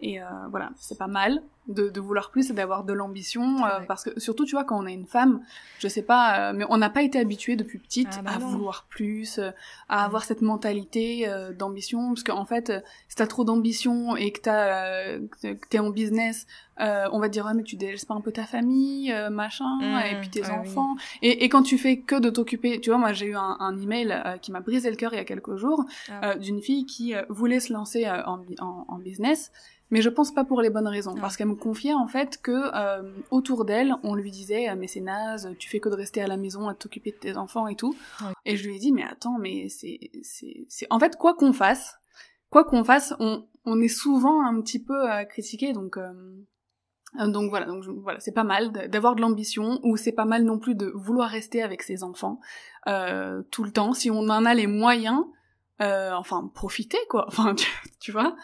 [0.00, 3.64] Et euh, voilà, c'est pas mal de, de vouloir plus et d'avoir de l'ambition.
[3.64, 5.40] Euh, parce que surtout, tu vois, quand on est une femme,
[5.78, 8.38] je sais pas, euh, mais on n'a pas été habitué depuis petite ah, bah à
[8.38, 9.40] vouloir plus,
[9.88, 12.08] à avoir cette mentalité d'ambition.
[12.08, 12.72] Parce qu'en fait,
[13.08, 16.46] si t'as trop d'ambition et que t'as, que t'es en business,
[16.78, 20.06] on va te dire, ouais, mais tu délaisses pas un peu ta famille, machin, mmh.
[20.10, 20.96] et puis tes ah enfants.
[21.22, 23.80] Et, et, quand tu fais que de t'occuper, tu vois, moi j'ai eu un, un
[23.80, 26.34] email qui m'a brisé le cœur il y a quelques jours, ah.
[26.34, 29.50] d'une fille qui voulait se lancer en, en, en business
[29.90, 32.50] mais je pense pas pour les bonnes raisons, parce qu'elle me confiait en fait que
[32.74, 36.22] euh, autour d'elle, on lui disait euh, mais c'est naze, tu fais que de rester
[36.22, 37.94] à la maison à t'occuper de tes enfants et tout.
[38.44, 41.52] Et je lui ai dit mais attends, mais c'est c'est c'est en fait quoi qu'on
[41.52, 41.96] fasse,
[42.50, 46.12] quoi qu'on fasse, on on est souvent un petit peu euh, critiqué donc euh,
[47.28, 50.58] donc voilà, donc voilà, c'est pas mal d'avoir de l'ambition ou c'est pas mal non
[50.58, 52.40] plus de vouloir rester avec ses enfants
[52.86, 55.22] tout le temps si on en a les moyens.
[55.78, 57.26] Enfin, profiter quoi.
[57.28, 57.54] Enfin,
[58.00, 58.34] tu vois.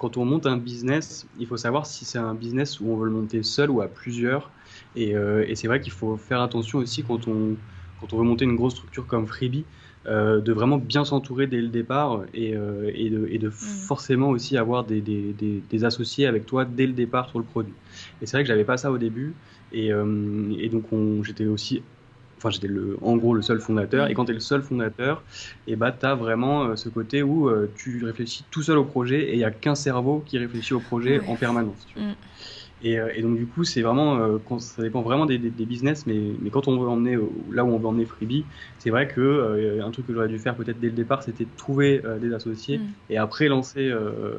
[0.00, 3.04] Quand on monte un business, il faut savoir si c'est un business où on veut
[3.04, 4.50] le monter seul ou à plusieurs.
[4.96, 7.56] Et, euh, c'est vrai qu'il faut faire attention aussi quand on,
[8.00, 9.66] quand on veut monter une grosse structure comme Freebie,
[10.06, 13.52] euh, de vraiment bien s'entourer dès le départ et, euh, et de, et de mm.
[13.52, 17.74] forcément aussi avoir des, des, des, associés avec toi dès le départ sur le produit.
[18.22, 19.34] Et c'est vrai que j'avais pas ça au début.
[19.72, 20.86] Et, et donc
[21.22, 21.80] j'étais aussi
[22.40, 25.22] enfin j'étais le, en gros le seul fondateur, et quand tu es le seul fondateur,
[25.66, 29.20] et eh bah tu as vraiment ce côté où tu réfléchis tout seul au projet
[29.20, 31.86] et il n'y a qu'un cerveau qui réfléchit au projet en permanence.
[31.96, 32.12] Mm.
[32.84, 36.50] Euh, et, donc du coup, c'est vraiment, euh, ça dépend vraiment des, business, mais, mais,
[36.50, 37.18] quand on veut emmener
[37.52, 38.44] là où on veut emmener Freebie,
[38.78, 41.46] c'est vrai que euh, un truc que j'aurais dû faire peut-être dès le départ, c'était
[41.56, 42.88] trouver des associés mm.
[43.10, 43.92] et après lancer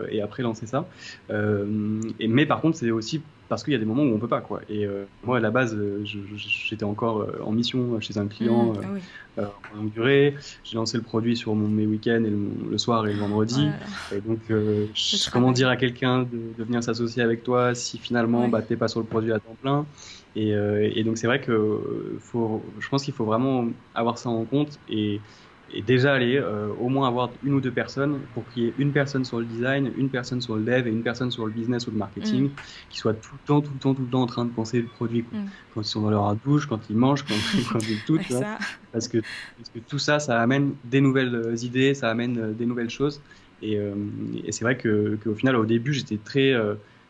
[0.09, 0.87] et après lancer ça.
[1.29, 3.21] et, mais par contre, c'est aussi
[3.51, 4.61] parce qu'il y a des moments où on peut pas quoi.
[4.69, 8.71] Et euh, moi à la base, euh, j'étais encore euh, en mission chez un client
[8.71, 8.99] mmh,
[9.39, 10.35] ah en longue durée.
[10.63, 13.67] J'ai lancé le produit sur mon, mes week-ends et le, soir et le vendredi.
[14.15, 14.39] Et donc
[15.33, 19.01] comment dire à quelqu'un de, venir s'associer avec toi si finalement bah, t'es pas sur
[19.01, 19.85] le produit à temps plein?
[20.37, 24.45] Et, et donc c'est vrai que faut, je pense qu'il faut vraiment avoir ça en
[24.45, 25.19] compte et
[25.73, 28.73] et déjà aller euh, au moins avoir une ou deux personnes pour qu'il y ait
[28.77, 31.51] une personne sur le design, une personne sur le dev et une personne sur le
[31.51, 32.51] business ou le marketing mm.
[32.89, 34.81] qui soit tout le temps, tout le temps, tout le temps en train de penser
[34.81, 35.23] le produit.
[35.31, 35.45] Mm.
[35.73, 37.35] Quand ils sont dans leur douche, quand ils mangent, quand,
[37.89, 38.17] ils tout,
[38.91, 42.51] parce, que, parce que tout ça, ça amène des nouvelles euh, idées, ça amène euh,
[42.51, 43.21] des nouvelles choses.
[43.63, 43.77] Et,
[44.43, 46.55] et c'est vrai qu'au final, au début, j'étais très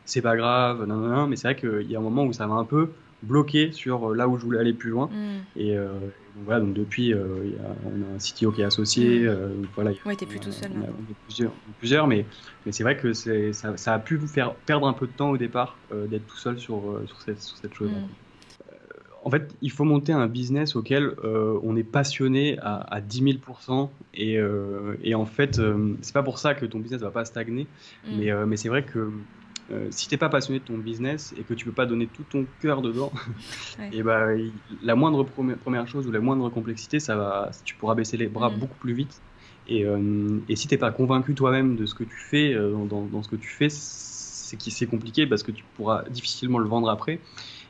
[0.04, 2.34] c'est pas grave, non, non, non, mais c'est vrai qu'il y a un moment où
[2.34, 2.90] ça m'a un peu
[3.24, 5.08] bloqué sur là où je voulais aller plus loin.
[5.08, 5.60] Mm.
[5.60, 5.78] Et,
[6.36, 7.20] donc voilà, donc depuis, euh,
[7.86, 9.26] on a un CTO qui est associé.
[9.26, 10.72] Euh, voilà, ouais, t'es plutôt seul.
[10.76, 12.26] On, plusieurs, plusieurs, mais,
[12.66, 15.32] mais c'est vrai que ça, ça, a pu vous faire perdre un peu de temps
[15.32, 17.92] au départ euh, d'être tout seul sur, sur cette, sur cette chose.
[17.92, 18.08] Mm.
[19.24, 23.86] En fait, il faut monter un business auquel on est passionné à, à 10 000
[24.16, 24.40] et,
[25.04, 25.62] et en fait,
[26.02, 27.68] c'est pas pour ça que ton business va pas stagner,
[28.08, 28.18] mm.
[28.18, 29.12] mais, mais c'est vrai que
[29.72, 32.24] euh, si t'es pas passionné de ton business et que tu peux pas donner tout
[32.30, 33.12] ton cœur dedans,
[33.92, 34.28] et bah,
[34.82, 38.50] la moindre première chose ou la moindre complexité, ça va, tu pourras baisser les bras
[38.50, 38.58] mm.
[38.58, 39.22] beaucoup plus vite.
[39.68, 43.06] Et, euh, et si t'es pas convaincu toi-même de ce que tu fais, euh, dans,
[43.06, 47.20] dans, ce que tu fais, c'est compliqué parce que tu pourras difficilement le vendre après.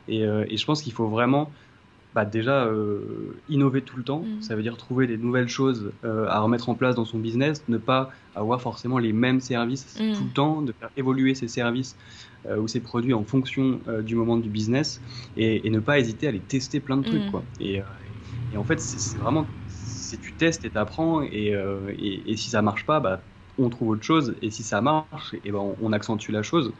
[0.08, 1.48] Et, et je pense qu'il faut vraiment
[2.14, 4.42] bah déjà euh, innover tout le temps, mm.
[4.42, 7.64] ça veut dire trouver des nouvelles choses euh, à remettre en place dans son business,
[7.68, 10.12] ne pas avoir forcément les mêmes services mm.
[10.12, 11.96] tout le temps, de faire évoluer ses services
[12.46, 15.00] euh, ou ses produits en fonction du moment du business
[15.36, 17.26] et, ne pas hésiter à les tester plein de trucs.
[17.26, 17.30] Mm.
[17.30, 17.42] Quoi.
[17.60, 17.80] Et,
[18.52, 21.56] et, en fait, c'est vraiment, si tu testes et t'apprends et,
[22.26, 23.22] et, si ça marche pas, bah,
[23.58, 26.72] on trouve autre chose et si ça marche, et ben on, accentue la chose.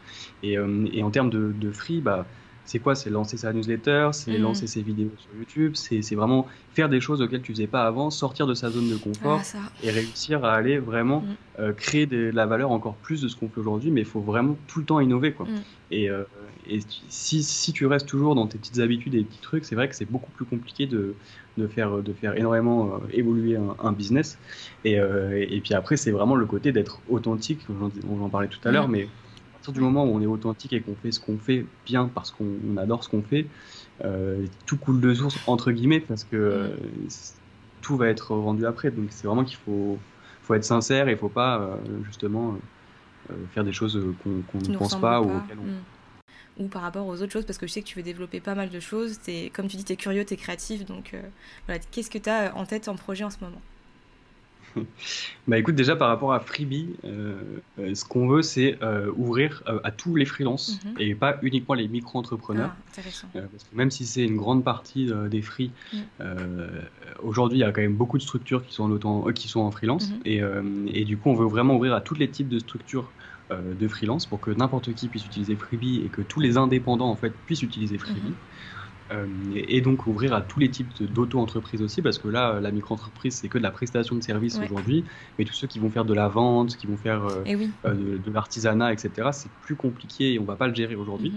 [0.43, 2.27] Et, en termes de, de free, bah,
[2.65, 2.95] c'est quoi?
[2.95, 4.41] C'est lancer sa newsletter, c'est mm.
[4.41, 8.09] lancer ses vidéos sur YouTube, c'est vraiment faire des choses auxquelles tu faisais pas avant,
[8.09, 11.35] sortir de sa zone de confort ah, et réussir à aller vraiment mm.
[11.59, 13.91] euh, créer de la valeur encore plus de ce qu'on fait aujourd'hui.
[13.91, 15.33] Mais il faut vraiment tout le temps innover.
[15.33, 15.45] Quoi.
[15.45, 15.61] Mm.
[15.91, 16.23] Et, euh,
[16.67, 19.89] et si, si, tu restes toujours dans tes petites habitudes et petits trucs, c'est vrai
[19.89, 21.15] que c'est beaucoup plus compliqué de,
[21.57, 24.37] de, faire, de faire énormément euh, évoluer un, business.
[24.85, 27.59] Et, et, puis après, c'est vraiment le côté d'être authentique,
[28.09, 29.07] on en parlait tout à l'heure, mais
[29.63, 32.31] partir du moment où on est authentique et qu'on fait ce qu'on fait bien parce
[32.31, 33.47] qu'on adore ce qu'on fait,
[34.03, 36.75] euh, tout coule de source entre guillemets parce que euh,
[37.81, 38.91] tout va être rendu après.
[38.91, 39.97] Donc c'est vraiment qu'il faut,
[40.41, 42.57] faut être sincère et il faut pas euh, justement
[43.51, 45.63] faire des choses qu'on ne pense pas, ou auxquelles on...
[45.63, 46.65] Mm.
[46.65, 48.53] ou par rapport aux autres choses parce que je sais que tu veux développer pas
[48.53, 49.17] mal de choses.
[49.29, 50.83] Es, comme tu dis, tu es curieux, tu es créatif.
[50.83, 51.15] Donc
[51.65, 53.61] voilà, qu'est-ce que tu as en tête en projet en ce moment?
[55.47, 57.41] bah écoute, déjà par rapport à Freebie, euh,
[57.79, 60.95] euh, ce qu'on veut, c'est euh, ouvrir à tous les freelances mhm.
[60.99, 62.71] et pas uniquement les micro-entrepreneurs.
[62.97, 63.01] Ah,
[63.33, 65.97] parce que même si c'est une grande partie des free, mm.
[67.23, 69.71] aujourd'hui il y a quand même beaucoup de structures qui sont en, qui sont en
[69.71, 70.19] freelance mhm.
[70.25, 70.41] et,
[70.93, 73.09] et, du coup on veut vraiment ouvrir à tous les types de structures
[73.51, 77.15] de freelance pour que n'importe qui puisse utiliser Freebie et que tous les indépendants en
[77.15, 78.33] fait puissent utiliser Freebie.
[79.11, 79.25] Euh,
[79.55, 83.49] et donc ouvrir à tous les types d'auto-entreprises aussi, parce que là, la micro-entreprise, c'est
[83.49, 85.03] que de la prestation de services aujourd'hui,
[85.37, 88.17] mais tous ceux qui vont faire de la vente, qui vont faire euh, eh euh,
[88.17, 91.33] de, l'artisanat, etc., c'est plus compliqué et on va pas le gérer aujourd'hui,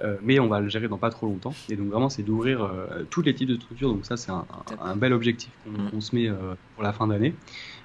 [0.00, 0.16] mhm.
[0.22, 1.54] mais on va le gérer dans pas trop longtemps.
[1.68, 2.70] Et donc vraiment, c'est d'ouvrir
[3.10, 6.00] tous les types de structures, donc ça, c'est un, bel objectif qu'on mhm.
[6.00, 6.30] se met
[6.74, 7.34] pour la fin d'année.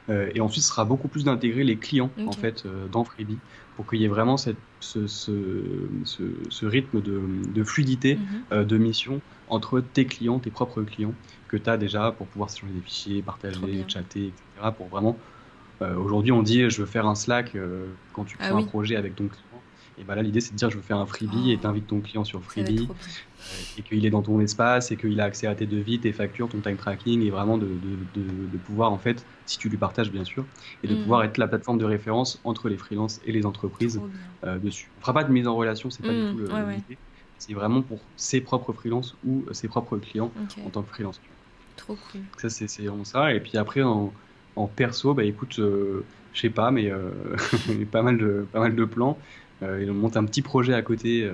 [0.10, 3.40] et ensuite, ce sera beaucoup plus d'intégrer les clients, en fait, dans Freebie
[3.76, 5.42] pour qu'il y ait vraiment cette, ce, ce,
[6.50, 7.22] ce, rythme de,
[7.54, 8.24] de fluidité mhm.
[8.52, 11.14] euh, de mission entre tes clients, tes propres clients,
[11.48, 14.72] que tu as déjà pour pouvoir changer des fichiers, partager, chatter, etc.
[14.76, 15.18] Pour vraiment.
[15.82, 18.64] Euh, aujourd'hui, on dit je veux faire un Slack euh, quand tu ah crées un
[18.64, 19.62] projet avec ton client.
[20.00, 22.02] Et bah là, l'idée, c'est de dire je veux faire un freebie et t'invites ton
[22.02, 25.56] client sur freebie euh, et qu'il est dans ton espace et qu'il a accès à
[25.56, 28.22] tes devis, tes factures, ton time tracking et vraiment de, de,
[28.52, 30.46] de, pouvoir, en fait, si tu lui partages bien sûr,
[30.84, 31.02] et de mm.
[31.02, 34.02] pouvoir être la plateforme de référence entre les freelances et les entreprises
[34.44, 34.90] euh, dessus.
[34.98, 36.36] On fera pas de mise en relation, c'est pas du mm.
[36.36, 36.98] tout l'idée.
[37.38, 40.32] C'est vraiment pour ses propres freelances ou ses propres clients
[40.66, 41.20] en tant que freelance.
[41.76, 42.22] Trop cool.
[42.38, 43.34] Ça, c'est vraiment ça.
[43.34, 44.14] Et puis après, en,
[44.56, 46.90] en perso, bah écoute, euh, je sais pas, mais
[47.92, 49.18] pas, mal de, pas mal de plans.
[49.82, 51.30] Il monte un petit projet à côté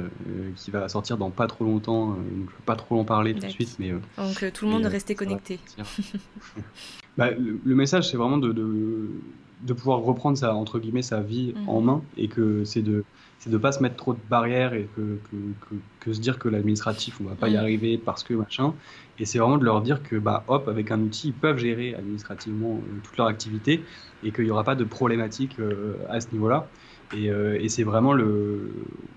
[0.56, 2.08] qui va sortir dans pas trop longtemps.
[2.08, 3.76] donc je ne peux pas trop en parler tout de suite.
[3.80, 5.60] Mais, donc tout le monde restait connecté.
[7.18, 11.70] bah, le, message, c'est vraiment de, de, pouvoir reprendre sa, entre guillemets, sa vie mhm.
[11.70, 13.04] en main et que c'est de
[13.40, 16.50] c'est de pas se mettre trop de barrières et que, que, que, se dire que
[16.50, 17.58] l'administratif, on va pas y mm.
[17.58, 18.74] arriver parce que machin.
[19.18, 21.96] Et c'est vraiment de leur dire que, bah, hop, avec un outil, ils peuvent gérer
[21.96, 23.82] administrativement euh, toute leur activité
[24.24, 26.68] et qu'il n'y aura pas de problématique euh, à ce niveau-là.
[27.16, 28.72] Et, euh, et c'est vraiment le.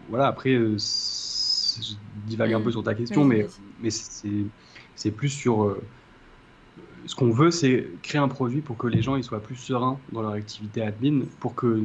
[0.08, 1.94] Voilà, après, je
[2.26, 3.46] divague un peu sur ta question, mais,
[3.82, 5.76] mais c'est plus sur.
[7.06, 9.98] ce qu'on veut, c'est créer un produit pour que les gens ils soient plus sereins
[10.12, 11.82] dans leur activité admin, pour que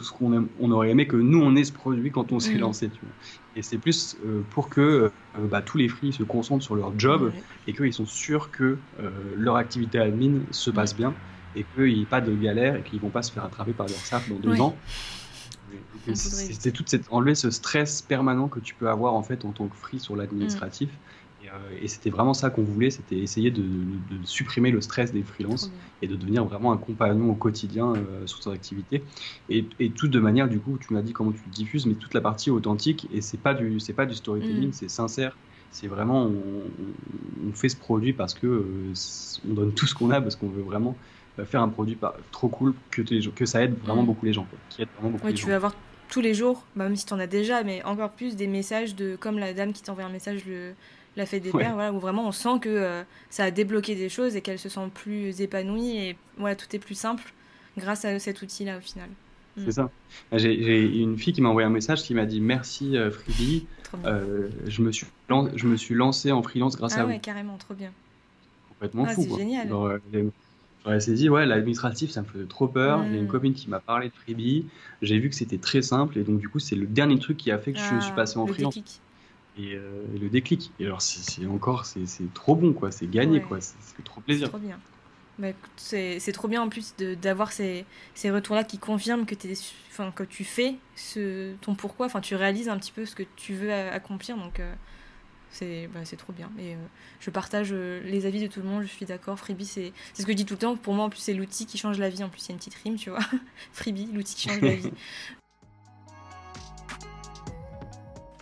[0.00, 2.88] ce qu'on on aurait aimé que nous on ait ce produit quand on s'est lancé.
[2.88, 3.10] Tu vois.
[3.56, 5.10] Et c'est plus euh, pour que euh,
[5.50, 7.32] bah, tous les free se concentrent sur leur job
[7.66, 11.14] et qu'ils sont sûrs que euh, leur activité admin se passe bien
[11.56, 13.86] et qu'il n'y ait pas de galère et qu'ils vont pas se faire attraper par
[13.86, 14.76] leur SAP dans deux ans.
[16.14, 19.68] C'était tout cette, enlever ce stress permanent que tu peux avoir en fait en tant
[19.68, 20.90] que free sur l'administratif.
[21.44, 23.64] Euh, et c'était vraiment ça qu'on voulait, c'était essayer de,
[24.24, 25.72] supprimer le stress des freelances
[26.02, 29.02] et de devenir vraiment un compagnon au quotidien euh, sur son activité.
[29.48, 29.64] Et,
[29.96, 32.20] tout de manière, du coup, tu m'as dit comment tu le diffuses, mais toute la
[32.20, 34.72] partie authentique, et c'est pas du, c'est pas du storytelling, mm.
[34.72, 35.36] c'est sincère.
[35.72, 38.92] C'est vraiment, on, fait ce produit parce que euh,
[39.48, 40.96] on donne tout ce qu'on a, parce qu'on veut vraiment
[41.44, 41.98] faire un produit
[42.32, 44.06] trop cool que, que ça aide vraiment mm.
[44.06, 44.46] beaucoup les gens.
[44.68, 45.74] qui aide vraiment beaucoup tu vas avoir
[46.10, 48.94] tous les jours, bah, même si tu en as déjà, mais encore plus des messages
[48.96, 50.72] de comme la dame qui t'envoie un message le,
[51.16, 54.08] la fête des pères, voilà, où vraiment on sent que euh, ça a débloqué des
[54.08, 57.32] choses et qu'elle se sent plus épanouie et voilà, tout est plus simple
[57.78, 59.08] grâce à cet outil-là au final.
[59.56, 59.62] Mm.
[59.64, 59.90] C'est ça.
[60.32, 63.66] J'ai une fille qui m'a envoyé un message qui m'a dit merci euh, Freebie,
[64.04, 67.20] euh, je, me suis je me suis lancé en freelance grâce ah à ouais, vous.
[67.20, 67.92] carrément, trop bien.
[68.70, 69.26] Complètement ah, fou.
[69.28, 69.68] C'est génial.
[70.84, 73.04] J'aurais dit, ouais, l'administratif, ça me faisait trop peur.
[73.04, 73.28] J'ai une mm.
[73.28, 74.66] copine qui m'a parlé de Freebie.
[75.02, 76.18] J'ai vu que c'était très simple.
[76.18, 78.12] Et donc, du coup, c'est le dernier truc qui a fait que je suis ah,
[78.12, 78.78] passé en freelance.
[79.58, 80.72] Euh, et, le déclic.
[80.80, 82.90] Et alors, c'est encore, c'est trop bon, quoi.
[82.90, 83.58] C'est gagné, quoi.
[83.60, 84.48] C'est trop plaisir.
[84.48, 84.78] Trop bien.
[85.38, 89.54] Bah, c'est trop bien en plus d'avoir ces, ces retours-là qui confirment que, es,
[90.14, 93.54] que tu fais ce, ton pourquoi, enfin, tu réalises un petit peu ce que tu
[93.54, 94.36] veux accomplir.
[94.36, 94.74] Donc, euh,
[95.50, 96.50] c'est bah, trop bien.
[96.58, 96.78] Et euh,
[97.20, 99.38] je partage les avis de tout le monde, je suis d'accord.
[99.38, 100.76] Freebie, c'est ce que je dis tout le temps.
[100.76, 102.22] Pour moi, en plus, c'est l'outil qui change la vie.
[102.22, 103.20] En plus, il y a une petite rime, tu vois.
[103.72, 104.92] Freebie, l'outil qui change la vie.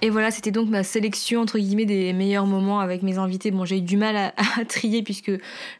[0.00, 3.50] Et voilà, c'était donc ma sélection entre guillemets des meilleurs moments avec mes invités.
[3.50, 5.32] Bon, j'ai eu du mal à, trier puisque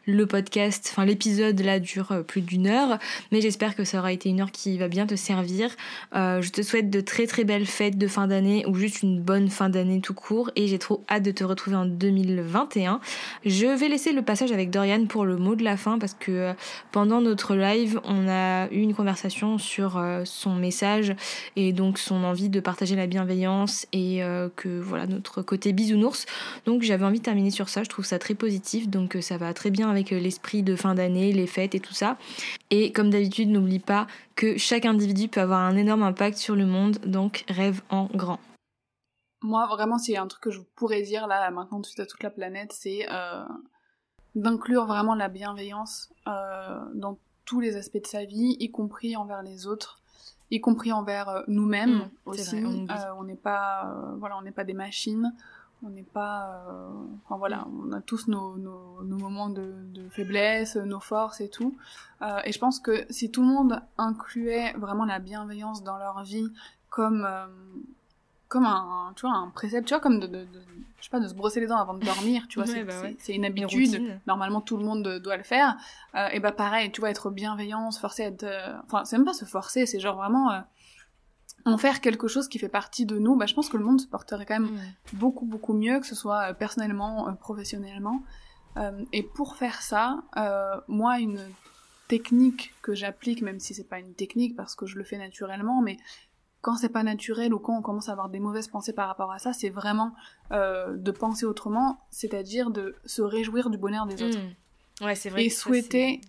[0.05, 2.99] le podcast, enfin l'épisode là dure euh, plus d'une heure,
[3.31, 5.69] mais j'espère que ça aura été une heure qui va bien te servir.
[6.15, 9.21] Euh, je te souhaite de très très belles fêtes de fin d'année ou juste une
[9.21, 12.99] bonne fin d'année tout court et j'ai trop hâte de te retrouver en 2021.
[13.45, 16.31] Je vais laisser le passage avec Dorian pour le mot de la fin parce que
[16.31, 16.53] euh,
[16.91, 21.15] pendant notre live, on a eu une conversation sur son message
[21.55, 26.25] et donc son envie de partager la bienveillance et euh, que voilà notre côté bisounours.
[26.65, 29.37] Donc j'avais envie de terminer sur ça, je trouve ça très positif, donc euh, ça
[29.37, 32.17] va très bien avec euh, l'esprit de fin d'année, les fêtes et tout ça.
[32.69, 36.65] Et comme d'habitude, n'oublie pas que chaque individu peut avoir un énorme impact sur le
[36.65, 38.39] monde, donc rêve en grand.
[39.41, 42.29] Moi, vraiment, a un truc que je pourrais dire là, maintenant, suite à toute la
[42.29, 43.07] planète, c'est
[44.35, 49.65] d'inclure vraiment la bienveillance dans tous les aspects de sa vie, y compris envers les
[49.65, 49.99] autres
[50.51, 52.63] y compris envers euh, nous-mêmes mm, aussi.
[52.63, 55.33] Euh, on n'est pas, euh, voilà, on n'est pas des machines.
[55.81, 56.65] On n'est pas,
[57.23, 61.47] enfin voilà, on a tous nos, nos, nos moments de, de, faiblesse, nos forces et
[61.47, 61.77] tout.
[62.43, 66.49] et je pense que si tout le monde incluait vraiment la bienveillance dans leur vie
[66.89, 67.25] comme
[68.49, 70.47] comme un, tu vois, un précepte, tu vois, comme de, de,
[70.97, 73.33] je sais pas, de se brosser les dents avant de dormir, tu vois, bah c'est
[73.33, 75.77] une habitude, normalement tout le monde doit le faire,
[76.15, 79.17] euh, et bah pareil, tu vois, être bienveillant, se forcer à être, euh, enfin, c'est
[79.17, 80.59] même pas se forcer, c'est genre vraiment euh,
[81.65, 84.01] en faire quelque chose qui fait partie de nous, bah je pense que le monde
[84.01, 84.71] se porterait quand même
[85.13, 88.23] beaucoup, beaucoup mieux, que ce soit personnellement, professionnellement,
[89.11, 90.23] et pour faire ça,
[90.87, 91.39] moi, une
[92.07, 95.81] technique que j'applique, même si c'est pas une technique parce que je le fais naturellement,
[95.81, 95.97] mais
[96.61, 99.31] quand c'est pas naturel ou quand on commence à avoir des mauvaises pensées par rapport
[99.31, 100.13] à ça, c'est vraiment
[100.51, 104.39] euh, de penser autrement, c'est-à-dire de se réjouir du bonheur des autres.
[104.39, 105.05] Mmh.
[105.05, 105.45] Ouais, c'est vrai.
[105.45, 106.19] Et souhaiter,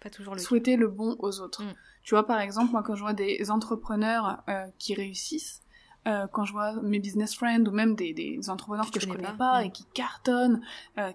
[0.00, 1.64] pas toujours le souhaiter le bon aux autres.
[1.64, 1.74] Mmh.
[2.02, 5.62] Tu vois, par exemple, moi, quand je vois des entrepreneurs euh, qui réussissent,
[6.06, 9.32] euh, quand je vois mes business friends ou même des, des entrepreneurs que je connais
[9.38, 9.64] pas, mmh.
[9.64, 10.60] et qui cartonnent,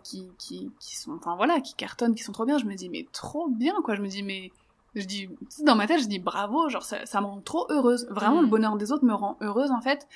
[0.04, 2.90] qui, qui, qui sont, enfin voilà, qui cartonnent, qui sont trop bien, je me dis
[2.90, 4.52] mais trop bien quoi, je me dis mais
[4.96, 5.30] je dis
[5.64, 8.48] dans ma tête je dis bravo genre ça, ça me rend trop heureuse vraiment le
[8.48, 8.50] mm.
[8.50, 10.08] bonheur des autres me rend heureuse en fait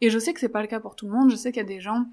[0.00, 1.60] et je sais que c'est pas le cas pour tout le monde je sais qu'il
[1.60, 2.06] y a des gens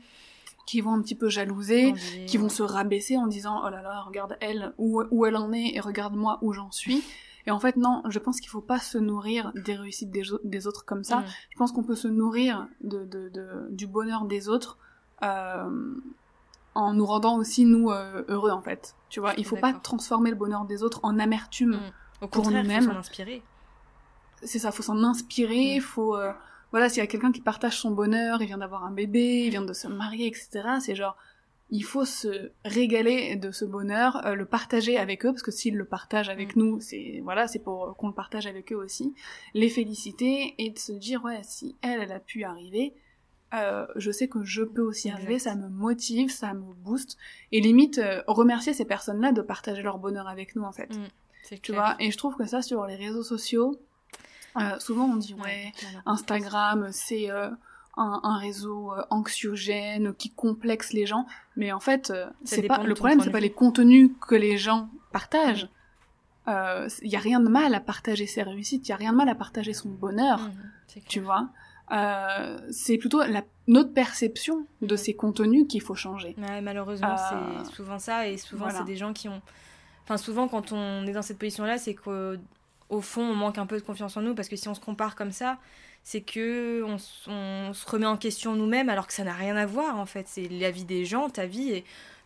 [0.65, 1.94] qui vont un petit peu jalouser
[2.26, 5.53] qui vont se rabaisser en disant oh là là regarde elle où, où elle en
[5.53, 7.03] est et regarde moi où j'en suis
[7.48, 10.84] Et en fait, non, je pense qu'il faut pas se nourrir des réussites des, autres
[10.84, 11.19] comme ça.
[11.19, 11.26] Mm.
[11.49, 14.77] Je pense qu'on peut se nourrir de, de, de, du bonheur des autres
[15.23, 15.95] euh,
[16.76, 18.95] en nous rendant aussi, nous, euh, heureux, en fait.
[19.10, 21.91] Tu vois, il faut pas transformer le bonheur des autres en amertume mm.
[22.31, 22.84] Pour nous-mêmes.
[22.84, 23.41] Faut s'en inspirer.
[24.44, 26.15] C'est ça, faut s'en inspirer, il faut...
[26.15, 26.31] Euh,
[26.72, 29.49] voilà, s'il y a quelqu'un qui partage son bonheur, il vient d'avoir un bébé, il
[29.52, 31.18] vient de se marier, etc., c'est genre
[31.69, 35.76] il faut se régaler de ce bonheur, euh, le partager avec eux, parce que s'ils
[35.76, 36.60] le partagent avec mm.
[36.60, 39.14] nous, c'est voilà, c'est pour qu'on le partage avec eux aussi,
[39.53, 42.94] les féliciter et de se dire ouais, si elle, elle a pu arriver,
[43.53, 47.18] euh, je sais que je peux aussi arriver, ça me motive, ça me booste,
[47.52, 50.95] et limite euh, remercier ces personnes-là de partager leur bonheur avec nous en fait.
[50.95, 51.07] Mm,
[51.61, 53.79] tu vois, et je trouve que ça sur les réseaux sociaux,
[54.79, 55.71] souvent on dit ouais
[56.05, 57.29] Instagram c'est
[57.97, 61.25] un, réseau euh, anxiogène qui complexe les gens,
[61.55, 64.89] mais en fait, euh, c'est pas le problème, c'est pas les contenus que les gens
[65.11, 65.69] partagent.
[66.47, 69.11] Il euh, y a rien de mal à partager ses réussites, il y a rien
[69.11, 71.49] de mal à partager son bonheur, mmh, tu vois.
[72.69, 74.97] c'est plutôt la, notre perception de mmh.
[74.97, 76.35] ces contenus qu'il faut changer.
[76.37, 79.41] Ouais, malheureusement, c'est souvent ça, et souvent c'est des gens qui ont.
[80.07, 83.75] Enfin, souvent quand on est dans cette position-là, c'est qu'au fond, on manque un peu
[83.75, 85.57] de confiance en nous, parce que si on se compare comme ça,
[86.03, 86.97] c'est que on,
[87.73, 90.25] se remet en question nous-mêmes alors que ça n'a rien à voir en fait.
[90.29, 91.84] C'est la vie des gens, ta vie et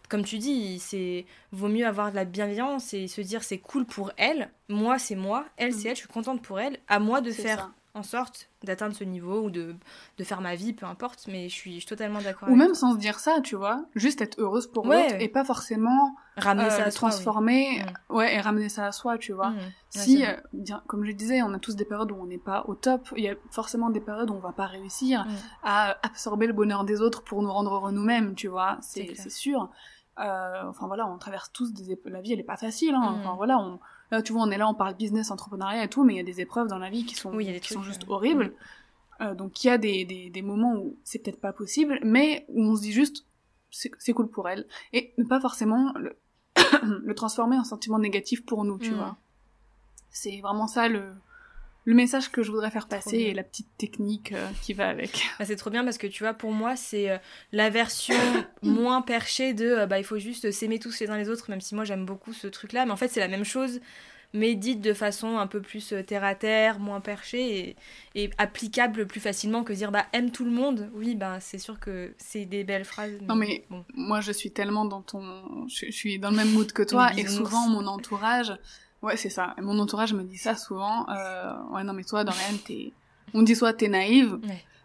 [0.10, 3.86] comme tu dis, c'est vaut mieux avoir de la bienveillance et se dire c'est cool
[3.86, 5.88] pour elle, moi c'est moi, elle c'est mm.
[5.88, 9.42] elle, je suis contente pour elle, à moi de faire en sorte d'atteindre ce niveau
[9.42, 9.76] ou de,
[10.18, 12.50] de faire ma vie, peu importe, mais je suis, totalement d'accord.
[12.50, 15.44] Ou même sans se dire ça, tu vois, juste être heureuse pour l'autre et pas
[15.44, 18.16] forcément ramener ça euh, à transformer, mm.
[18.16, 18.36] ouais.
[18.36, 19.50] et ramener ça à soi, tu vois.
[19.50, 19.60] Mm.
[19.90, 22.76] Si, euh, comme je disais, on a tous des périodes où on n'est pas au
[22.76, 25.30] top, il y a forcément des périodes où on va pas réussir mm.
[25.64, 29.70] à absorber le bonheur des autres pour nous rendre heureux nous-mêmes, tu vois, c'est sûr.
[30.20, 33.16] Euh, enfin voilà, on traverse tous des la vie, elle est pas facile, hein.
[33.20, 33.80] enfin voilà, on
[34.12, 36.20] Là, tu vois, on est là, on parle business, entrepreneuriat et tout, mais il y
[36.20, 38.54] a des épreuves dans la vie qui sont, qui sont juste horribles.
[39.22, 42.46] Euh, donc il y a des, des, des moments où c'est peut-être pas possible, mais
[42.50, 43.26] où on se dit juste
[43.72, 44.68] c'est cool pour elle.
[44.94, 46.18] Et ne pas forcément le,
[47.04, 48.96] le transformer en sentiment négatif pour nous, tu mm.
[48.96, 49.18] vois.
[50.10, 51.14] C'est vraiment ça le,
[51.84, 55.24] le message que je voudrais faire passer et la petite technique euh, qui va avec.
[55.40, 57.18] Bah, c'est trop bien parce que tu vois, pour moi, c'est euh,
[57.52, 58.16] la version
[58.62, 61.62] moins perchée de euh, bah, il faut juste s'aimer tous les uns les autres, même
[61.62, 62.86] si moi j'aime beaucoup ce truc-là.
[62.86, 63.80] Mais en fait, c'est la même chose,
[64.34, 67.76] mais dite de façon un peu plus terre à terre, moins perchée
[68.14, 70.91] et, applicable plus facilement que dire bah aime tout le monde.
[70.94, 73.20] Oui, bah c'est sûr que c'est des belles phrases.
[73.24, 75.68] non, mais moi je suis tellement dans ton.
[75.68, 78.53] Je, suis dans le même mood que toi et souvent mon entourage
[79.02, 79.56] Ouais, c'est ça.
[79.61, 81.07] mon entourage me dit ça souvent.
[81.10, 82.94] Euh, ouais, non, mais toi, Dorian, t'es.
[83.34, 84.40] On dit soit t'es naïve,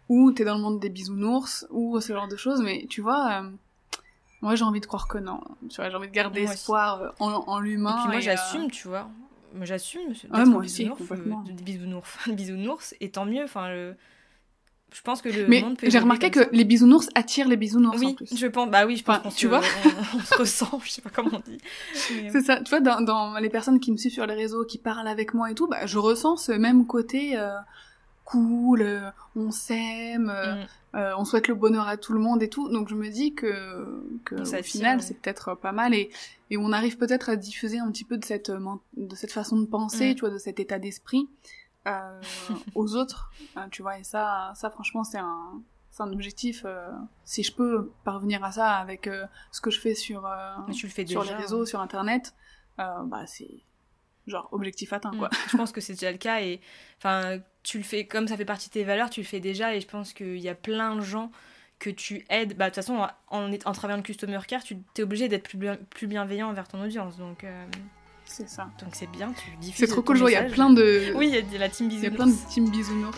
[0.09, 3.41] ou t'es dans le monde des bisounours, ou ce genre de choses, mais tu vois.
[3.43, 3.49] Euh,
[4.41, 5.41] moi, j'ai envie de croire que non.
[5.69, 7.95] Tu vois, j'ai envie de garder espoir euh, en, en l'humain.
[7.97, 9.07] Et puis moi, j'assume, tu vois.
[9.61, 10.13] J'assume.
[10.31, 11.41] Ouais, moi aussi, complètement.
[11.41, 13.43] Des bisounours, bisounours, et tant mieux.
[13.43, 13.95] Enfin, le
[14.93, 17.99] je pense que le mais monde peut j'ai remarqué que les bisounours attirent les bisounours
[17.99, 18.37] oui en plus.
[18.37, 19.61] je pense bah oui je pense tu vois.
[20.15, 21.57] on, se ressent je sais pas comment on dit
[21.93, 22.61] c'est ça.
[22.61, 25.33] Tu vois dans, dans, les personnes qui me suivent sur les réseaux qui parlent avec
[25.33, 27.49] moi et tout bah je ressens ce même côté euh,
[28.27, 30.67] cool euh, on s'aime euh, mm.
[30.95, 32.69] euh, on souhaite le bonheur à tout le monde et tout.
[32.69, 36.09] Donc je me dis que que au final c'est peut-être pas mal et
[36.49, 39.65] et on arrive peut-être à diffuser un petit peu de cette de cette façon de
[39.65, 40.15] penser mm.
[40.15, 41.29] tu vois de cet état d'esprit
[41.87, 42.21] euh,
[42.75, 43.99] aux autres, hein, tu vois.
[43.99, 45.61] Et ça, ça franchement, c'est un,
[45.91, 46.63] c'est un objectif.
[46.65, 46.91] Euh,
[47.23, 50.29] si je peux parvenir à ça avec euh, ce que je fais sur,
[50.73, 52.35] tu le fais sur les réseaux, sur Internet,
[52.77, 53.63] bah c'est
[54.27, 55.29] genre objectif atteint quoi.
[55.29, 55.49] Mm.
[55.51, 56.59] je pense que c'est déjà le cas et
[56.97, 59.73] enfin tu le fais comme ça fait partie de tes valeurs, tu le fais déjà
[59.73, 61.31] et je pense qu'il y a plein de gens
[61.79, 62.57] que tu aides.
[62.57, 65.77] Bah de toute façon en, en travaillant le customer care, tu es obligé d'être plus,
[65.89, 67.45] plus bienveillant envers ton audience donc.
[68.27, 68.69] C'est ça.
[68.79, 69.79] Donc c'est bien, tu diffuses.
[69.79, 71.13] C'est trop cool, il y a plein de.
[71.15, 72.07] Oui, il y a la team bisounours.
[72.07, 73.17] Il y a plein de team bisounours.